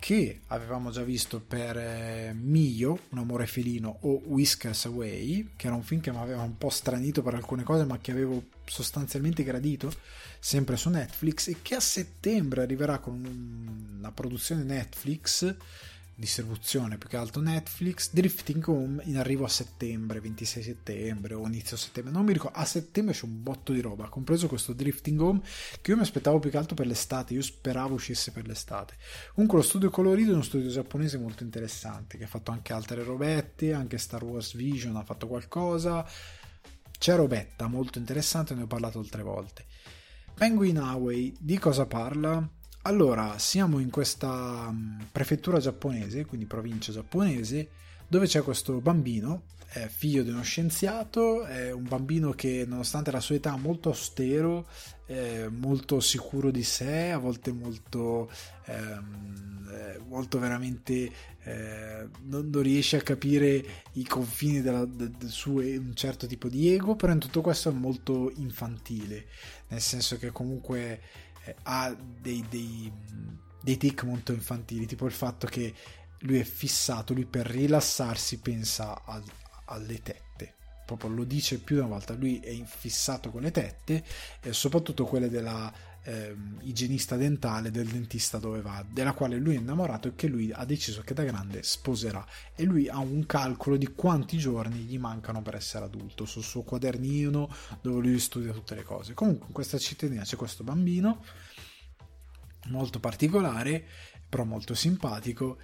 [0.00, 5.76] che avevamo già visto per eh, Mio, Un amore felino, o Whiskers Away, che era
[5.76, 9.44] un film che mi aveva un po' stranito per alcune cose, ma che avevo sostanzialmente
[9.44, 9.92] gradito,
[10.40, 15.54] sempre su Netflix, e che a settembre arriverà con una produzione Netflix
[16.20, 21.76] distribuzione più che altro Netflix, Drifting Home in arrivo a settembre, 26 settembre o inizio
[21.76, 25.40] settembre, non mi ricordo, a settembre c'è un botto di roba, compreso questo Drifting Home
[25.80, 28.94] che io mi aspettavo più che altro per l'estate, io speravo uscisse per l'estate.
[29.34, 33.02] Comunque lo studio colorito è uno studio giapponese molto interessante, che ha fatto anche altre
[33.02, 36.06] robette, anche Star Wars Vision ha fatto qualcosa,
[36.98, 39.64] c'è robetta molto interessante, ne ho parlato altre volte.
[40.34, 42.46] Penguin Highway di cosa parla?
[42.82, 47.68] Allora, siamo in questa mm, prefettura giapponese, quindi provincia giapponese,
[48.08, 53.20] dove c'è questo bambino, è figlio di uno scienziato, è un bambino che nonostante la
[53.20, 54.66] sua età molto austero,
[55.50, 58.30] molto sicuro di sé, a volte molto,
[58.66, 61.10] ehm, molto veramente
[61.42, 66.48] eh, non, non, riesce a capire i confini della, del, del suo un certo tipo
[66.48, 69.26] di ego, però in tutto questo è molto infantile,
[69.68, 71.00] nel senso che comunque eh,
[71.62, 72.92] ha dei, dei,
[73.62, 75.74] dei tic molto infantili, tipo il fatto che
[76.20, 79.22] lui è fissato, lui per rilassarsi pensa a,
[79.66, 80.54] alle tette,
[80.84, 84.04] proprio lo dice più di una volta, lui è fissato con le tette
[84.40, 85.72] e soprattutto quelle della
[86.02, 90.50] eh, igienista dentale del dentista dove va, della quale lui è innamorato e che lui
[90.52, 92.24] ha deciso che da grande sposerà
[92.54, 96.62] e lui ha un calcolo di quanti giorni gli mancano per essere adulto sul suo
[96.62, 97.48] quadernino
[97.80, 99.14] dove lui studia tutte le cose.
[99.14, 101.22] Comunque in questa cittadina c'è questo bambino
[102.66, 103.84] molto particolare,
[104.28, 105.58] però molto simpatico,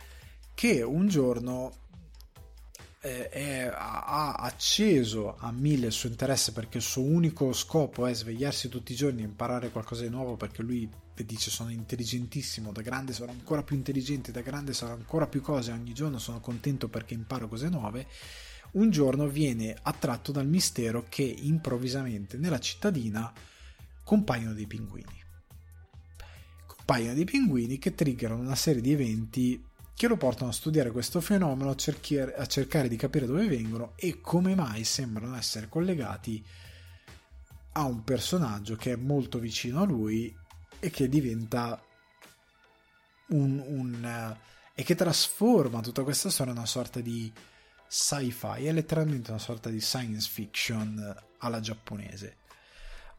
[0.55, 1.86] che un giorno
[3.07, 8.13] eh, è, ha acceso a mille il suo interesse perché il suo unico scopo è
[8.13, 12.83] svegliarsi tutti i giorni e imparare qualcosa di nuovo perché lui dice sono intelligentissimo, da
[12.83, 16.89] grande sarò ancora più intelligente, da grande sarò ancora più cose, ogni giorno sono contento
[16.89, 18.07] perché imparo cose nuove,
[18.73, 23.33] un giorno viene attratto dal mistero che improvvisamente nella cittadina
[24.03, 25.25] compaiono dei pinguini.
[26.67, 29.65] Compaiono dei pinguini che triggerano una serie di eventi
[29.97, 33.95] che lo portano a studiare questo fenomeno, a, cerchiare, a cercare di capire dove vengono
[33.97, 36.45] e come mai sembrano essere collegati
[37.73, 40.35] a un personaggio che è molto vicino a lui
[40.79, 41.83] e che diventa
[43.29, 44.37] un, un uh,
[44.75, 47.33] e che trasforma tutta questa storia in una sorta di
[47.89, 52.37] sci-fi, è letteralmente una sorta di science fiction alla giapponese.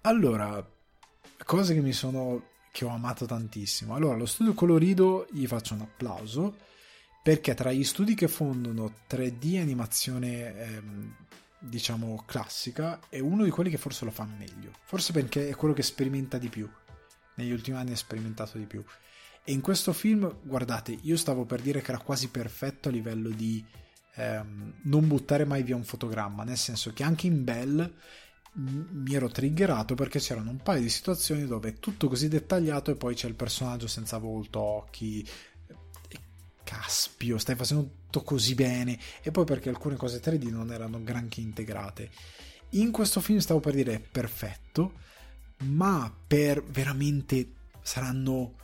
[0.02, 0.64] Allora,
[1.44, 3.95] cose che mi sono che ho amato tantissimo.
[3.95, 6.66] Allora, lo studio colorido gli faccio un applauso
[7.28, 11.16] perché tra gli studi che fondono 3D animazione ehm,
[11.60, 14.72] diciamo classica è uno di quelli che forse lo fa meglio.
[14.86, 16.70] Forse perché è quello che sperimenta di più.
[17.36, 18.82] Negli ultimi anni ha sperimentato di più.
[19.44, 23.28] E in questo film guardate io stavo per dire che era quasi perfetto a livello
[23.28, 23.62] di
[24.16, 27.94] ehm, non buttare mai via un fotogramma nel senso che anche in Bell
[28.54, 32.95] mi ero triggerato perché c'erano un paio di situazioni dove è tutto così dettagliato e
[32.95, 35.28] poi c'è il personaggio senza volto, occhi,
[36.68, 38.99] caspio, stai facendo tutto così bene.
[39.22, 42.10] E poi perché alcune cose 3D non erano granché integrate.
[42.72, 44.99] In questo film stavo per dire perfetto,
[45.60, 48.56] ma per veramente saranno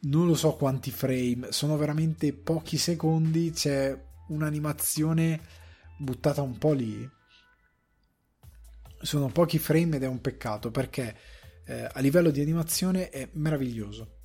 [0.00, 3.96] non lo so quanti frame, sono veramente pochi secondi, c'è
[4.28, 5.40] un'animazione
[5.98, 7.08] buttata un po' lì.
[9.00, 11.16] Sono pochi frame ed è un peccato perché
[11.64, 14.15] eh, a livello di animazione è meraviglioso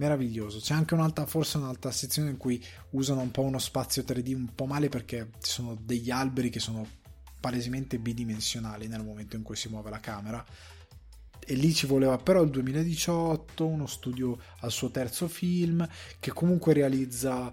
[0.00, 0.60] meraviglioso.
[0.60, 4.54] C'è anche un'altra, forse un'altra sezione in cui usano un po' uno spazio 3D un
[4.54, 6.86] po' male perché ci sono degli alberi che sono
[7.38, 10.42] palesemente bidimensionali nel momento in cui si muove la camera.
[11.38, 15.86] E lì ci voleva però il 2018, uno studio al suo terzo film,
[16.18, 17.52] che comunque realizza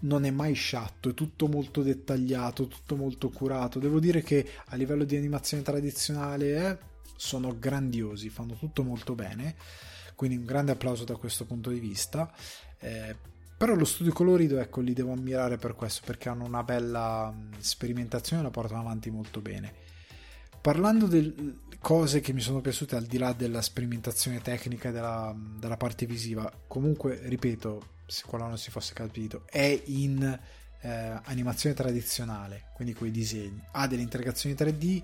[0.00, 3.78] non è mai sciatto, è tutto molto dettagliato, tutto molto curato.
[3.78, 6.78] Devo dire che a livello di animazione tradizionale eh,
[7.16, 9.56] sono grandiosi, fanno tutto molto bene
[10.16, 12.32] quindi un grande applauso da questo punto di vista.
[12.80, 13.14] Eh,
[13.56, 18.42] però lo studio colorido, ecco, li devo ammirare per questo, perché hanno una bella sperimentazione
[18.42, 19.72] e la portano avanti molto bene.
[20.60, 25.76] parlando delle cose che mi sono piaciute al di là della sperimentazione tecnica della, della
[25.76, 30.38] parte visiva, comunque, ripeto, se qualcuno non si fosse capito, è in
[30.80, 33.62] eh, animazione tradizionale, quindi con i disegni.
[33.72, 35.02] Ha delle integrazioni 3D,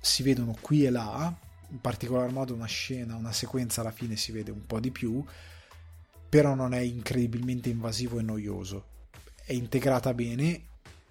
[0.00, 1.34] si vedono qui e là,
[1.74, 5.22] in particolar modo una scena, una sequenza alla fine si vede un po' di più,
[6.28, 8.86] però non è incredibilmente invasivo e noioso.
[9.44, 10.66] È integrata bene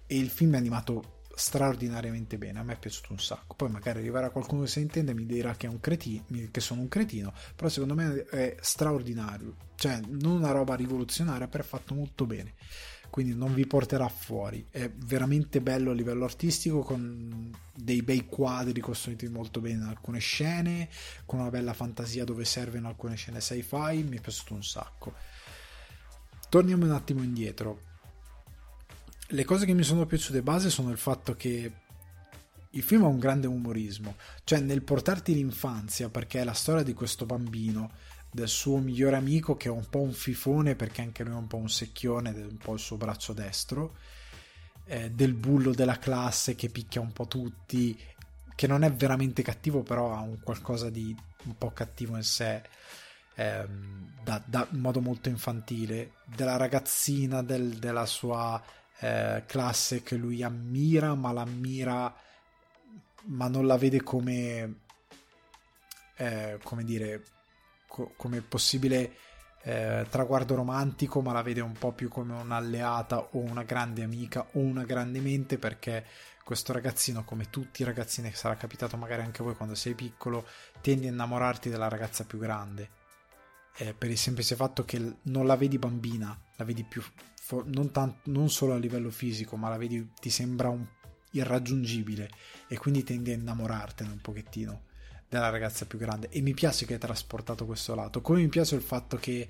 [0.06, 2.60] e il film è animato straordinariamente bene.
[2.60, 3.54] A me è piaciuto un sacco.
[3.54, 6.88] Poi magari arriverà qualcuno che se intende e mi dirà che, cretino, che sono un
[6.88, 9.56] cretino, però secondo me è straordinario.
[9.74, 12.54] Cioè, non una roba rivoluzionaria, però è fatto molto bene.
[13.14, 14.66] Quindi non vi porterà fuori.
[14.68, 20.18] È veramente bello a livello artistico, con dei bei quadri costruiti molto bene in alcune
[20.18, 20.88] scene,
[21.24, 24.02] con una bella fantasia dove servono alcune scene sci-fi.
[24.02, 25.14] Mi è piaciuto un sacco.
[26.48, 27.82] Torniamo un attimo indietro
[29.28, 31.72] le cose che mi sono piaciute base sono il fatto che
[32.68, 36.94] il film ha un grande umorismo, cioè nel portarti l'infanzia, perché è la storia di
[36.94, 37.92] questo bambino,
[38.34, 41.46] del suo migliore amico che è un po' un fifone perché anche lui è un
[41.46, 43.94] po' un secchione, un po' il suo braccio destro,
[44.86, 47.96] eh, del bullo della classe che picchia un po' tutti,
[48.56, 52.60] che non è veramente cattivo, però ha un qualcosa di un po' cattivo in sé.
[53.36, 58.60] Ehm, da, da, in modo molto infantile della ragazzina del, della sua
[58.98, 62.12] eh, classe che lui ammira, ma l'ammira,
[63.26, 64.80] ma non la vede come,
[66.16, 67.22] eh, come dire,
[67.94, 69.12] co- come possibile
[69.62, 74.48] eh, traguardo romantico, ma la vede un po' più come un'alleata o una grande amica
[74.52, 76.04] o una grande mente perché
[76.42, 79.94] questo ragazzino, come tutti i ragazzini che sarà capitato magari anche a voi quando sei
[79.94, 80.44] piccolo,
[80.80, 83.02] tendi a innamorarti della ragazza più grande.
[83.76, 87.02] Eh, per il semplice fatto che non la vedi bambina, la vedi più
[87.66, 90.86] non, tant- non solo a livello fisico, ma la vedi, ti sembra un-
[91.30, 92.30] irraggiungibile
[92.68, 94.82] e quindi tendi a innamorartene un pochettino
[95.38, 96.28] della ragazza più grande.
[96.30, 98.20] E mi piace che hai trasportato questo lato.
[98.20, 99.48] Come mi piace il fatto che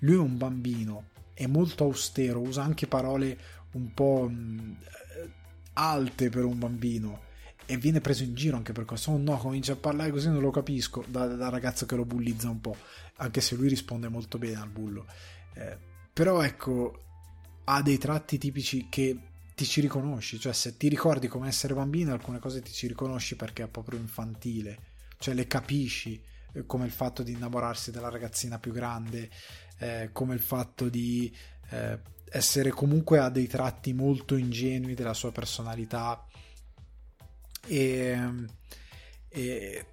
[0.00, 3.38] lui è un bambino, è molto austero, usa anche parole
[3.72, 4.76] un po' mh,
[5.74, 7.26] alte per un bambino
[7.66, 9.10] e viene preso in giro anche per questo.
[9.10, 11.04] Oh no, comincia a parlare così, non lo capisco.
[11.06, 12.76] Da, da ragazzo che lo bullizza un po',
[13.16, 15.06] anche se lui risponde molto bene al bullo.
[15.54, 15.76] Eh,
[16.12, 17.04] però ecco,
[17.64, 19.18] ha dei tratti tipici che
[19.54, 23.34] ti ci riconosci, cioè se ti ricordi come essere bambino alcune cose ti ci riconosci
[23.34, 24.78] perché è proprio infantile,
[25.18, 26.20] cioè le capisci,
[26.52, 29.30] eh, come il fatto di innamorarsi della ragazzina più grande,
[29.78, 31.34] eh, come il fatto di
[31.70, 32.00] eh,
[32.30, 36.24] essere comunque a dei tratti molto ingenui della sua personalità.
[37.66, 38.28] E,
[39.28, 39.86] e,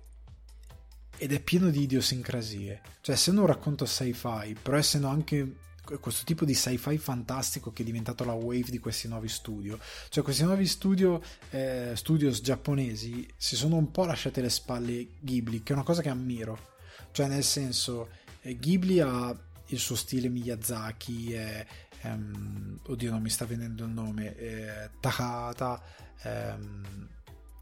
[1.18, 5.56] ed è pieno di idiosincrasie, cioè essendo un racconto sci-fi, però essendo anche
[5.99, 9.80] questo tipo di sci-fi fantastico che è diventato la wave di questi nuovi studio.
[10.10, 11.22] Cioè questi nuovi studio,
[11.52, 16.02] eh, studios giapponesi si sono un po' lasciate le spalle Ghibli, che è una cosa
[16.02, 16.74] che ammiro.
[17.12, 18.10] Cioè nel senso,
[18.41, 19.36] eh, Ghibli ha
[19.68, 21.66] il suo stile Miyazaki, eh,
[22.02, 25.82] ehm, oddio non mi sta venendo il nome, eh, Takata,
[26.22, 27.07] ehm,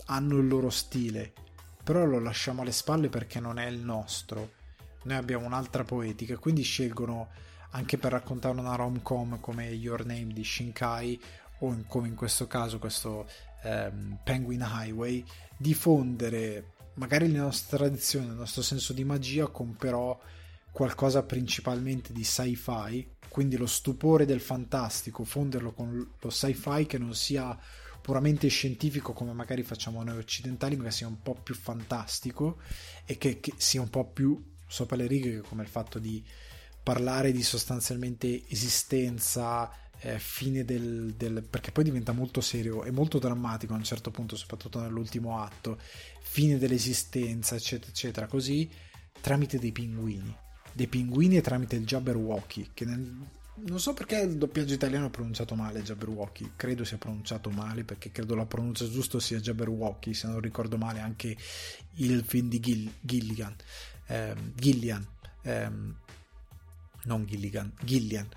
[0.06, 1.34] hanno il loro stile,
[1.84, 4.62] però lo lasciamo alle spalle perché non è il nostro.
[5.04, 7.30] Noi abbiamo un'altra poetica, quindi scelgono
[7.74, 11.22] anche per raccontare una rom-com come Your Name di Shinkai
[11.60, 13.28] o in, come in questo caso questo
[13.64, 15.24] ehm, Penguin Highway,
[15.58, 20.20] diffondere magari la nostra tradizione, il nostro senso di magia con però
[20.72, 27.16] qualcosa principalmente di sci-fi, quindi lo stupore del fantastico, fonderlo con lo sci-fi che non
[27.16, 27.58] sia
[28.02, 32.60] puramente scientifico come magari facciamo noi occidentali, ma che sia un po' più fantastico
[33.06, 36.24] e che, che sia un po' più sopra le righe come il fatto di
[36.84, 43.20] parlare di sostanzialmente esistenza, eh, fine del, del, perché poi diventa molto serio e molto
[43.20, 45.80] drammatico a un certo punto, soprattutto nell'ultimo atto,
[46.22, 48.70] fine dell'esistenza, eccetera, eccetera, così
[49.22, 50.36] tramite dei pinguini,
[50.74, 53.16] dei pinguini e tramite il Jabberwocky, che nel,
[53.56, 58.12] non so perché il doppiaggio italiano è pronunciato male Jabberwocky, credo sia pronunciato male perché
[58.12, 61.38] credo la pronuncia giusta sia Jabberwocky, se non ricordo male anche
[61.96, 63.56] il film di Gill, Gilligan,
[64.08, 65.08] ehm, Gillian,
[65.44, 65.96] ehm,
[67.04, 68.28] non Gilligan, Gillian.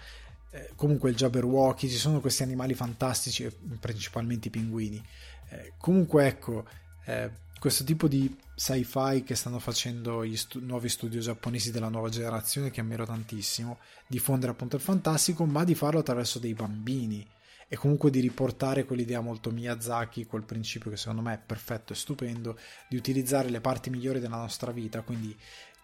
[0.50, 3.48] Eh, comunque il Jabberwocky, ci sono questi animali fantastici,
[3.80, 5.02] principalmente i pinguini.
[5.50, 6.66] Eh, comunque ecco,
[7.04, 12.08] eh, questo tipo di sci-fi che stanno facendo gli stu- nuovi studio giapponesi della nuova
[12.08, 17.26] generazione, che ammiro tantissimo, diffondere appunto il fantastico, ma di farlo attraverso dei bambini
[17.68, 21.96] e comunque di riportare quell'idea molto Miyazaki, quel principio che secondo me è perfetto e
[21.96, 25.36] stupendo, di utilizzare le parti migliori della nostra vita, quindi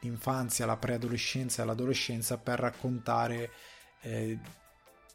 [0.03, 3.51] l'infanzia, la preadolescenza e l'adolescenza per raccontare
[4.03, 4.39] eh,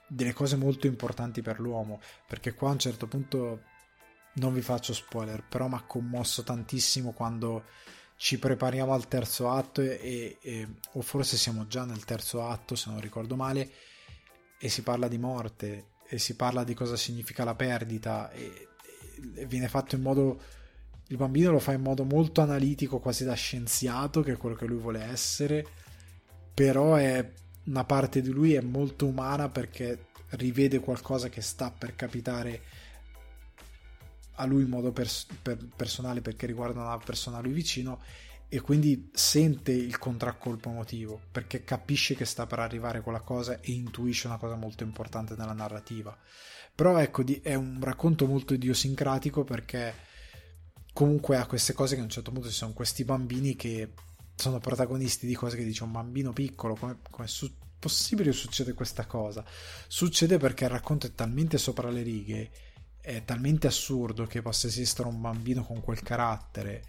[0.07, 3.61] delle cose molto importanti per l'uomo, perché qua a un certo punto
[4.35, 7.65] non vi faccio spoiler, però mi ha commosso tantissimo quando
[8.15, 12.89] ci prepariamo al terzo atto e, e, o forse siamo già nel terzo atto se
[12.89, 13.71] non ricordo male
[14.57, 18.69] e si parla di morte e si parla di cosa significa la perdita e,
[19.35, 20.41] e viene fatto in modo
[21.09, 24.65] il bambino lo fa in modo molto analitico quasi da scienziato che è quello che
[24.65, 25.65] lui vuole essere
[26.53, 27.31] però è
[27.65, 32.61] una parte di lui è molto umana perché rivede qualcosa che sta per capitare
[34.39, 38.01] a lui in modo pers- per- personale perché riguarda una persona a lui vicino
[38.49, 43.71] e quindi sente il contraccolpo emotivo perché capisce che sta per arrivare quella cosa e
[43.71, 46.17] intuisce una cosa molto importante nella narrativa.
[46.73, 49.93] Però ecco, è un racconto molto idiosincratico perché
[50.97, 53.91] comunque ha queste cose che a un certo punto ci sono questi bambini che
[54.33, 59.05] sono protagonisti di cose che dice un bambino piccolo, come, come su- possibile succede questa
[59.05, 59.45] cosa?
[59.87, 62.49] Succede perché il racconto è talmente sopra le righe
[62.99, 66.83] è talmente assurdo che possa esistere un bambino con quel carattere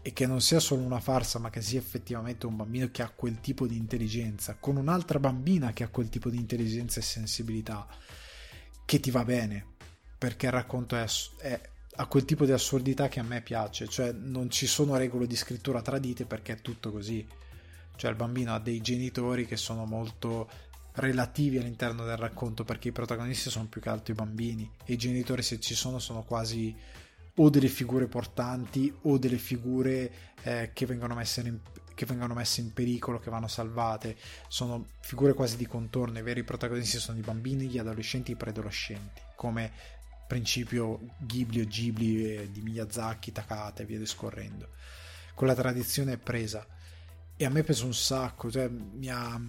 [0.00, 3.10] e che non sia solo una farsa, ma che sia effettivamente un bambino che ha
[3.10, 7.86] quel tipo di intelligenza, con un'altra bambina che ha quel tipo di intelligenza e sensibilità,
[8.86, 9.66] che ti va bene,
[10.16, 11.06] perché il racconto è,
[11.40, 15.26] è ha quel tipo di assurdità che a me piace, cioè non ci sono regole
[15.26, 17.26] di scrittura tradite perché è tutto così.
[17.96, 20.48] Cioè il bambino ha dei genitori che sono molto
[20.94, 24.96] relativi all'interno del racconto perché i protagonisti sono più che altro i bambini e i
[24.96, 26.74] genitori se ci sono sono quasi
[27.36, 30.12] o delle figure portanti o delle figure
[30.42, 31.58] eh, che, vengono in,
[31.94, 34.16] che vengono messe in pericolo, che vanno salvate.
[34.48, 36.18] Sono figure quasi di contorno.
[36.18, 39.72] I veri protagonisti sono i bambini, gli adolescenti i preadolescenti, come
[40.26, 44.70] principio Ghibli o Ghibli eh, di Miyazaki, Takata e via discorrendo.
[45.34, 46.66] Quella tradizione è presa
[47.36, 49.40] e a me pesa un sacco, cioè mi ha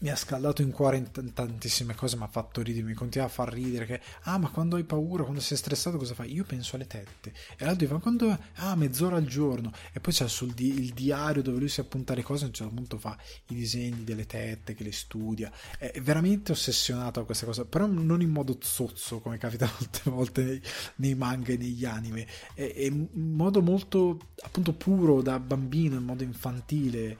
[0.00, 3.26] mi ha scaldato in cuore in t- tantissime cose, mi ha fatto ridere, mi continua
[3.26, 6.32] a far ridere che, ah ma quando hai paura, quando sei stressato cosa fai?
[6.32, 7.32] Io penso alle tette.
[7.56, 9.72] E l'altro dice, ma quando, ah mezz'ora al giorno.
[9.92, 12.54] E poi c'è sul di- il diario dove lui si appunta le cose, a un
[12.54, 13.16] certo punto fa
[13.48, 15.52] i disegni delle tette, che le studia.
[15.78, 20.42] È, veramente ossessionato a questa cosa, però non in modo zozzo, come capita molte volte
[20.44, 20.62] nei,
[20.96, 22.26] nei manga e negli anime.
[22.54, 27.18] È, è in modo molto, appunto, puro da bambino, in modo infantile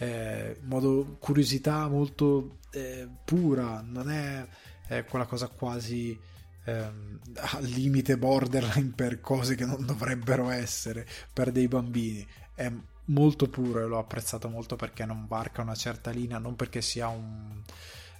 [0.00, 4.46] eh, in modo curiosità molto eh, pura, non è,
[4.86, 6.18] è, quella cosa quasi
[6.64, 12.26] ehm, al limite borderline per cose che non dovrebbero essere per dei bambini.
[12.54, 12.72] È
[13.06, 17.08] molto puro e l'ho apprezzato molto perché non varca una certa linea, non perché sia
[17.08, 17.62] un,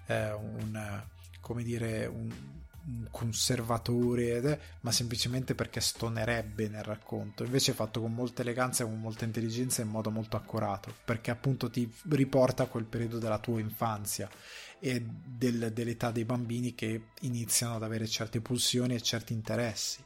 [0.06, 1.02] eh, un
[1.40, 2.30] come dire, un,
[3.10, 7.44] conservatore, ma semplicemente perché stonerebbe nel racconto.
[7.44, 11.30] Invece è fatto con molta eleganza, con molta intelligenza e in modo molto accurato, perché
[11.30, 14.28] appunto ti riporta a quel periodo della tua infanzia
[14.78, 20.02] e del, dell'età dei bambini che iniziano ad avere certe pulsioni e certi interessi.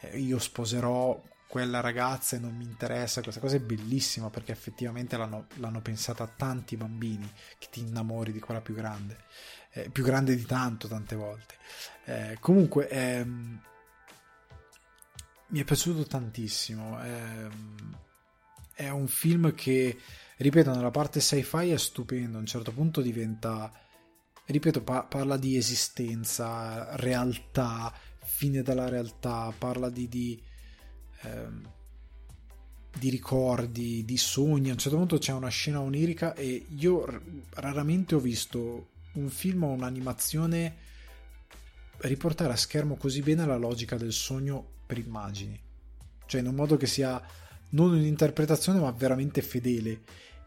[0.00, 5.16] Eh, io sposerò quella ragazza e non mi interessa, questa cosa è bellissima perché effettivamente
[5.16, 7.28] l'hanno, l'hanno pensata tanti bambini
[7.58, 9.16] che ti innamori di quella più grande
[9.72, 11.54] eh, più grande di tanto tante volte.
[12.04, 13.60] Eh, comunque ehm,
[15.48, 17.02] mi è piaciuto tantissimo.
[17.02, 17.98] Ehm,
[18.74, 19.98] è un film che,
[20.36, 22.38] ripeto, nella parte sci-fi è stupendo.
[22.38, 23.70] A un certo punto diventa,
[24.46, 27.92] ripeto, pa- parla di esistenza, realtà,
[28.24, 30.42] fine della realtà, parla di, di,
[31.22, 31.70] ehm,
[32.98, 34.70] di ricordi, di sogni.
[34.70, 37.04] A un certo punto c'è una scena onirica e io
[37.50, 40.88] raramente ho visto un film o un'animazione
[41.98, 45.60] riportare a schermo così bene la logica del sogno per immagini.
[46.26, 47.20] Cioè in un modo che sia
[47.70, 50.02] non un'interpretazione ma veramente fedele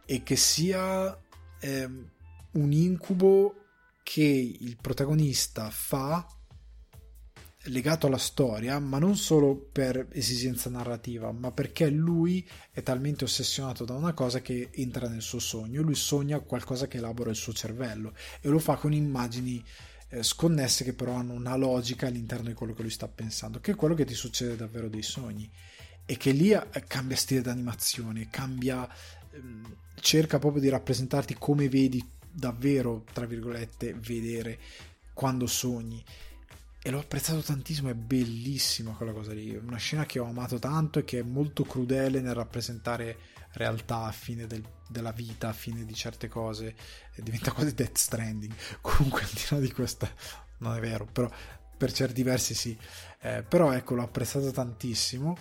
[0.05, 1.17] e che sia
[1.59, 1.89] eh,
[2.51, 3.55] un incubo
[4.03, 6.25] che il protagonista fa
[7.67, 13.85] legato alla storia, ma non solo per esigenza narrativa, ma perché lui è talmente ossessionato
[13.85, 15.81] da una cosa che entra nel suo sogno.
[15.81, 19.63] Lui sogna qualcosa che elabora il suo cervello e lo fa con immagini
[20.09, 23.71] eh, sconnesse che però hanno una logica all'interno di quello che lui sta pensando, che
[23.71, 25.49] è quello che ti succede davvero dei sogni.
[26.05, 28.87] E che lì eh, cambia stile d'animazione, cambia,
[29.31, 34.59] ehm, cerca proprio di rappresentarti come vedi davvero, tra virgolette, vedere
[35.13, 36.03] quando sogni
[36.85, 40.99] e l'ho apprezzato tantissimo, è bellissima quella cosa lì, una scena che ho amato tanto
[40.99, 43.17] e che è molto crudele nel rappresentare
[43.53, 46.75] realtà a fine del, della vita, a fine di certe cose,
[47.13, 50.11] e diventa quasi Death Stranding, comunque al di là di questa
[50.57, 51.31] non è vero, però
[51.77, 52.77] per certi versi sì,
[53.21, 55.37] eh, però ecco l'ho apprezzato tantissimo.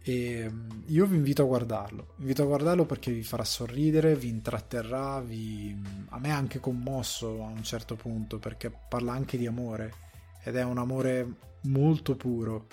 [0.00, 4.14] E mm, io vi invito a guardarlo, vi invito a guardarlo perché vi farà sorridere,
[4.14, 5.74] vi intratterrà, vi...
[5.74, 10.05] Mm, a me ha anche commosso a un certo punto perché parla anche di amore
[10.46, 12.68] ed è un amore molto puro.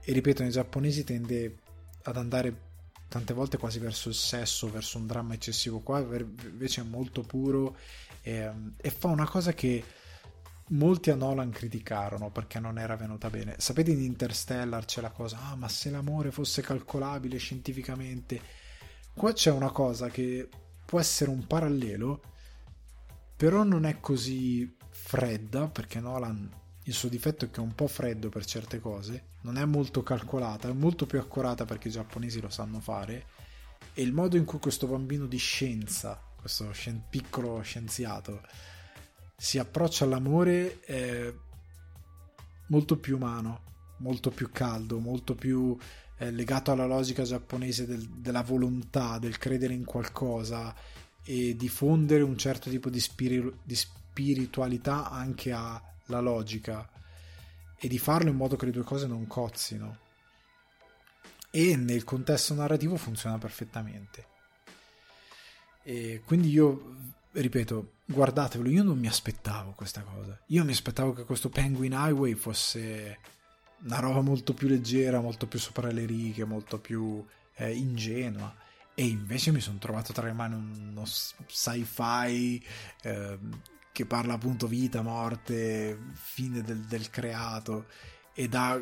[0.00, 1.58] E ripeto nei giapponesi tende
[2.04, 2.66] ad andare
[3.06, 7.76] tante volte quasi verso il sesso, verso un dramma eccessivo, qua invece è molto puro
[8.22, 9.84] e, e fa una cosa che
[10.68, 13.56] molti a Nolan criticarono perché non era venuta bene.
[13.58, 18.40] Sapete in Interstellar c'è la cosa, ah ma se l'amore fosse calcolabile scientificamente,
[19.12, 20.48] qua c'è una cosa che
[20.86, 22.22] può essere un parallelo,
[23.36, 27.86] però non è così fredda perché Nolan il suo difetto è che è un po'
[27.86, 32.40] freddo per certe cose, non è molto calcolata, è molto più accurata perché i giapponesi
[32.40, 33.26] lo sanno fare.
[33.92, 38.40] E il modo in cui questo bambino di scienza, questo scien- piccolo scienziato,
[39.36, 41.32] si approccia all'amore è
[42.68, 43.60] molto più umano,
[43.98, 45.76] molto più caldo, molto più
[46.16, 50.74] eh, legato alla logica giapponese del, della volontà, del credere in qualcosa
[51.22, 56.88] e diffondere un certo tipo di, spiri- di spiritualità anche a la logica
[57.78, 60.06] e di farlo in modo che le due cose non cozzino.
[61.50, 64.26] E nel contesto narrativo funziona perfettamente.
[65.82, 66.96] E quindi io,
[67.32, 70.38] ripeto, guardatevelo, io non mi aspettavo questa cosa.
[70.46, 73.18] Io mi aspettavo che questo Penguin Highway fosse
[73.84, 77.24] una roba molto più leggera, molto più sopra le righe, molto più
[77.54, 78.54] eh, ingenua.
[78.94, 82.62] E invece mi sono trovato tra le mani uno sci-fi
[83.02, 83.38] eh,
[83.98, 87.86] che parla appunto vita, morte, fine del, del creato
[88.32, 88.80] e da,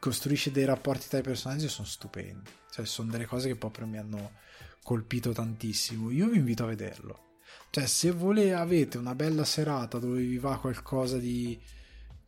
[0.00, 2.50] costruisce dei rapporti tra i personaggi sono stupendi.
[2.68, 4.32] Cioè, sono delle cose che proprio mi hanno
[4.82, 6.10] colpito tantissimo.
[6.10, 7.36] Io vi invito a vederlo.
[7.70, 11.56] Cioè, se volete, avete una bella serata dove vi va qualcosa di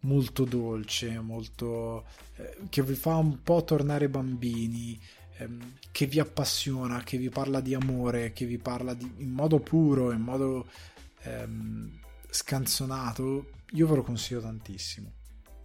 [0.02, 2.06] molto dolce, molto
[2.36, 4.96] eh, che vi fa un po' tornare bambini,
[5.38, 9.58] ehm, che vi appassiona, che vi parla di amore, che vi parla di, in modo
[9.58, 10.68] puro, in modo
[11.26, 12.00] ehm,
[12.30, 15.12] scanzonato, io ve lo consiglio tantissimo.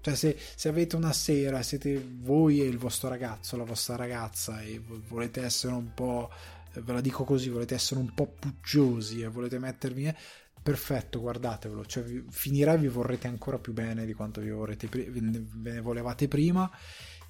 [0.02, 4.62] Cioè, se, se, avete una sera, siete voi e il vostro ragazzo, la vostra ragazza,
[4.62, 6.32] e volete essere un po',
[6.74, 10.06] ve la dico così, volete essere un po' puggiosi e volete mettervi.
[10.06, 10.16] Eh,
[10.62, 11.86] perfetto, guardatevelo.
[11.86, 16.28] Cioè, finirà e vi vorrete ancora più bene di quanto vi vorrete, ve ne volevate
[16.28, 16.70] prima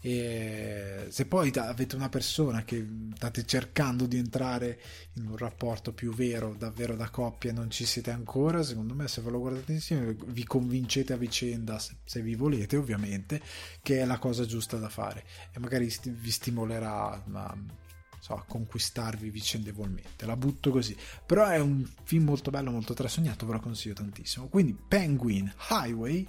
[0.01, 4.79] e se poi avete una persona che state cercando di entrare
[5.13, 9.07] in un rapporto più vero, davvero da coppia e non ci siete ancora, secondo me
[9.07, 13.41] se ve lo guardate insieme vi convincete a vicenda, se vi volete ovviamente,
[13.83, 15.23] che è la cosa giusta da fare.
[15.53, 17.23] E magari vi stimolerà
[18.31, 20.25] so, a conquistarvi vicendevolmente.
[20.25, 20.95] La butto così.
[21.25, 24.47] Però è un film molto bello, molto trasognato, ve lo consiglio tantissimo.
[24.47, 26.27] Quindi Penguin Highway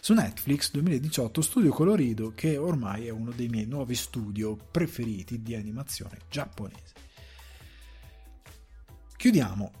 [0.00, 5.54] su Netflix 2018, studio colorido, che ormai è uno dei miei nuovi studio preferiti di
[5.54, 7.08] animazione giapponese.
[9.16, 9.72] Chiudiamo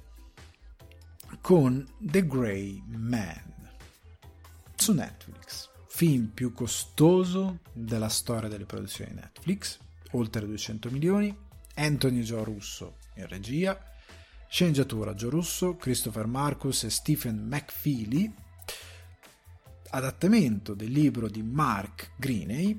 [1.40, 3.68] con The Grey Man
[4.74, 9.78] su Netflix, film più costoso della storia delle produzioni Netflix,
[10.12, 11.48] oltre 200 milioni,
[11.80, 13.78] Anthony Joe Russo in regia,
[14.48, 18.32] sceneggiatura Joe Russo, Christopher Marcus e Stephen McFeely,
[19.88, 22.78] adattamento del libro di Mark Greeney,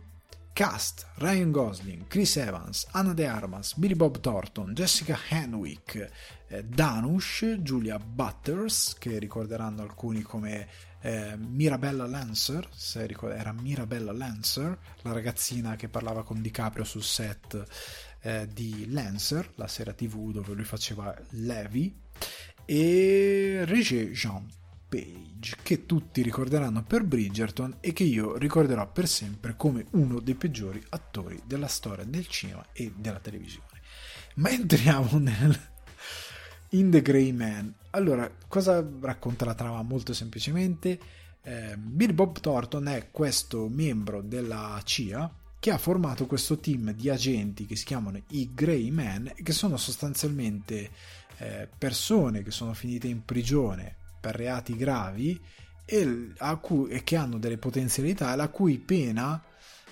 [0.54, 6.10] cast Ryan Gosling, Chris Evans, Anna De Armas, Billy Bob Thornton, Jessica Henwick,
[6.48, 10.68] eh, Danush, Julia Butters, che ricorderanno alcuni come
[11.02, 17.04] eh, Mirabella Lancer, se ricorda, era Mirabella Lancer, la ragazzina che parlava con DiCaprio sul
[17.04, 17.66] set
[18.22, 21.94] eh, di Lancer, la serie tv dove lui faceva Levi,
[22.66, 24.46] e Regé Jean
[24.88, 30.36] Page, che tutti ricorderanno per Bridgerton e che io ricorderò per sempre come uno dei
[30.36, 33.68] peggiori attori della storia del cinema e della televisione.
[34.36, 35.60] Ma entriamo nel,
[36.70, 37.74] in The Grey Man.
[37.92, 39.82] Allora, cosa racconta la trama?
[39.82, 41.00] Molto semplicemente,
[41.44, 47.08] eh, Bill Bob Thornton è questo membro della CIA che ha formato questo team di
[47.08, 50.90] agenti che si chiamano i Grey Men che sono sostanzialmente
[51.38, 55.40] eh, persone che sono finite in prigione per reati gravi
[55.86, 59.40] e, cui, e che hanno delle potenzialità la cui pena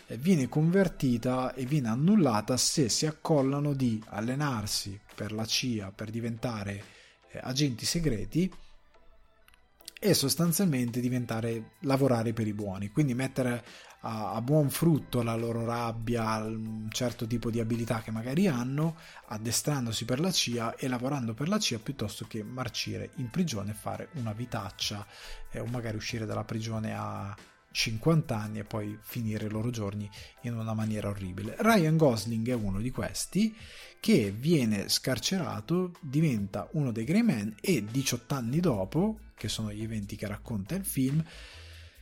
[0.07, 6.09] eh, viene convertita e viene annullata se si accollano di allenarsi per la CIA per
[6.09, 6.83] diventare
[7.29, 8.51] eh, agenti segreti
[9.99, 13.63] e sostanzialmente diventare lavorare per i buoni, quindi mettere
[14.01, 18.95] a, a, buon frutto la loro rabbia, un certo tipo di abilità che magari hanno,
[19.27, 23.75] addestrandosi per la CIA e lavorando per la CIA piuttosto che marcire in prigione e
[23.75, 25.05] fare una vitaccia
[25.51, 27.35] eh, o magari uscire dalla prigione a
[27.71, 30.09] 50 anni e poi finire i loro giorni
[30.41, 31.55] in una maniera orribile.
[31.59, 33.55] Ryan Gosling è uno di questi
[33.99, 39.83] che viene scarcerato, diventa uno dei Grey Men e 18 anni dopo, che sono gli
[39.83, 41.23] eventi che racconta il film,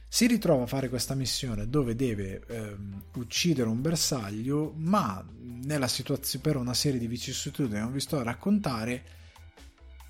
[0.10, 6.44] si ritrova a fare questa missione dove deve ehm, uccidere un bersaglio, ma nella situazione
[6.44, 9.16] per una serie di vicissitudini non vi sto a raccontare,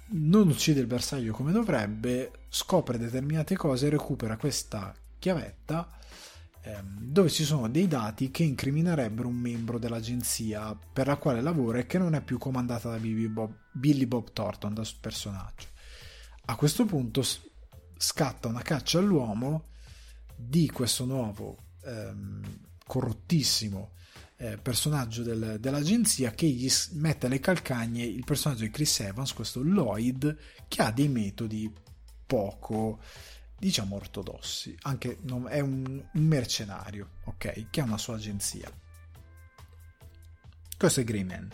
[0.09, 5.89] non uccide il bersaglio come dovrebbe, scopre determinate cose, recupera questa chiavetta
[6.61, 11.79] ehm, dove ci sono dei dati che incriminerebbero un membro dell'agenzia per la quale lavora
[11.79, 15.67] e che non è più comandata da Billy Bob, Billy Bob Thornton, da personaggio.
[16.45, 17.25] A questo punto
[17.97, 19.75] scatta una caccia all'uomo
[20.37, 23.93] di questo nuovo ehm, corrottissimo
[24.37, 29.61] eh, personaggio del, dell'agenzia che gli mette alle calcagne il personaggio di Chris Evans, questo
[29.61, 30.37] Lloyd,
[30.67, 31.71] che ha dei metodi
[32.25, 32.99] poco
[33.57, 38.71] diciamo ortodossi, anche non, è un, un mercenario, ok, che ha una sua agenzia.
[40.77, 41.49] Questo è Greyman.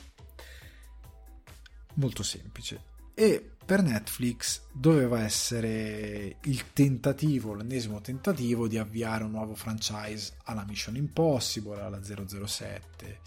[1.95, 9.55] Molto semplice e per Netflix doveva essere il tentativo, l'ennesimo tentativo di avviare un nuovo
[9.55, 13.19] franchise alla Mission Impossible, alla 007.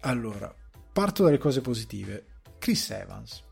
[0.00, 0.54] Allora,
[0.92, 2.26] parto dalle cose positive.
[2.58, 3.42] Chris Evans.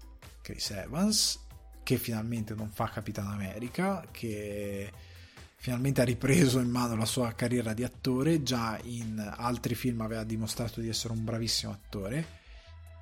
[0.42, 1.42] Chris Evans
[1.84, 4.90] che finalmente non fa Capitan America, che
[5.56, 10.24] finalmente ha ripreso in mano la sua carriera di attore, già in altri film aveva
[10.24, 12.42] dimostrato di essere un bravissimo attore.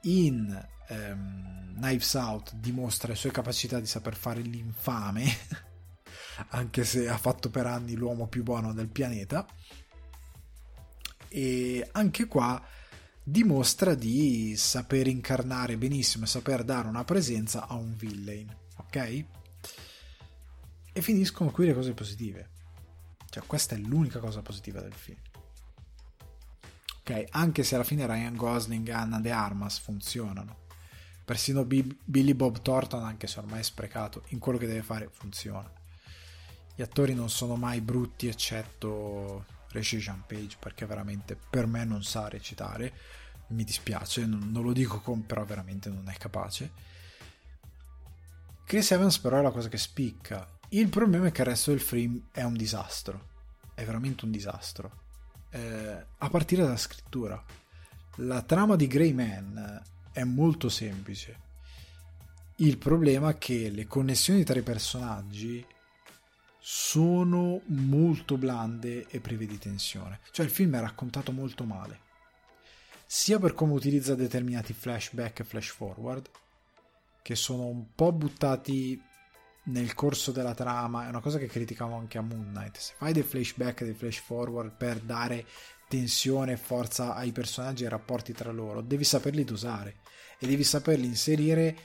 [0.03, 5.25] In ehm, Knives Out dimostra le sue capacità di saper fare l'infame,
[6.51, 9.47] anche se ha fatto per anni l'uomo più buono del pianeta.
[11.29, 12.63] E anche qua
[13.25, 19.25] dimostra di saper incarnare benissimo e saper dare una presenza a un villain, ok?
[20.93, 22.51] E finiscono qui le cose positive.
[23.31, 25.21] Cioè, questa è l'unica cosa positiva del film.
[27.01, 30.62] Ok, anche se alla fine Ryan Gosling e Anna De Armas funzionano
[31.25, 35.09] persino B- Billy Bob Thornton, anche se ormai è sprecato, in quello che deve fare
[35.11, 35.71] funziona.
[36.75, 42.03] Gli attori non sono mai brutti, eccetto Rishi Jean Page, perché veramente per me non
[42.03, 42.93] sa recitare.
[43.49, 46.91] Mi dispiace, non, non lo dico con, però veramente non è capace.
[48.65, 50.49] Chris Evans però è la cosa che spicca.
[50.71, 53.29] Il problema è che il resto del film è un disastro.
[53.75, 55.01] È veramente un disastro.
[55.51, 57.43] Eh, a partire dalla scrittura.
[58.17, 59.83] La trama di Grey Man
[60.13, 61.51] è molto semplice.
[62.57, 65.65] Il problema è che le connessioni tra i personaggi
[66.59, 70.21] sono molto blande e prive di tensione.
[70.31, 72.11] Cioè il film è raccontato molto male.
[73.05, 76.31] Sia per come utilizza determinati flashback e flash forward,
[77.21, 79.03] che sono un po' buttati
[79.65, 82.79] nel corso della trama, è una cosa che criticavo anche a Moon Knight.
[82.79, 85.45] Se fai dei flashback e dei flash forward per dare
[85.89, 89.97] tensione e forza ai personaggi e ai rapporti tra loro, devi saperli dosare
[90.43, 91.77] e devi saperli inserire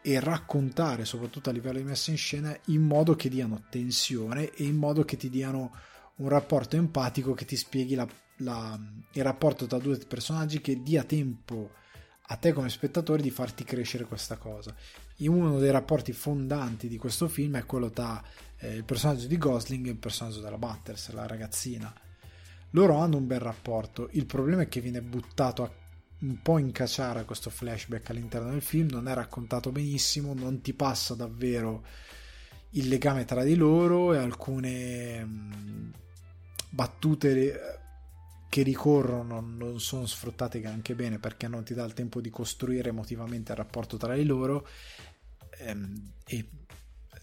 [0.00, 4.64] e raccontare, soprattutto a livello di messa in scena, in modo che diano tensione e
[4.64, 5.74] in modo che ti diano
[6.16, 8.80] un rapporto empatico che ti spieghi la, la,
[9.12, 11.72] il rapporto tra due personaggi che dia tempo
[12.28, 14.74] a te come spettatore di farti crescere questa cosa.
[15.16, 18.22] In uno dei rapporti fondanti di questo film è quello tra
[18.60, 21.92] eh, il personaggio di Gosling e il personaggio della Butters, la ragazzina
[22.70, 25.70] loro hanno un bel rapporto, il problema è che viene buttato a
[26.20, 30.72] un po' in cacciara questo flashback all'interno del film, non è raccontato benissimo, non ti
[30.72, 31.84] passa davvero
[32.70, 35.92] il legame tra di loro e alcune mh,
[36.70, 37.80] battute
[38.48, 42.88] che ricorrono non sono sfruttate anche bene perché non ti dà il tempo di costruire
[42.88, 44.66] emotivamente il rapporto tra di loro
[45.58, 46.48] ehm, e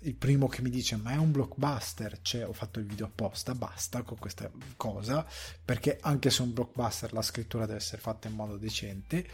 [0.04, 3.56] il primo che mi dice ma è un blockbuster, cioè ho fatto il video apposta,
[3.56, 5.26] basta con questa cosa,
[5.64, 9.28] perché anche se è un blockbuster la scrittura deve essere fatta in modo decente.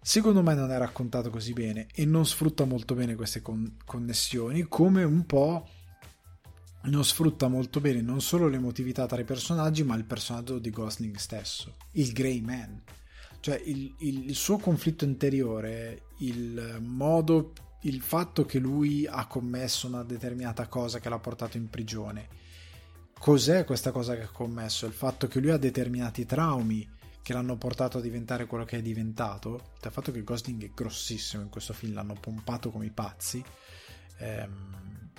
[0.00, 4.64] Secondo me non è raccontato così bene e non sfrutta molto bene queste con- connessioni,
[4.64, 5.66] come un po'
[6.82, 11.16] non sfrutta molto bene non solo l'emotività tra i personaggi, ma il personaggio di Gosling
[11.16, 12.82] stesso, il Grey Man.
[13.40, 17.52] Cioè il, il, il suo conflitto interiore, il modo
[17.84, 22.42] il fatto che lui ha commesso una determinata cosa che l'ha portato in prigione.
[23.18, 24.86] Cos'è questa cosa che ha commesso?
[24.86, 26.88] Il fatto che lui ha determinati traumi
[27.22, 29.72] che l'hanno portato a diventare quello che è diventato.
[29.82, 33.42] Il fatto che Gosling è grossissimo in questo film, l'hanno pompato come i pazzi.
[34.18, 35.10] Ehm,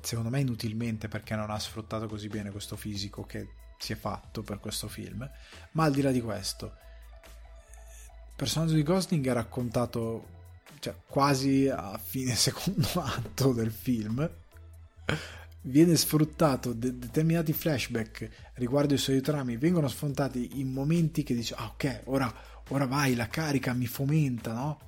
[0.00, 3.48] secondo me inutilmente perché non ha sfruttato così bene questo fisico che
[3.78, 5.28] si è fatto per questo film.
[5.72, 10.42] Ma al di là di questo, il personaggio di Gosling è raccontato
[10.84, 14.30] cioè quasi a fine secondo atto del film,
[15.62, 21.54] viene sfruttato de- determinati flashback riguardo i suoi trami vengono sfruttati in momenti che dice
[21.54, 22.32] ah ok ora,
[22.68, 24.78] ora vai la carica mi fomenta no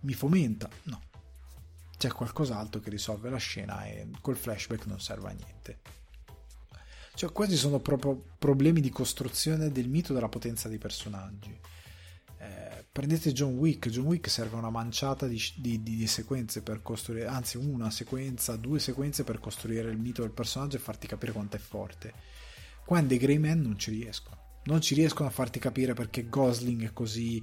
[0.00, 1.02] mi fomenta no
[1.96, 5.78] c'è qualcos'altro che risolve la scena e col flashback non serve a niente.
[7.14, 11.58] Cioè, questi sono proprio problemi di costruzione del mito della potenza dei personaggi.
[12.38, 17.26] Eh, prendete John Wick, John Wick serve una manciata di, di, di, sequenze per costruire,
[17.26, 21.56] anzi una sequenza, due sequenze per costruire il mito del personaggio e farti capire quanto
[21.56, 22.12] è forte.
[22.84, 24.44] Qua in The Grey Man non ci riescono.
[24.64, 27.42] Non ci riescono a farti capire perché Gosling è così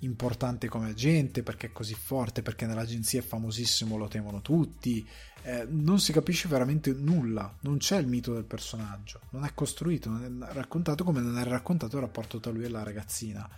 [0.00, 5.06] importante come agente, perché è così forte, perché nell'agenzia è famosissimo, lo temono tutti.
[5.42, 10.10] Eh, non si capisce veramente nulla, non c'è il mito del personaggio, non è costruito,
[10.10, 13.48] non è raccontato come non è raccontato il rapporto tra lui e la ragazzina,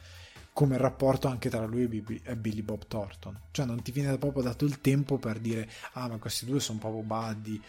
[0.56, 3.38] come il rapporto anche tra lui e Billy Bob Thornton.
[3.50, 6.78] Cioè non ti viene proprio dato il tempo per dire, ah ma questi due sono
[6.78, 7.60] proprio buddy.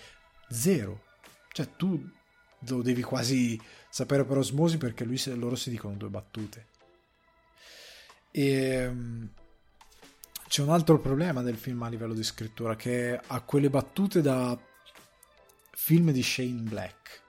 [0.48, 1.04] Zero.
[1.52, 2.02] Cioè tu
[2.60, 3.60] lo devi quasi
[3.90, 6.68] sapere per osmosi perché lui, loro si dicono due battute.
[8.32, 9.30] E ehm,
[10.48, 14.58] c'è un altro problema del film a livello di scrittura che ha quelle battute da
[15.74, 17.22] film di Shane Black,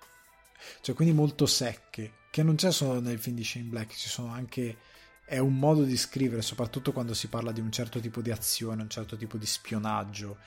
[0.82, 4.32] cioè quindi molto secche, che non c'è solo nel film di Shane Black, ci sono
[4.32, 4.86] anche
[5.28, 8.80] è un modo di scrivere, soprattutto quando si parla di un certo tipo di azione,
[8.80, 10.38] un certo tipo di spionaggio.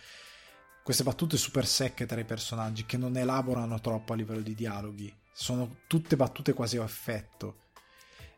[0.84, 5.14] Queste battute super secche tra i personaggi che non elaborano troppo a livello di dialoghi,
[5.32, 7.58] sono tutte battute quasi a effetto.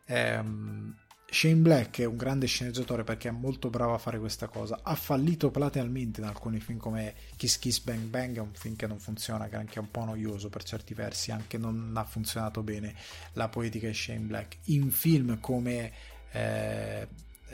[0.04, 0.94] Ehm,
[1.26, 4.80] Shane Black è un grande sceneggiatore perché è molto bravo a fare questa cosa.
[4.82, 8.86] Ha fallito platealmente in alcuni film come Kiss Kiss Bang Bang, è un film che
[8.86, 12.62] non funziona, che anche è un po' noioso per certi versi, anche non ha funzionato
[12.62, 12.94] bene
[13.32, 14.58] la poetica di Shane Black.
[14.64, 17.08] In film come eh,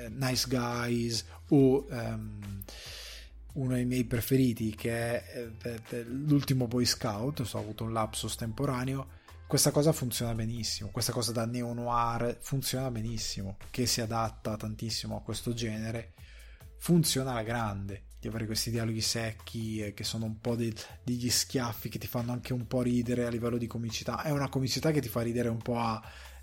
[0.09, 2.63] Nice Guys o um,
[3.55, 8.37] uno dei miei preferiti che è eh, l'ultimo Boy Scout, so, ho avuto un lapsus
[8.37, 9.19] temporaneo
[9.51, 15.17] questa cosa funziona benissimo, questa cosa da neo noir funziona benissimo, che si adatta tantissimo
[15.17, 16.13] a questo genere,
[16.79, 21.29] funziona alla grande, di avere questi dialoghi secchi eh, che sono un po' de- degli
[21.29, 24.93] schiaffi che ti fanno anche un po' ridere a livello di comicità, è una comicità
[24.93, 26.01] che ti fa ridere un po' a...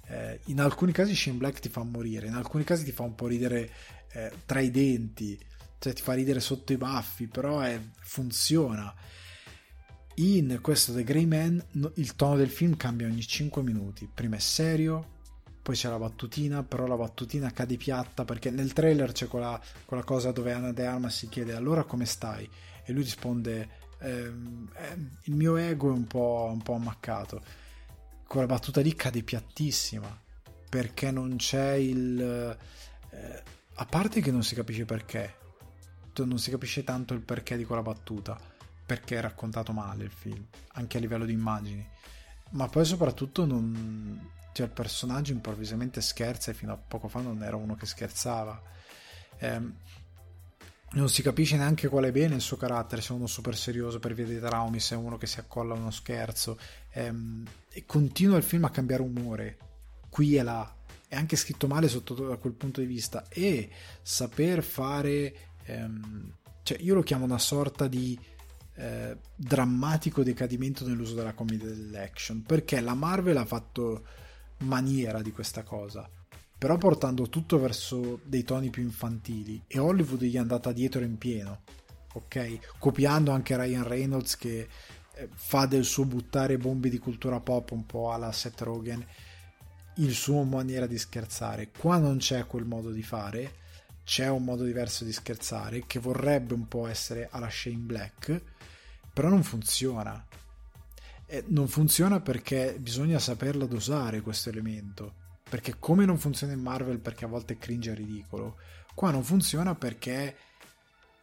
[0.08, 3.16] Eh, in alcuni casi Shane Black ti fa morire, in alcuni casi ti fa un
[3.16, 3.70] po' ridere
[4.14, 5.38] eh, tra i denti,
[5.80, 8.94] cioè ti fa ridere sotto i baffi, però è, funziona
[10.20, 11.64] in questo The Grey Man
[11.96, 14.10] il tono del film cambia ogni 5 minuti.
[14.12, 15.16] Prima è serio,
[15.62, 20.04] poi c'è la battutina, però la battutina cade piatta perché nel trailer c'è quella, quella
[20.04, 22.50] cosa dove Anna De Armas si chiede allora come stai?
[22.84, 23.70] E lui risponde
[24.00, 27.66] ehm, eh, il mio ego è un po', un po' ammaccato.
[28.28, 30.26] Quella battuta lì cade piattissima
[30.70, 32.58] perché non c'è il...
[33.10, 33.44] Eh,
[33.76, 35.36] a parte che non si capisce perché,
[36.18, 38.38] non si capisce tanto il perché di quella battuta
[38.86, 41.88] perché è raccontato male il film, anche a livello di immagini.
[42.52, 44.30] Ma poi soprattutto non...
[44.54, 48.62] cioè, il personaggio improvvisamente scherza e fino a poco fa non era uno che scherzava.
[49.38, 49.62] Eh,
[50.92, 54.00] non si capisce neanche qual è bene il suo carattere, se è uno super serioso
[54.00, 56.58] per via dei traumi, se è uno che si accolla a uno scherzo.
[56.92, 57.14] Eh,
[57.70, 59.58] e continua il film a cambiare umore,
[60.10, 60.76] qui e là.
[61.08, 63.26] È anche scritto male sotto da quel punto di vista.
[63.30, 63.70] E
[64.02, 65.36] saper fare...
[65.66, 66.34] Ehm,
[66.64, 68.18] cioè, io lo chiamo una sorta di
[68.76, 74.06] eh, drammatico decadimento nell'uso della commedia dell'action perché la Marvel ha fatto
[74.60, 76.08] maniera di questa cosa
[76.58, 81.18] però portando tutto verso dei toni più infantili e Hollywood gli è andata dietro in
[81.18, 81.62] pieno
[82.14, 84.68] ok copiando anche Ryan Reynolds che
[85.14, 89.06] eh, fa del suo buttare bombe di cultura pop un po' alla Seth Rogen
[89.96, 93.66] il suo maniera di scherzare qua non c'è quel modo di fare
[94.04, 98.42] c'è un modo diverso di scherzare che vorrebbe un po' essere alla Shane Black
[99.18, 100.24] però non funziona.
[101.26, 105.26] E non funziona perché bisogna saperla dosare questo elemento.
[105.50, 108.58] Perché come non funziona in Marvel perché a volte cringe e ridicolo,
[108.94, 110.36] qua non funziona perché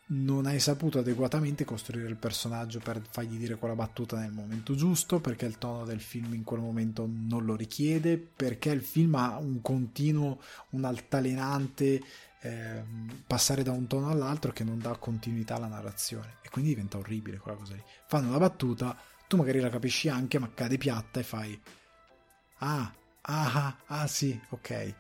[0.06, 5.20] non hai saputo adeguatamente costruire il personaggio per fargli dire quella battuta nel momento giusto,
[5.20, 9.38] perché il tono del film in quel momento non lo richiede, perché il film ha
[9.38, 10.40] un continuo,
[10.70, 12.02] un altalenante
[12.40, 12.84] eh,
[13.26, 17.38] passare da un tono all'altro che non dà continuità alla narrazione e quindi diventa orribile
[17.38, 17.82] quella cosa lì.
[18.06, 18.96] Fanno la battuta,
[19.26, 21.58] tu magari la capisci anche, ma cade piatta e fai
[22.58, 22.92] ah,
[23.32, 24.94] ah, ah, sì, ok,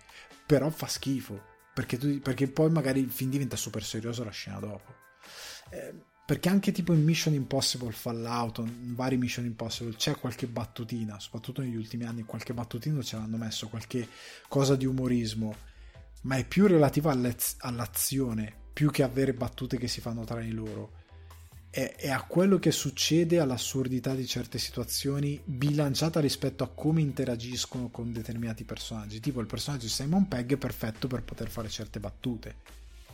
[0.46, 4.58] però fa schifo perché, tu, perché poi magari il film diventa super serioso la scena
[4.58, 4.94] dopo.
[5.70, 5.94] Eh,
[6.24, 11.60] perché anche tipo in Mission Impossible Fallout, in vari Mission Impossible c'è qualche battutina, soprattutto
[11.60, 14.08] negli ultimi anni qualche battutina ce l'hanno messo, qualche
[14.48, 15.72] cosa di umorismo
[16.24, 21.02] ma è più relativa all'azione più che avere battute che si fanno tra di loro.
[21.74, 27.88] È, è, a quello che succede all'assurdità di certe situazioni bilanciata rispetto a come interagiscono
[27.88, 29.18] con determinati personaggi.
[29.18, 32.56] Tipo il personaggio di Simon Pegg è perfetto per poter fare certe battute.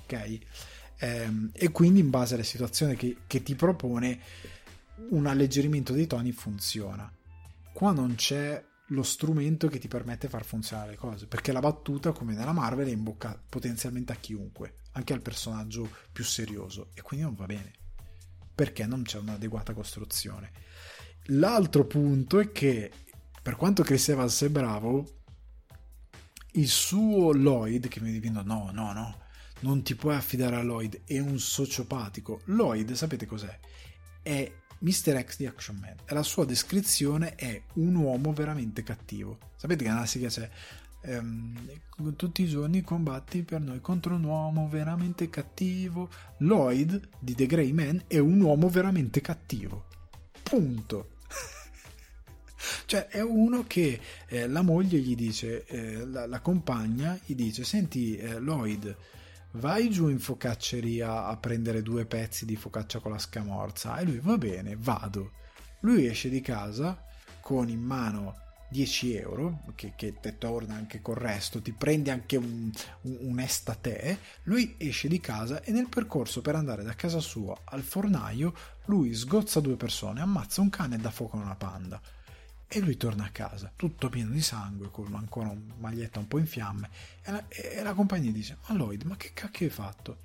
[0.03, 0.39] Ok?
[1.01, 4.21] ehm, e quindi in base alla situazione che, che ti propone
[5.11, 7.11] un alleggerimento dei toni funziona.
[7.73, 11.61] Qua non c'è lo strumento che ti permette di far funzionare le cose, perché la
[11.61, 16.89] battuta, come nella Marvel, è in bocca potenzialmente a chiunque, anche al personaggio più serioso,
[16.95, 17.73] e quindi non va bene,
[18.61, 20.51] perché non c'è un'adeguata costruzione.
[21.29, 22.93] L'altro punto è che,
[23.41, 25.23] per quanto Chris Evans è bravo,
[26.53, 29.21] il suo Lloyd, che mi diventa no, no, no,
[29.61, 32.43] non ti puoi affidare a Lloyd, è un sociopatico.
[32.49, 33.59] Lloyd, sapete cos'è?
[34.21, 35.25] È Mr.
[35.25, 39.39] X di Action Man la sua descrizione è un uomo veramente cattivo.
[39.57, 40.51] Sapete che nella sigla c'è
[41.03, 41.81] ehm,
[42.17, 46.09] tutti i giorni combatti per noi contro un uomo veramente cattivo.
[46.39, 49.87] Lloyd di The Grey Man è un uomo veramente cattivo.
[50.43, 51.17] Punto.
[52.87, 57.65] cioè è uno che eh, la moglie gli dice, eh, la, la, compagna gli dice,
[57.65, 58.97] senti eh, Lloyd,
[59.53, 64.21] vai giù in focacceria a prendere due pezzi di focaccia con la scamorza e lui
[64.21, 65.33] va bene, vado.
[65.81, 67.05] Lui esce di casa
[67.41, 72.37] con in mano 10 euro, che, che te torna anche col resto, ti prendi anche
[72.37, 72.71] un,
[73.03, 77.59] un, un estate, lui esce di casa e nel percorso per andare da casa sua
[77.65, 82.01] al fornaio, lui sgozza due persone, ammazza un cane e dà fuoco a una panda.
[82.73, 86.39] E lui torna a casa tutto pieno di sangue con ancora una maglietta un po'
[86.39, 86.89] in fiamme
[87.21, 90.19] e la, e la compagnia dice ma Lloyd ma che cacchio hai fatto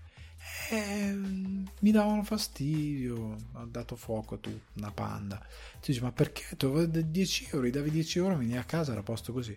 [0.69, 5.37] eh, mi davano fastidio ha dato fuoco tu una panda.
[5.79, 6.55] Tu dici ma perché?
[6.55, 9.55] Tu avevi 10 euro davi 10 euro vieni a casa era a posto così.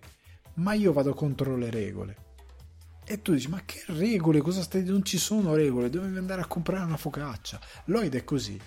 [0.54, 2.26] Ma io vado contro le regole.
[3.04, 4.40] E tu dici ma che regole?
[4.40, 7.60] Cosa stai non ci sono regole dovevi andare a comprare una focaccia.
[7.86, 8.60] Lloyd è così.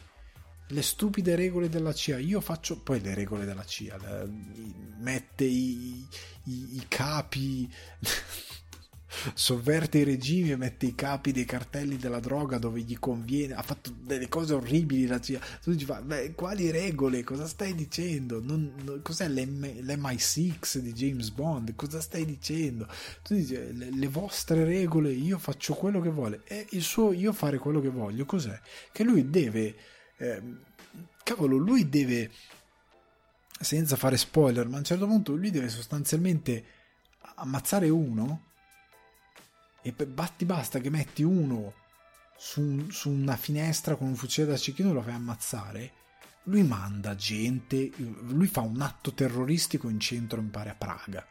[0.67, 2.17] Le stupide regole della CIA.
[2.19, 3.97] Io faccio poi le regole della CIA,
[4.99, 6.07] mette i,
[6.45, 7.69] i, i capi,
[9.33, 13.53] sovverte i regimi e mette i capi dei cartelli della droga dove gli conviene.
[13.53, 15.39] Ha fatto delle cose orribili la CIA.
[15.61, 17.23] Tu dici, beh, quali regole?
[17.23, 18.41] Cosa stai dicendo?
[18.41, 21.75] Non, non, cos'è l'M, l'MI6 di James Bond?
[21.75, 22.87] Cosa stai dicendo?
[23.23, 26.41] Tu dici, le, le vostre regole, io faccio quello che vuole.
[26.45, 28.59] E il suo io fare quello che voglio, cos'è?
[28.91, 29.75] Che lui deve
[30.17, 30.41] eh,
[31.23, 32.31] cavolo, lui deve,
[33.59, 36.65] senza fare spoiler, ma a un certo punto lui deve sostanzialmente
[37.35, 38.49] ammazzare uno
[39.81, 41.73] e batti basta che metti uno
[42.37, 45.93] su, su una finestra con un fucile da cecchino e lo fai ammazzare.
[46.45, 51.25] Lui manda gente, lui fa un atto terroristico in centro, mi pare, a Praga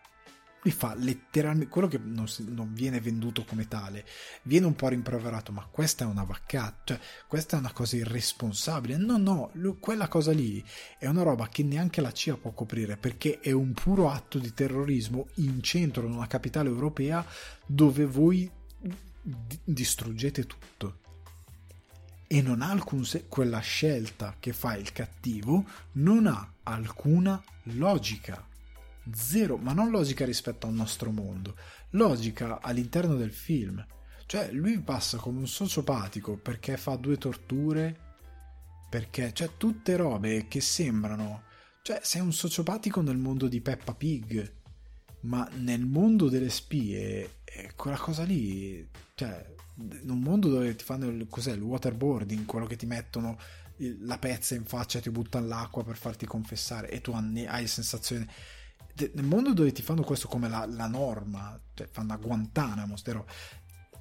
[0.62, 4.04] lui fa letteralmente quello che non, non, viene venduto come tale,
[4.42, 8.96] viene un po' rimproverato, ma questa è una vaccata, cioè questa è una cosa irresponsabile.
[8.96, 10.62] No, no, lui, quella cosa lì
[10.98, 14.52] è una roba che neanche la CIA può coprire perché è un puro atto di
[14.52, 17.24] terrorismo in centro, in una capitale europea
[17.64, 18.50] dove voi
[19.22, 20.98] d- distruggete tutto.
[22.26, 28.46] E non ha alcun se- quella scelta che fa il cattivo non ha alcuna logica
[29.14, 31.56] Zero, ma non logica rispetto al nostro mondo,
[31.90, 33.84] logica all'interno del film.
[34.26, 37.98] Cioè, lui passa come un sociopatico perché fa due torture,
[38.88, 41.42] perché, cioè, tutte robe che sembrano...
[41.82, 44.58] Cioè, sei un sociopatico nel mondo di Peppa Pig,
[45.22, 47.40] ma nel mondo delle spie,
[47.74, 49.54] quella cosa lì, cioè,
[50.02, 53.38] in un mondo dove ti fanno il, cos'è, il waterboarding, quello che ti mettono
[54.00, 58.28] la pezza in faccia e ti buttano l'acqua per farti confessare e tu hai, sensazione
[59.14, 63.27] nel mondo dove ti fanno questo come la, la norma, cioè fanno a Guantanamo, stero,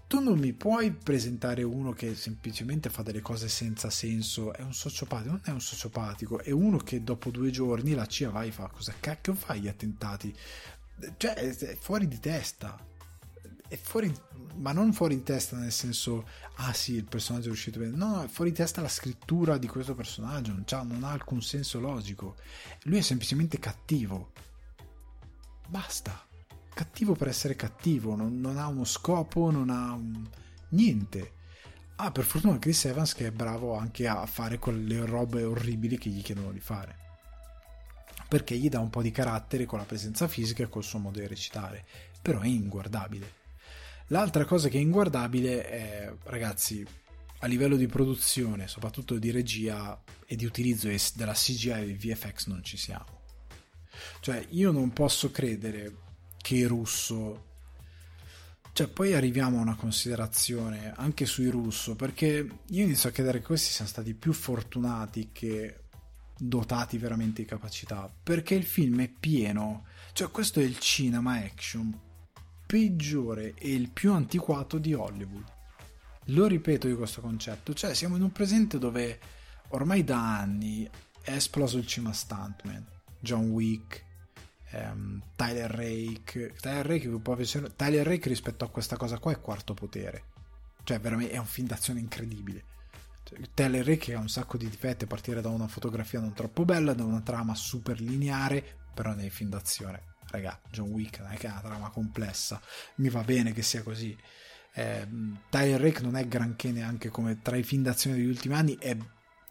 [0.09, 4.73] tu non mi puoi presentare uno che semplicemente fa delle cose senza senso, è un
[4.73, 8.51] sociopatico, non è un sociopatico, è uno che dopo due giorni la CIA va e
[8.51, 10.35] fa cosa cacchio fai gli attentati?
[11.15, 12.75] Cioè è fuori di testa,
[13.67, 14.11] è fuori,
[14.55, 18.23] ma non fuori di testa nel senso, ah sì, il personaggio è riuscito bene, no,
[18.23, 22.35] è fuori di testa la scrittura di questo personaggio, non, non ha alcun senso logico,
[22.85, 24.31] lui è semplicemente cattivo
[25.69, 26.25] Basta.
[26.73, 30.27] Cattivo per essere cattivo, non, non ha uno scopo, non ha un...
[30.69, 31.33] niente.
[31.97, 36.09] Ah, per fortuna Chris Evans che è bravo anche a fare quelle robe orribili che
[36.09, 36.97] gli chiedono di fare.
[38.27, 41.19] Perché gli dà un po' di carattere con la presenza fisica e col suo modo
[41.19, 41.85] di recitare.
[42.19, 43.33] Però è inguardabile.
[44.07, 46.83] L'altra cosa che è inguardabile è, ragazzi,
[47.39, 52.63] a livello di produzione, soprattutto di regia e di utilizzo della CGI e VFX non
[52.63, 53.18] ci siamo.
[54.19, 55.95] Cioè, io non posso credere
[56.37, 57.45] che russo.
[58.71, 63.45] Cioè, poi arriviamo a una considerazione anche sui russo, perché io inizio a credere che
[63.45, 65.83] questi siano stati più fortunati che
[66.37, 72.07] dotati veramente di capacità, perché il film è pieno, cioè questo è il cinema action
[72.65, 75.57] peggiore e il più antiquato di Hollywood.
[76.25, 79.19] lo ripeto io questo concetto, cioè siamo in un presente dove
[79.69, 80.87] ormai da anni
[81.21, 82.85] è esploso il cinema stuntman,
[83.19, 84.05] John Wick,
[84.71, 89.73] um, Tyler Rake, Tyler Rake, piacere, Tyler Rake rispetto a questa cosa qua è quarto
[89.73, 90.23] potere,
[90.83, 92.63] cioè veramente è un film d'azione incredibile.
[93.23, 96.65] Cioè, Tyler Rake ha un sacco di difetti a partire da una fotografia non troppo
[96.65, 98.63] bella, da una trama super lineare,
[98.93, 102.61] però nei film d'azione, raga, John Wick non è che è una trama complessa,
[102.95, 104.17] mi va bene che sia così.
[104.73, 105.07] Eh,
[105.49, 108.95] Tyler Rake non è granché neanche come tra i film d'azione degli ultimi anni, è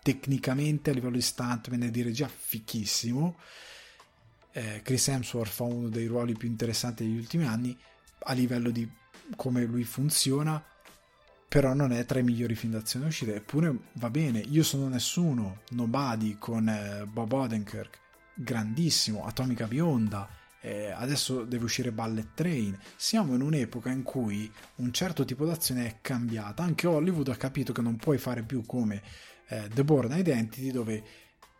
[0.08, 3.36] tecnicamente a livello di stuntman e di regia fichissimo.
[4.52, 7.76] Eh, Chris Hemsworth fa uno dei ruoli più interessanti degli ultimi anni
[8.20, 8.90] a livello di
[9.36, 10.64] come lui funziona
[11.46, 14.38] però non è tra i migliori film d'azione usciti eppure va bene.
[14.38, 17.98] Io sono nessuno Nobody con eh, Bob Odenkirk
[18.32, 20.26] grandissimo Atomica Bionda
[20.60, 22.76] eh, adesso deve uscire Ballet Train.
[22.96, 26.62] Siamo in un'epoca in cui un certo tipo d'azione è cambiata.
[26.62, 29.02] Anche Hollywood ha capito che non puoi fare più come
[29.48, 31.02] eh, The Born Identity dove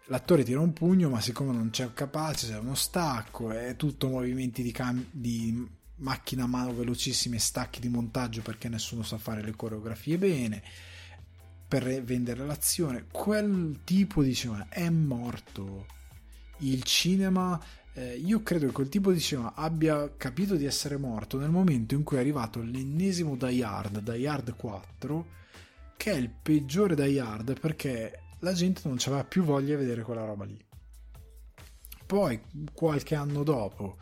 [0.07, 4.63] l'attore tira un pugno ma siccome non c'è capace c'è uno stacco è tutto movimenti
[4.63, 5.67] di, cam- di
[5.97, 10.63] macchina a mano velocissime stacchi di montaggio perché nessuno sa fare le coreografie bene
[11.69, 13.05] per vendere l'azione.
[13.11, 15.87] Quel tipo di cinema è morto.
[16.61, 17.63] Il cinema
[17.93, 21.95] eh, io credo che quel tipo di cinema abbia capito di essere morto nel momento
[21.95, 25.27] in cui è arrivato l'ennesimo Die Hard Die Hard 4
[25.99, 30.03] che è il peggiore Die Hard perché la gente non aveva più voglia di vedere
[30.03, 30.65] quella roba lì.
[32.07, 32.41] Poi,
[32.73, 33.99] qualche anno dopo,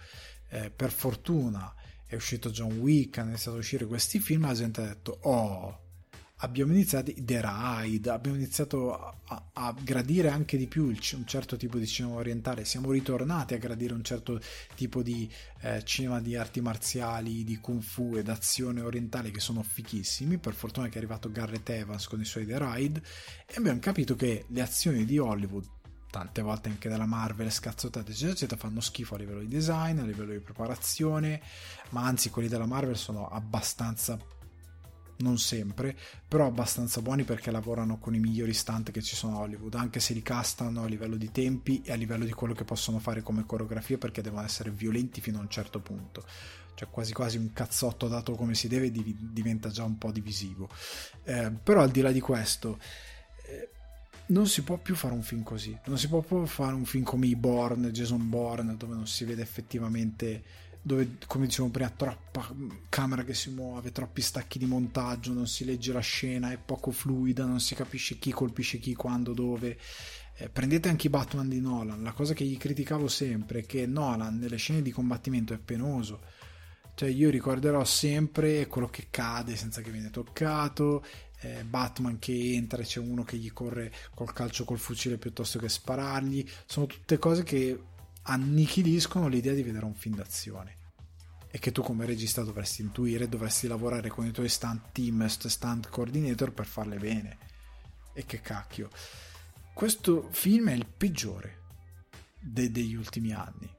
[0.51, 1.75] eh, per fortuna,
[2.07, 5.86] è uscito John Wick, hanno iniziato a uscire questi film, la gente ha detto, oh,
[6.41, 11.79] abbiamo iniziato The Ride, abbiamo iniziato a, a, gradire anche di più un certo tipo
[11.79, 14.41] di cinema orientale, siamo ritornati a gradire un certo
[14.75, 15.31] tipo di
[15.61, 20.53] eh, cinema di arti marziali, di kung fu ed azione orientale che sono fichissimi, per
[20.53, 23.03] fortuna che è arrivato Garrett Evans con i suoi The Ride.
[23.47, 25.65] E abbiamo capito che le azioni di Hollywood
[26.11, 30.05] tante volte anche della Marvel scazzottate eccetera eccetera fanno schifo a livello di design a
[30.05, 31.41] livello di preparazione.
[31.91, 34.19] Ma anzi quelli della Marvel sono abbastanza
[35.19, 39.41] non sempre, però abbastanza buoni perché lavorano con i migliori stunt che ci sono a
[39.41, 42.65] Hollywood, anche se li castano a livello di tempi e a livello di quello che
[42.65, 46.25] possono fare come coreografia perché devono essere violenti fino a un certo punto.
[46.75, 50.69] Cioè quasi quasi un cazzotto dato come si deve diventa già un po' divisivo.
[51.25, 52.79] Eh, però al di là di questo...
[53.47, 53.71] Eh,
[54.29, 57.05] non si può più fare un film così, non si può più fare un film
[57.05, 60.43] come i Bourne, Jason Bourne, dove non si vede effettivamente
[60.87, 62.49] dove, come dicevo prima, troppa
[62.89, 66.93] camera che si muove, troppi stacchi di montaggio, non si legge la scena, è poco
[66.93, 69.77] fluida, non si capisce chi colpisce chi, quando, dove.
[70.37, 73.85] Eh, prendete anche i Batman di Nolan, la cosa che gli criticavo sempre è che
[73.87, 76.21] Nolan nelle scene di combattimento è penoso.
[76.95, 81.05] Cioè io ricorderò sempre quello che cade senza che viene toccato,
[81.41, 85.59] eh, Batman che entra e c'è uno che gli corre col calcio col fucile piuttosto
[85.59, 86.49] che sparargli.
[86.65, 87.77] Sono tutte cose che
[88.23, 90.76] annichiliscono l'idea di vedere un film d'azione
[91.57, 95.89] e che tu come regista dovresti intuire, dovresti lavorare con i tuoi stunt team stunt
[95.89, 97.39] coordinator per farle bene.
[98.13, 98.91] E che cacchio.
[99.73, 101.63] Questo film è il peggiore
[102.39, 103.75] de- degli ultimi anni.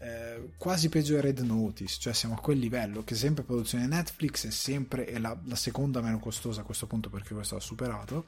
[0.00, 4.48] Eh, quasi peggio di Red Notice, cioè siamo a quel livello che sempre produzione Netflix
[4.48, 8.26] è sempre è la, la seconda meno costosa a questo punto perché questo ha superato,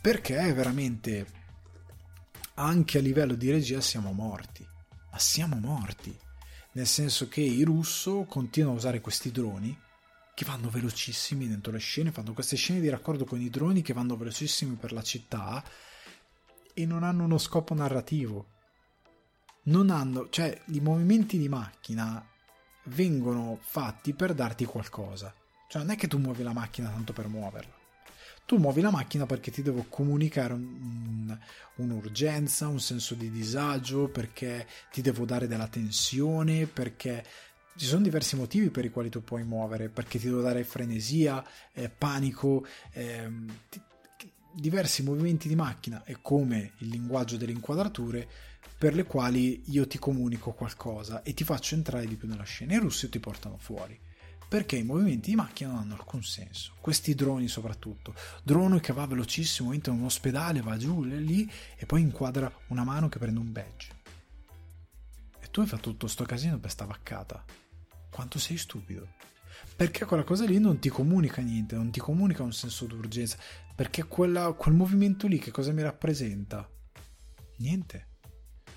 [0.00, 1.26] perché veramente
[2.54, 4.64] anche a livello di regia siamo morti.
[5.10, 6.16] Ma siamo morti.
[6.76, 9.74] Nel senso che i russo continuano a usare questi droni
[10.34, 13.94] che vanno velocissimi dentro le scene, fanno queste scene di raccordo con i droni che
[13.94, 15.64] vanno velocissimi per la città
[16.74, 18.48] e non hanno uno scopo narrativo.
[19.64, 22.22] Non hanno, cioè, i movimenti di macchina
[22.88, 25.34] vengono fatti per darti qualcosa.
[25.70, 27.75] Cioè, non è che tu muovi la macchina tanto per muoverla
[28.46, 31.36] tu muovi la macchina perché ti devo comunicare un,
[31.76, 37.24] un'urgenza, un senso di disagio, perché ti devo dare della tensione, perché
[37.74, 41.44] ci sono diversi motivi per i quali tu puoi muovere, perché ti devo dare frenesia,
[41.72, 43.28] eh, panico, eh,
[43.68, 43.82] ti,
[44.52, 48.26] diversi movimenti di macchina e come il linguaggio delle inquadrature
[48.78, 52.74] per le quali io ti comunico qualcosa e ti faccio entrare di più nella scena.
[52.74, 54.05] I russi ti portano fuori
[54.48, 56.72] perché i movimenti di macchina non hanno alcun senso.
[56.80, 58.14] Questi droni soprattutto.
[58.42, 62.84] Drone che va velocissimo, entra in un ospedale, va giù, lì e poi inquadra una
[62.84, 63.88] mano che prende un badge.
[65.40, 67.44] E tu hai fatto tutto sto casino per sta vaccata.
[68.10, 69.14] Quanto sei stupido.
[69.74, 73.36] Perché quella cosa lì non ti comunica niente, non ti comunica un senso d'urgenza.
[73.74, 76.68] Perché quella, quel movimento lì che cosa mi rappresenta?
[77.58, 78.14] Niente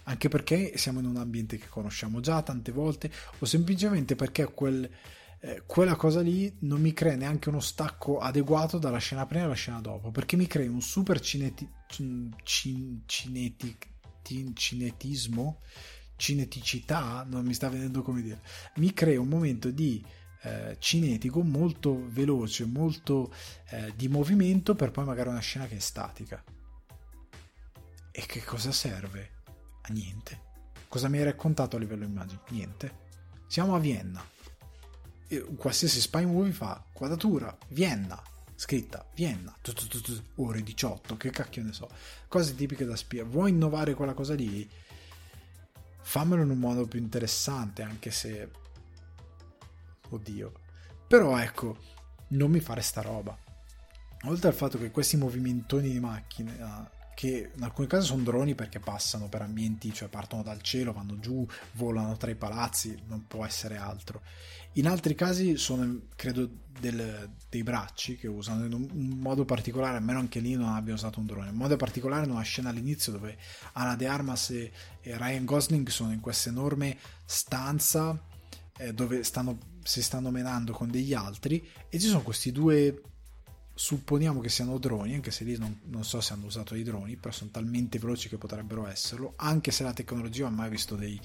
[0.09, 4.89] anche perché siamo in un ambiente che conosciamo già tante volte o semplicemente perché quel,
[5.41, 9.53] eh, quella cosa lì non mi crea neanche uno stacco adeguato dalla scena prima alla
[9.53, 12.33] scena dopo, perché mi crea un super cineti, cin,
[13.03, 13.77] cineti,
[14.53, 15.61] cinetismo,
[16.17, 18.41] cineticità, non mi sta venendo come dire,
[18.75, 20.03] mi crea un momento di
[20.41, 23.33] eh, cinetico molto veloce, molto
[23.69, 26.43] eh, di movimento per poi magari una scena che è statica.
[28.11, 29.37] E che cosa serve?
[29.81, 30.47] A niente.
[30.89, 32.41] Cosa mi hai raccontato a livello immagine?
[32.49, 33.07] Niente.
[33.47, 34.21] Siamo a Vienna.
[35.57, 38.19] Qualsiasi spy movie fa quadratura Vienna,
[38.55, 39.55] scritta Vienna,
[40.35, 41.87] ore 18, che cacchio ne so.
[42.27, 43.23] Cose tipiche da spia.
[43.23, 44.67] Vuoi innovare quella cosa lì?
[46.01, 48.49] Fammelo in un modo più interessante, anche se
[50.09, 50.51] oddio.
[51.07, 51.77] Però ecco,
[52.29, 53.37] non mi fare sta roba.
[54.25, 56.89] Oltre al fatto che questi movimentoni di macchine, ah,
[57.19, 61.19] che in alcuni casi sono droni perché passano per ambienti, cioè partono dal cielo, vanno
[61.19, 64.21] giù, volano tra i palazzi, non può essere altro.
[64.75, 68.87] In altri casi sono, credo, del, dei bracci che usano in un,
[69.19, 71.49] modo particolare, almeno anche lì non abbia usato un drone.
[71.49, 73.37] In modo particolare in una scena all'inizio dove
[73.73, 74.71] Ana De Armas e,
[75.01, 78.17] e Ryan Gosling sono in questa enorme stanza
[78.77, 83.01] eh, dove stanno, si stanno menando con degli altri e ci sono questi due
[83.79, 87.15] supponiamo che siano droni, anche se lì non, non, so se hanno usato dei droni,
[87.15, 91.17] però sono talmente veloci che potrebbero esserlo, anche se la tecnologia ha mai visto dei,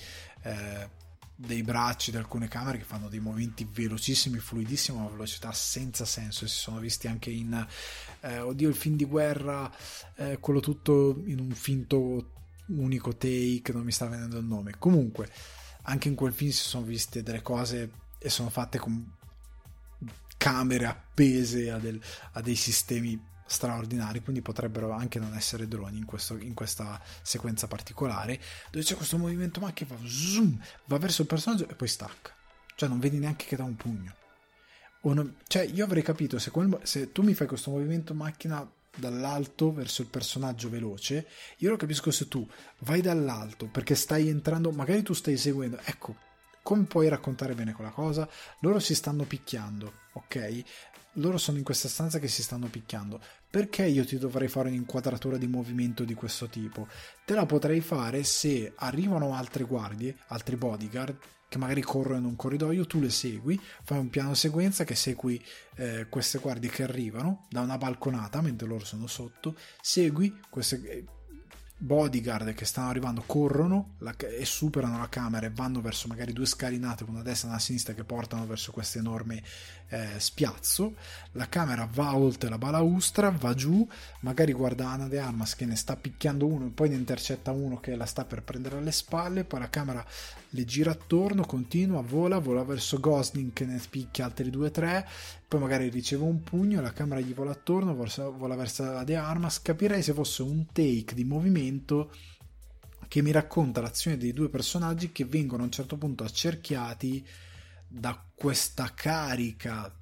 [0.43, 0.89] eh,
[1.35, 6.05] dei bracci di alcune camere che fanno dei movimenti velocissimi, fluidissimi, a una velocità senza
[6.05, 7.66] senso, e si sono visti anche in,
[8.20, 9.68] eh, oddio, il film di guerra,
[10.14, 12.31] eh, quello tutto in un finto
[12.66, 15.28] unico take, non mi sta venendo il nome, comunque
[15.82, 19.14] anche in quel film si sono viste delle cose e sono fatte con
[20.44, 21.98] camere appese a, del,
[22.32, 27.66] a dei sistemi straordinari, quindi potrebbero anche non essere droni in, questo, in, questa sequenza
[27.66, 28.38] particolare,
[28.70, 32.30] dove c'è questo movimento macchina che fa zoom, va verso il personaggio e poi stacca.
[32.74, 34.14] Cioè non vedi neanche che dà un pugno.
[35.00, 39.72] Non, cioè io avrei capito se, quel, se tu mi fai questo movimento macchina dall'alto
[39.72, 41.26] verso il personaggio veloce,
[41.58, 42.46] io lo capisco se tu
[42.80, 46.16] vai dall'alto perché stai entrando, magari tu stai seguendo, ecco,
[46.65, 48.27] come puoi raccontare bene quella cosa?
[48.61, 50.62] Loro si stanno picchiando, ok?
[51.19, 53.20] Loro sono in questa stanza che si stanno picchiando.
[53.51, 56.89] Perché io ti dovrei fare un'inquadratura di movimento di questo tipo?
[57.27, 61.19] Te la potrei fare se arrivano altre guardie, altri bodyguard,
[61.49, 65.41] che magari corrono in un corridoio, tu le segui, fai un piano sequenza che segui
[65.77, 71.05] eh, queste guardie che arrivano da una balconata mentre loro sono sotto, segui queste eh,
[71.85, 76.47] bodyguard che stanno arrivando corrono la, e superano la camera e vanno verso magari due
[76.47, 79.43] scalinate, una a destra e una a sinistra che portano verso questo enorme
[79.94, 80.94] eh, spiazzo.
[81.32, 83.86] La camera va oltre la balaustra, va giù,
[84.20, 87.78] magari guarda Ana De Armas che ne sta picchiando uno e poi ne intercetta uno
[87.78, 90.04] che la sta per prendere alle spalle, poi la camera
[90.50, 95.06] le gira attorno, continua, vola, vola verso Gosling che ne picchia altri due o tre,
[95.46, 99.62] poi magari riceve un pugno, la camera gli vola attorno, vola verso la De Armas,
[99.62, 102.10] capirei se fosse un take di movimento
[103.06, 107.24] che mi racconta l'azione dei due personaggi che vengono a un certo punto accerchiati
[107.98, 109.92] da questa carica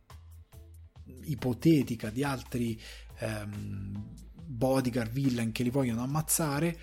[1.24, 2.80] ipotetica di altri
[3.18, 6.78] ehm, bodyguard villain che li vogliono ammazzare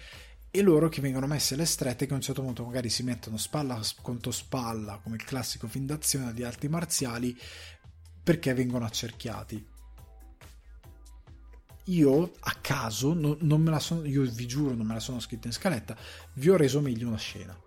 [0.51, 3.37] e loro che vengono messi alle strette che a un certo punto magari si mettono
[3.37, 7.37] spalla contro spalla come il classico film d'azione di arti marziali
[8.23, 9.67] perché vengono accerchiati.
[11.85, 15.19] Io a caso non, non me la sono io vi giuro non me la sono
[15.19, 15.97] scritta in scaletta
[16.33, 17.59] vi ho reso meglio una scena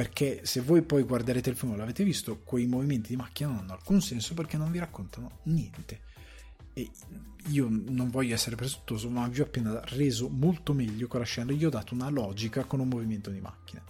[0.00, 3.58] perché se voi poi guarderete il film e l'avete visto quei movimenti di macchina non
[3.58, 6.00] hanno alcun senso perché non vi raccontano niente.
[6.72, 6.90] E
[7.48, 11.52] io non voglio essere presuntuoso ma vi ho appena reso molto meglio con la scena
[11.52, 13.84] gli ho dato una logica con un movimento di macchina.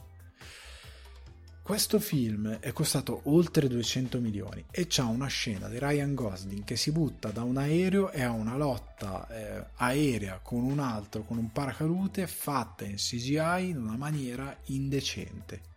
[1.62, 6.74] Questo film è costato oltre 200 milioni e c'ha una scena di Ryan Gosling che
[6.74, 11.38] si butta da un aereo e ha una lotta eh, aerea con un altro con
[11.38, 15.69] un paracadute fatta in CGI in una maniera indecente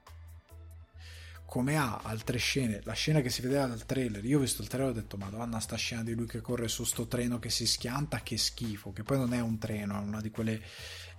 [1.54, 4.68] come ha altre scene, la scena che si vedeva dal trailer, io ho visto il
[4.68, 7.52] trailer e ho detto madonna sta scena di lui che corre su sto treno che
[7.52, 10.60] si schianta, che schifo, che poi non è un treno, è una di quelle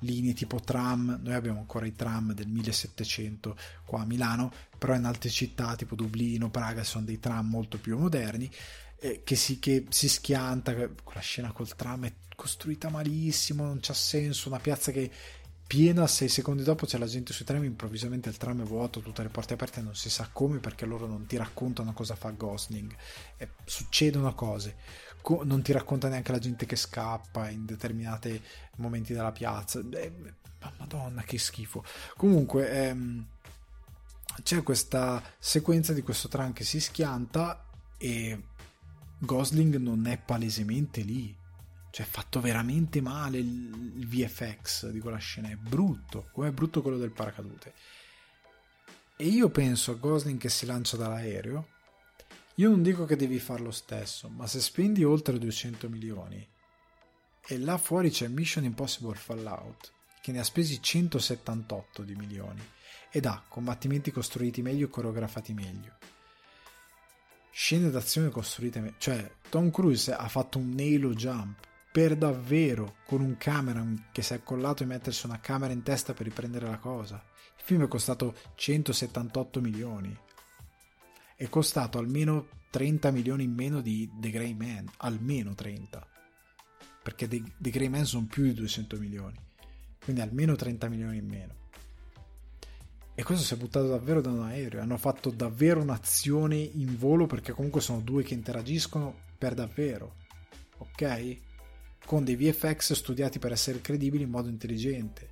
[0.00, 5.04] linee tipo tram, noi abbiamo ancora i tram del 1700 qua a Milano, però in
[5.04, 8.50] altre città tipo Dublino, Praga sono dei tram molto più moderni,
[8.98, 13.94] eh, che, si, che si schianta, quella scena col tram è costruita malissimo, non c'ha
[13.94, 15.08] senso, una piazza che
[15.67, 19.23] piena, sei secondi dopo c'è la gente sui tram, improvvisamente il tram è vuoto, tutte
[19.23, 22.94] le porte aperte, non si sa come perché loro non ti raccontano cosa fa Gosling,
[23.36, 24.76] e succedono cose,
[25.20, 28.41] Co- non ti racconta neanche la gente che scappa in determinati
[28.76, 30.12] momenti della piazza, eh,
[30.78, 31.84] madonna che schifo.
[32.17, 33.26] Comunque ehm,
[34.43, 37.65] c'è questa sequenza di questo tram che si schianta
[37.97, 38.43] e
[39.18, 41.34] Gosling non è palesemente lì.
[41.94, 45.50] Cioè, è fatto veramente male il, VFX di quella scena.
[45.50, 47.73] È brutto, come è brutto quello del paracadute.
[49.14, 51.68] E io penso a Gosling che si lancia dall'aereo.
[52.56, 56.44] Io non dico che devi fare lo stesso, ma se spendi oltre 200 milioni
[57.47, 62.68] e là fuori c'è Mission Impossible Fallout, che ne ha spesi 178 di milioni
[63.08, 65.97] ed ha combattimenti costruiti meglio e coreografati meglio
[67.52, 68.97] scene d'azione costruite meglio.
[68.98, 74.32] Cioè, Tom Cruise ha fatto un Halo Jump per davvero con un cameraman che si
[74.32, 77.23] è accollato e mettersi una camera in testa per riprendere la cosa.
[77.56, 80.18] Il film è costato 178 milioni.
[81.36, 86.05] È costato almeno 30 milioni in meno di The Grey Man, almeno 30.
[87.00, 89.39] Perché The, The Grey Man sono più di 200 milioni.
[90.02, 91.55] Quindi almeno 30 milioni in meno.
[93.14, 94.82] E questo si è buttato davvero da un aereo.
[94.82, 100.16] Hanno fatto davvero un'azione in volo perché comunque sono due che interagiscono per davvero.
[100.78, 101.43] Ok?
[102.05, 105.31] Con dei VFX studiati per essere credibili in modo intelligente.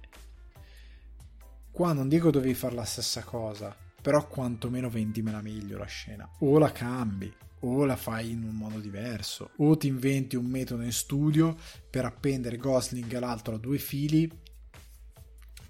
[1.71, 6.29] Qua non dico dovevi fare la stessa cosa, però quantomeno vendimela meglio la scena.
[6.41, 10.83] O la cambi, o la fai in un modo diverso, o ti inventi un metodo
[10.83, 11.57] in studio
[11.89, 14.31] per appendere Gosling e l'altro a due fili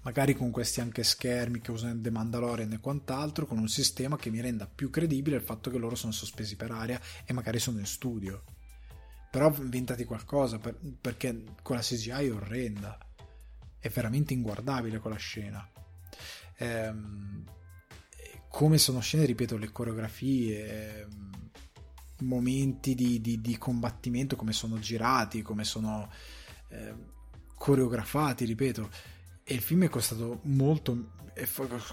[0.03, 4.29] magari con questi anche schermi che usano The Mandalorian e quant'altro, con un sistema che
[4.29, 7.79] mi renda più credibile il fatto che loro sono sospesi per aria e magari sono
[7.79, 8.43] in studio.
[9.33, 12.99] Però inventati qualcosa, per, perché quella CGI è orrenda,
[13.79, 15.67] è veramente inguardabile quella scena.
[16.57, 17.43] Ehm,
[18.47, 21.49] come sono scene, ripeto, le coreografie, ehm,
[22.19, 26.11] momenti di, di, di, combattimento, come sono girati, come sono
[26.69, 26.93] eh,
[27.55, 28.87] coreografati, ripeto.
[29.43, 31.47] E il film è costato molto è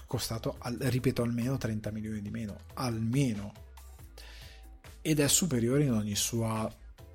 [0.05, 3.51] costato ripeto almeno 30 milioni di meno almeno.
[5.01, 6.71] Ed è superiore in ogni sua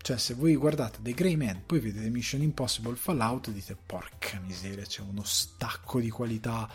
[0.06, 4.84] cioè se voi guardate The Grey Man poi vedete Mission Impossible Fallout dite porca miseria
[4.84, 6.70] c'è uno stacco di qualità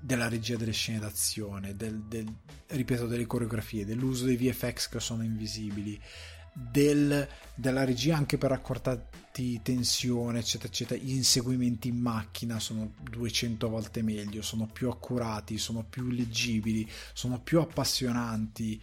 [0.00, 2.24] della regia delle scene d'azione del, del,
[2.68, 6.00] ripeto delle coreografie dell'uso dei VFX che sono invisibili
[6.54, 13.68] del, della regia anche per accortarti tensione eccetera eccetera gli inseguimenti in macchina sono 200
[13.68, 18.80] volte meglio sono più accurati sono più leggibili sono più appassionanti.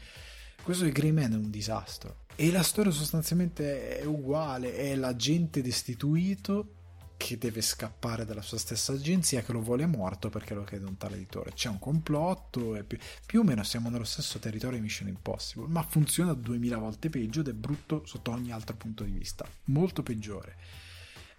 [0.61, 5.61] Questo di Grey Man è un disastro e la storia sostanzialmente è uguale è l'agente
[5.61, 6.73] destituito
[7.15, 10.97] che deve scappare dalla sua stessa agenzia che lo vuole morto perché lo chiede un
[10.97, 11.51] tale editore.
[11.53, 12.97] C'è un complotto più,
[13.27, 17.41] più, o meno siamo nello stesso territorio di Mission Impossible, ma funziona duemila volte peggio
[17.41, 20.55] ed è brutto sotto ogni altro punto di vista, molto peggiore.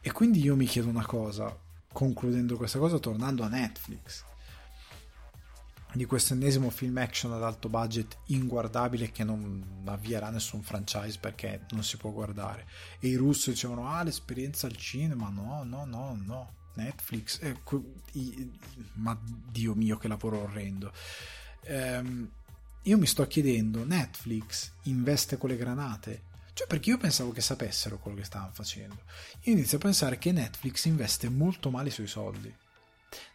[0.00, 1.52] E quindi io mi chiedo una cosa,
[1.92, 4.31] concludendo questa cosa, tornando a Netflix
[5.95, 11.67] di questo ennesimo film action ad alto budget inguardabile che non avvierà nessun franchise perché
[11.71, 12.67] non si può guardare.
[12.99, 17.39] E i russi dicevano ah l'esperienza al cinema no no no no Netflix.
[17.43, 17.57] Eh,
[18.12, 18.51] i,
[18.95, 20.93] ma dio mio che lavoro orrendo.
[21.65, 22.31] Ehm,
[22.83, 26.23] io mi sto chiedendo Netflix investe con le granate?
[26.55, 29.03] Cioè perché io pensavo che sapessero quello che stavano facendo.
[29.43, 32.53] Io inizio a pensare che Netflix investe molto male sui soldi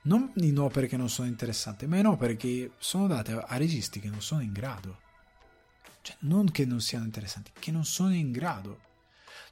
[0.03, 3.99] non in opere che non sono interessanti, ma in opere che sono date a registi
[3.99, 4.99] che non sono in grado.
[6.01, 8.79] Cioè, non che non siano interessanti, che non sono in grado.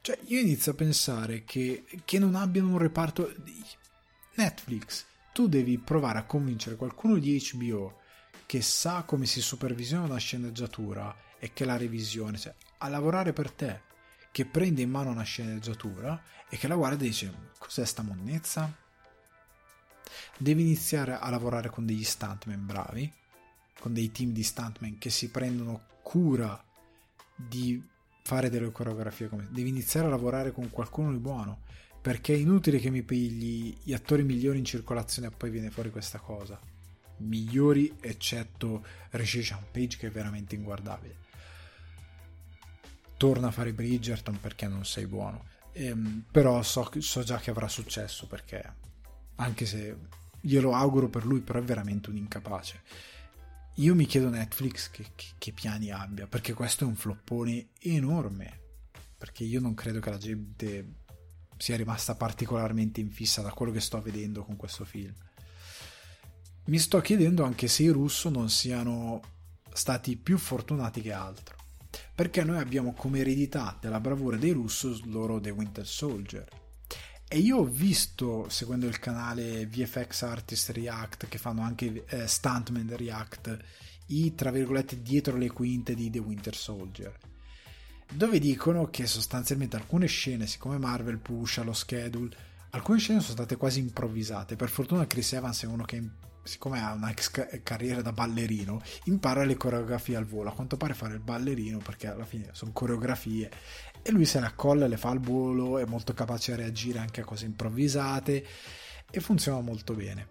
[0.00, 3.64] Cioè, io inizio a pensare che, che non abbiano un reparto di
[4.36, 5.04] Netflix.
[5.32, 8.00] Tu devi provare a convincere qualcuno di HBO
[8.46, 13.50] che sa come si supervisiona una sceneggiatura e che la revisione, cioè a lavorare per
[13.50, 13.82] te,
[14.30, 18.84] che prende in mano una sceneggiatura e che la guarda e dice cos'è sta monnezza?
[20.38, 23.12] Devi iniziare a lavorare con degli stuntman bravi,
[23.78, 26.62] con dei team di stuntman che si prendono cura
[27.34, 27.82] di
[28.22, 31.62] fare delle coreografie come devi iniziare a lavorare con qualcuno di buono
[32.06, 35.90] perché è inutile che mi pigli gli attori migliori in circolazione e poi viene fuori
[35.90, 36.56] questa cosa.
[37.18, 41.16] Migliori eccetto Rishi Page che è veramente inguardabile.
[43.16, 45.46] Torna a fare Bridgerton perché non sei buono.
[45.72, 48.74] Ehm, però so, so già che avrà successo perché
[49.36, 49.96] anche se
[50.40, 52.82] glielo auguro per lui, però è veramente un incapace.
[53.74, 58.60] Io mi chiedo Netflix che, che, che, piani abbia, perché questo è un floppone enorme.
[59.18, 60.94] Perché io non credo che la gente
[61.58, 65.14] sia rimasta particolarmente infissa da quello che sto vedendo con questo film.
[66.66, 69.20] Mi sto chiedendo anche se i russo non siano
[69.72, 71.56] stati più fortunati che altro.
[72.14, 76.46] Perché noi abbiamo come eredità della bravura dei russos loro The Winter Soldier
[77.28, 82.94] e io ho visto, seguendo il canale VFX Artist React, che fanno anche eh, Stuntman
[82.96, 83.58] React,
[84.06, 87.12] i tra virgolette dietro le quinte di The Winter Soldier.
[88.12, 92.34] dove dicono che sostanzialmente alcune scene, siccome Marvel pusha lo schedule,
[92.70, 94.54] alcune scene sono state quasi improvvisate.
[94.54, 96.00] Per fortuna Chris Evans è uno che
[96.46, 97.12] siccome ha una
[97.62, 100.50] carriera da ballerino, impara le coreografie al volo.
[100.50, 103.50] A quanto pare fare il ballerino, perché alla fine sono coreografie,
[104.06, 107.22] e lui se le accolla, le fa al volo, è molto capace a reagire anche
[107.22, 108.46] a cose improvvisate
[109.10, 110.28] e funziona molto bene.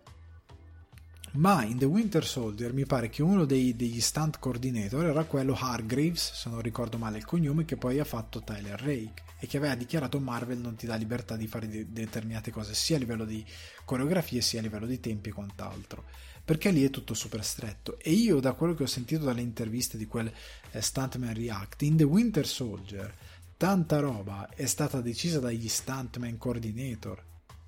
[1.34, 5.58] Ma in The Winter Soldier mi pare che uno dei, degli stunt coordinator era quello
[5.60, 9.58] Hargreaves, se non ricordo male il cognome, che poi ha fatto Tyler Rake e che
[9.58, 13.26] aveva dichiarato Marvel non ti dà libertà di fare de- determinate cose sia a livello
[13.26, 13.44] di
[13.84, 16.06] coreografie sia a livello di tempi e quant'altro
[16.46, 19.98] perché lì è tutto super stretto e io da quello che ho sentito dalle interviste
[19.98, 20.32] di quel
[20.72, 23.14] eh, Stuntman React in The Winter Soldier
[23.58, 27.24] tanta roba è stata decisa dagli Stuntman Coordinator.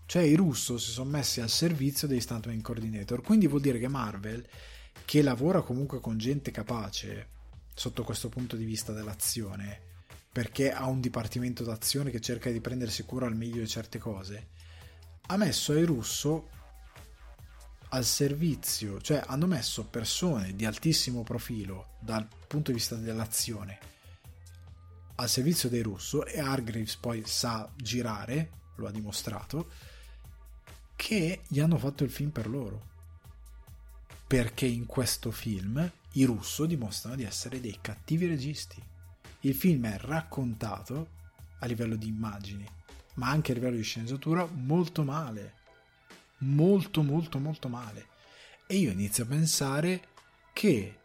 [0.06, 3.22] Cioè i russo si sono messi al servizio dei Stuntman Coordinator.
[3.22, 4.45] Quindi vuol dire che Marvel
[5.06, 7.27] che lavora comunque con gente capace
[7.74, 9.82] sotto questo punto di vista dell'azione
[10.32, 14.49] perché ha un dipartimento d'azione che cerca di prendersi cura al meglio di certe cose,
[15.27, 16.49] ha messo ai russo
[17.90, 23.97] al servizio, cioè hanno messo persone di altissimo profilo dal punto di vista dell'azione
[25.19, 29.69] al servizio dei russo e Hargreaves poi sa girare, lo ha dimostrato,
[30.95, 32.95] che gli hanno fatto il film per loro.
[34.25, 38.81] Perché in questo film i russo dimostrano di essere dei cattivi registi
[39.41, 41.09] il film è raccontato
[41.59, 42.67] a livello di immagini,
[43.15, 45.53] ma anche a livello di sceneggiatura molto male.
[46.39, 48.07] Molto, molto, molto male.
[48.67, 50.07] E io inizio a pensare
[50.53, 50.97] che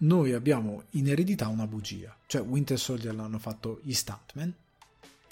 [0.00, 2.16] noi abbiamo in eredità una bugia.
[2.26, 4.54] Cioè, Winter Soldier l'hanno fatto gli stuntmen,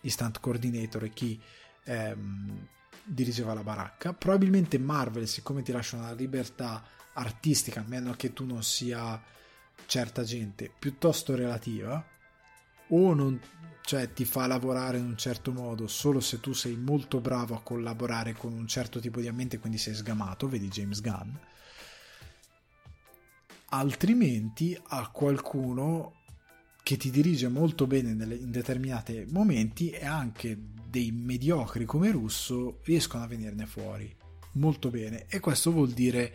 [0.00, 1.40] gli stunt coordinator e chi
[1.84, 2.68] ehm,
[3.04, 4.12] dirigeva la baracca.
[4.12, 6.82] Probabilmente Marvel, siccome ti lascia una libertà
[7.14, 9.20] artistica, a meno che tu non sia
[9.86, 12.04] certa gente, piuttosto relativa,
[12.88, 13.40] o non,
[13.82, 17.62] cioè, ti fa lavorare in un certo modo solo se tu sei molto bravo a
[17.62, 21.30] collaborare con un certo tipo di ambiente, quindi sei sgamato, vedi James Gunn,
[23.70, 26.14] altrimenti a qualcuno
[26.82, 33.24] che ti dirige molto bene in determinati momenti e anche dei mediocri come Russo riescono
[33.24, 34.14] a venirne fuori
[34.52, 35.26] molto bene.
[35.28, 36.32] E questo vuol dire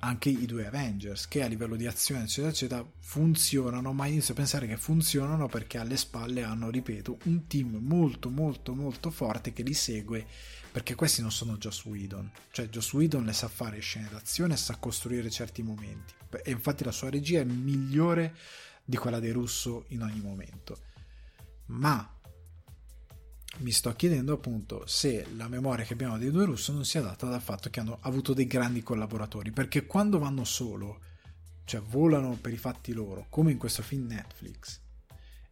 [0.00, 4.36] anche i due Avengers che a livello di azione eccetera eccetera funzionano ma inizio a
[4.36, 9.62] pensare che funzionano perché alle spalle hanno ripeto un team molto molto molto forte che
[9.62, 10.26] li segue
[10.72, 12.30] perché questi non sono Joss Whedon.
[12.50, 16.14] Cioè Joss Whedon le sa fare scene d'azione e sa costruire certi momenti.
[16.42, 18.34] E infatti la sua regia è migliore
[18.82, 20.78] di quella dei Russo in ogni momento.
[21.66, 22.18] Ma
[23.58, 27.26] mi sto chiedendo appunto se la memoria che abbiamo dei due russo non sia data
[27.26, 31.00] dal fatto che hanno avuto dei grandi collaboratori, perché quando vanno solo,
[31.64, 34.80] cioè volano per i fatti loro, come in questo film Netflix,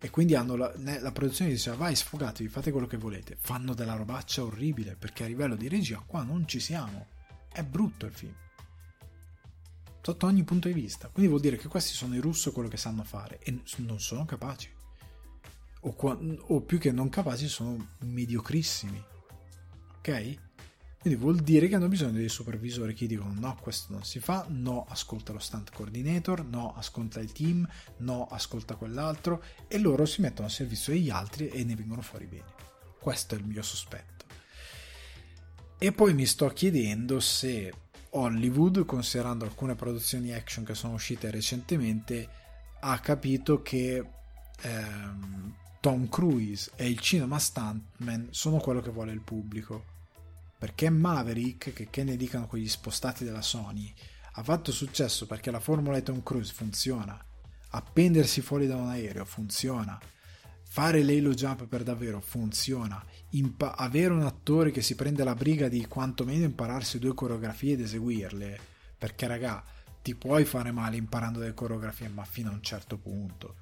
[0.01, 3.95] e quindi hanno la, la produzione dice vai sfogatevi, fate quello che volete, fanno della
[3.95, 7.07] robaccia orribile, perché a livello di regia qua non ci siamo,
[7.53, 8.35] è brutto il film
[10.03, 11.09] sotto ogni punto di vista.
[11.09, 14.25] Quindi vuol dire che questi sono i russo quello che sanno fare e non sono
[14.25, 14.71] capaci
[15.81, 15.95] o,
[16.41, 19.03] o più che non capaci sono mediocrissimi.
[19.99, 20.39] Ok?
[21.01, 24.45] Quindi vuol dire che hanno bisogno dei supervisori che dicono no, questo non si fa,
[24.49, 27.67] no, ascolta lo stunt coordinator, no, ascolta il team,
[27.99, 32.27] no, ascolta quell'altro e loro si mettono a servizio degli altri e ne vengono fuori
[32.27, 32.45] bene.
[33.01, 34.27] Questo è il mio sospetto.
[35.79, 37.73] E poi mi sto chiedendo se
[38.11, 42.29] Hollywood, considerando alcune produzioni action che sono uscite recentemente,
[42.81, 44.05] ha capito che
[44.61, 49.99] ehm, Tom Cruise e il cinema stuntman sono quello che vuole il pubblico.
[50.61, 53.91] Perché Maverick, che, che ne dicano quegli spostati della Sony,
[54.33, 57.19] ha fatto successo perché la formula di Tom Cruise funziona.
[57.71, 59.99] Appendersi fuori da un aereo funziona.
[60.63, 63.03] Fare l'halo jump per davvero funziona.
[63.31, 67.81] Impa- avere un attore che si prende la briga di quantomeno impararsi due coreografie ed
[67.81, 68.61] eseguirle.
[68.99, 69.65] Perché, raga,
[70.03, 73.57] ti puoi fare male imparando delle coreografie, ma fino a un certo punto.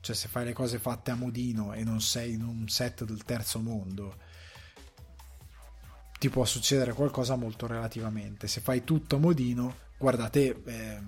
[0.00, 3.24] Cioè, se fai le cose fatte a modino e non sei in un set del
[3.24, 4.26] terzo mondo,
[6.18, 8.48] ti può succedere qualcosa molto relativamente.
[8.48, 11.00] Se fai tutto a modino, guardate, eh,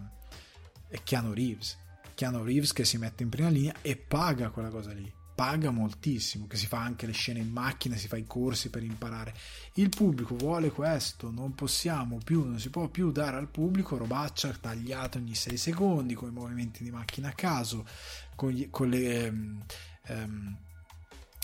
[1.03, 1.79] Keanu Reeves.
[2.15, 6.47] Keanu Reeves che si mette in prima linea e paga quella cosa lì paga moltissimo,
[6.47, 9.33] che si fa anche le scene in macchina, si fa i corsi per imparare.
[9.77, 14.51] Il pubblico vuole questo, non possiamo più, non si può più dare al pubblico robaccia
[14.51, 17.87] tagliata ogni 6 secondi con i movimenti di macchina a caso,
[18.35, 19.29] con, gli, con le...
[19.29, 19.65] Um,
[20.09, 20.59] um,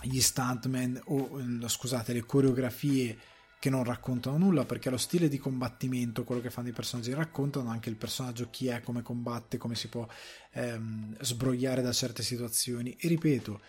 [0.03, 3.19] gli stuntman o scusate le coreografie
[3.59, 7.71] che non raccontano nulla perché lo stile di combattimento, quello che fanno i personaggi, raccontano
[7.71, 10.07] anche il personaggio chi è, come combatte, come si può
[10.53, 12.97] ehm, sbrogliare da certe situazioni.
[12.99, 13.61] E ripeto,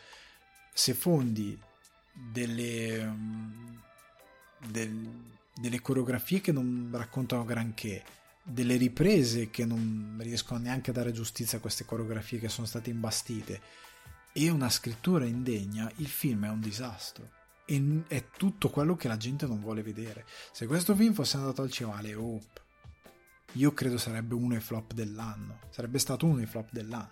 [0.73, 1.57] se fondi
[2.11, 3.81] delle, um,
[4.69, 5.09] del,
[5.55, 8.03] delle coreografie che non raccontano granché,
[8.43, 12.89] delle riprese che non riescono neanche a dare giustizia a queste coreografie che sono state
[12.89, 13.61] imbastite,
[14.33, 17.36] e una scrittura indegna, il film è un disastro
[17.69, 20.25] e è tutto quello che la gente non vuole vedere.
[20.53, 22.61] Se questo film fosse andato al cinema alle Hope,
[23.53, 25.59] io credo sarebbe uno dei flop dell'anno.
[25.69, 27.09] Sarebbe stato uno dei flop dell'anno.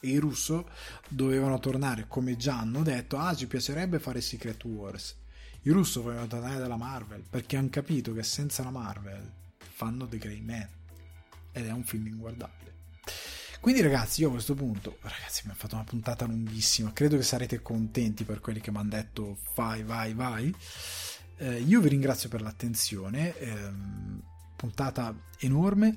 [0.00, 0.70] E i russo
[1.08, 5.16] dovevano tornare, come già hanno detto, ah ci piacerebbe fare Secret Wars.
[5.62, 10.16] I russo volevano tornare dalla Marvel perché hanno capito che senza la Marvel fanno The
[10.16, 10.68] Grey Man.
[11.52, 12.67] Ed è un film inguardabile.
[13.60, 17.22] Quindi ragazzi, io a questo punto, ragazzi, mi ha fatto una puntata lunghissima, credo che
[17.22, 20.54] sarete contenti per quelli che mi hanno detto vai, vai, vai.
[21.36, 23.70] Eh, io vi ringrazio per l'attenzione, eh,
[24.56, 25.94] puntata enorme.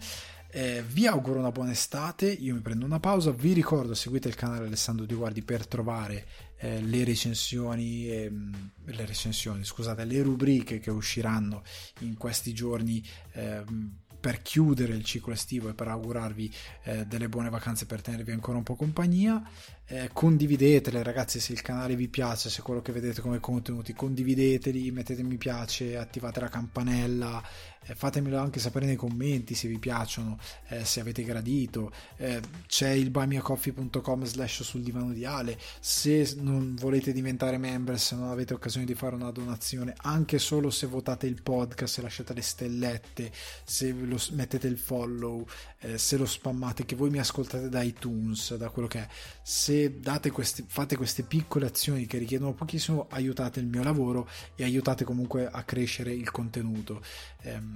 [0.54, 4.36] Eh, vi auguro una buona estate, io mi prendo una pausa, vi ricordo seguite il
[4.36, 6.26] canale Alessandro Di Guardi per trovare
[6.58, 11.64] eh, le recensioni, ehm, le recensioni, scusate, le rubriche che usciranno
[12.00, 17.50] in questi giorni ehm, per chiudere il ciclo estivo e per augurarvi eh, delle buone
[17.50, 19.44] vacanze per tenervi ancora un po' compagnia.
[19.88, 24.90] Eh, condividetele ragazzi se il canale vi piace, se quello che vedete come contenuti, condivideteli,
[24.92, 27.44] mettete mi piace, attivate la campanella,
[27.84, 31.92] fatemelo anche sapere nei commenti se vi piacciono, eh, se avete gradito.
[32.18, 35.58] Eh, c'è il buymeacoffee.com slash sul divano di Ale.
[35.80, 40.70] Se non volete diventare member, se non avete occasione di fare una donazione, anche solo
[40.70, 43.32] se votate il podcast, se lasciate le stellette,
[43.64, 45.46] se lo, mettete il follow,
[45.80, 49.08] eh, se lo spammate, che voi mi ascoltate da iTunes, da quello che è.
[49.42, 50.00] Se
[50.32, 55.50] queste, fate queste piccole azioni che richiedono pochissimo, aiutate il mio lavoro e aiutate comunque
[55.50, 57.02] a crescere il contenuto.
[57.42, 57.71] Ehm,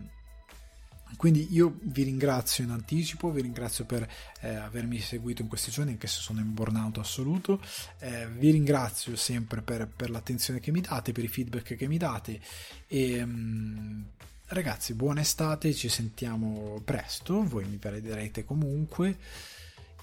[1.15, 4.07] quindi io vi ringrazio in anticipo, vi ringrazio per
[4.41, 7.61] eh, avermi seguito in questi giorni, anche se sono in burnout assoluto.
[7.99, 11.97] Eh, vi ringrazio sempre per, per, l'attenzione che mi date, per i feedback che mi
[11.97, 12.39] date.
[12.87, 14.05] E um,
[14.47, 17.43] ragazzi, buona estate, ci sentiamo presto.
[17.43, 19.17] Voi mi perderete comunque.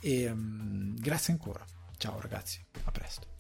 [0.01, 1.65] E um, grazie ancora.
[1.97, 3.32] Ciao ragazzi, a presto.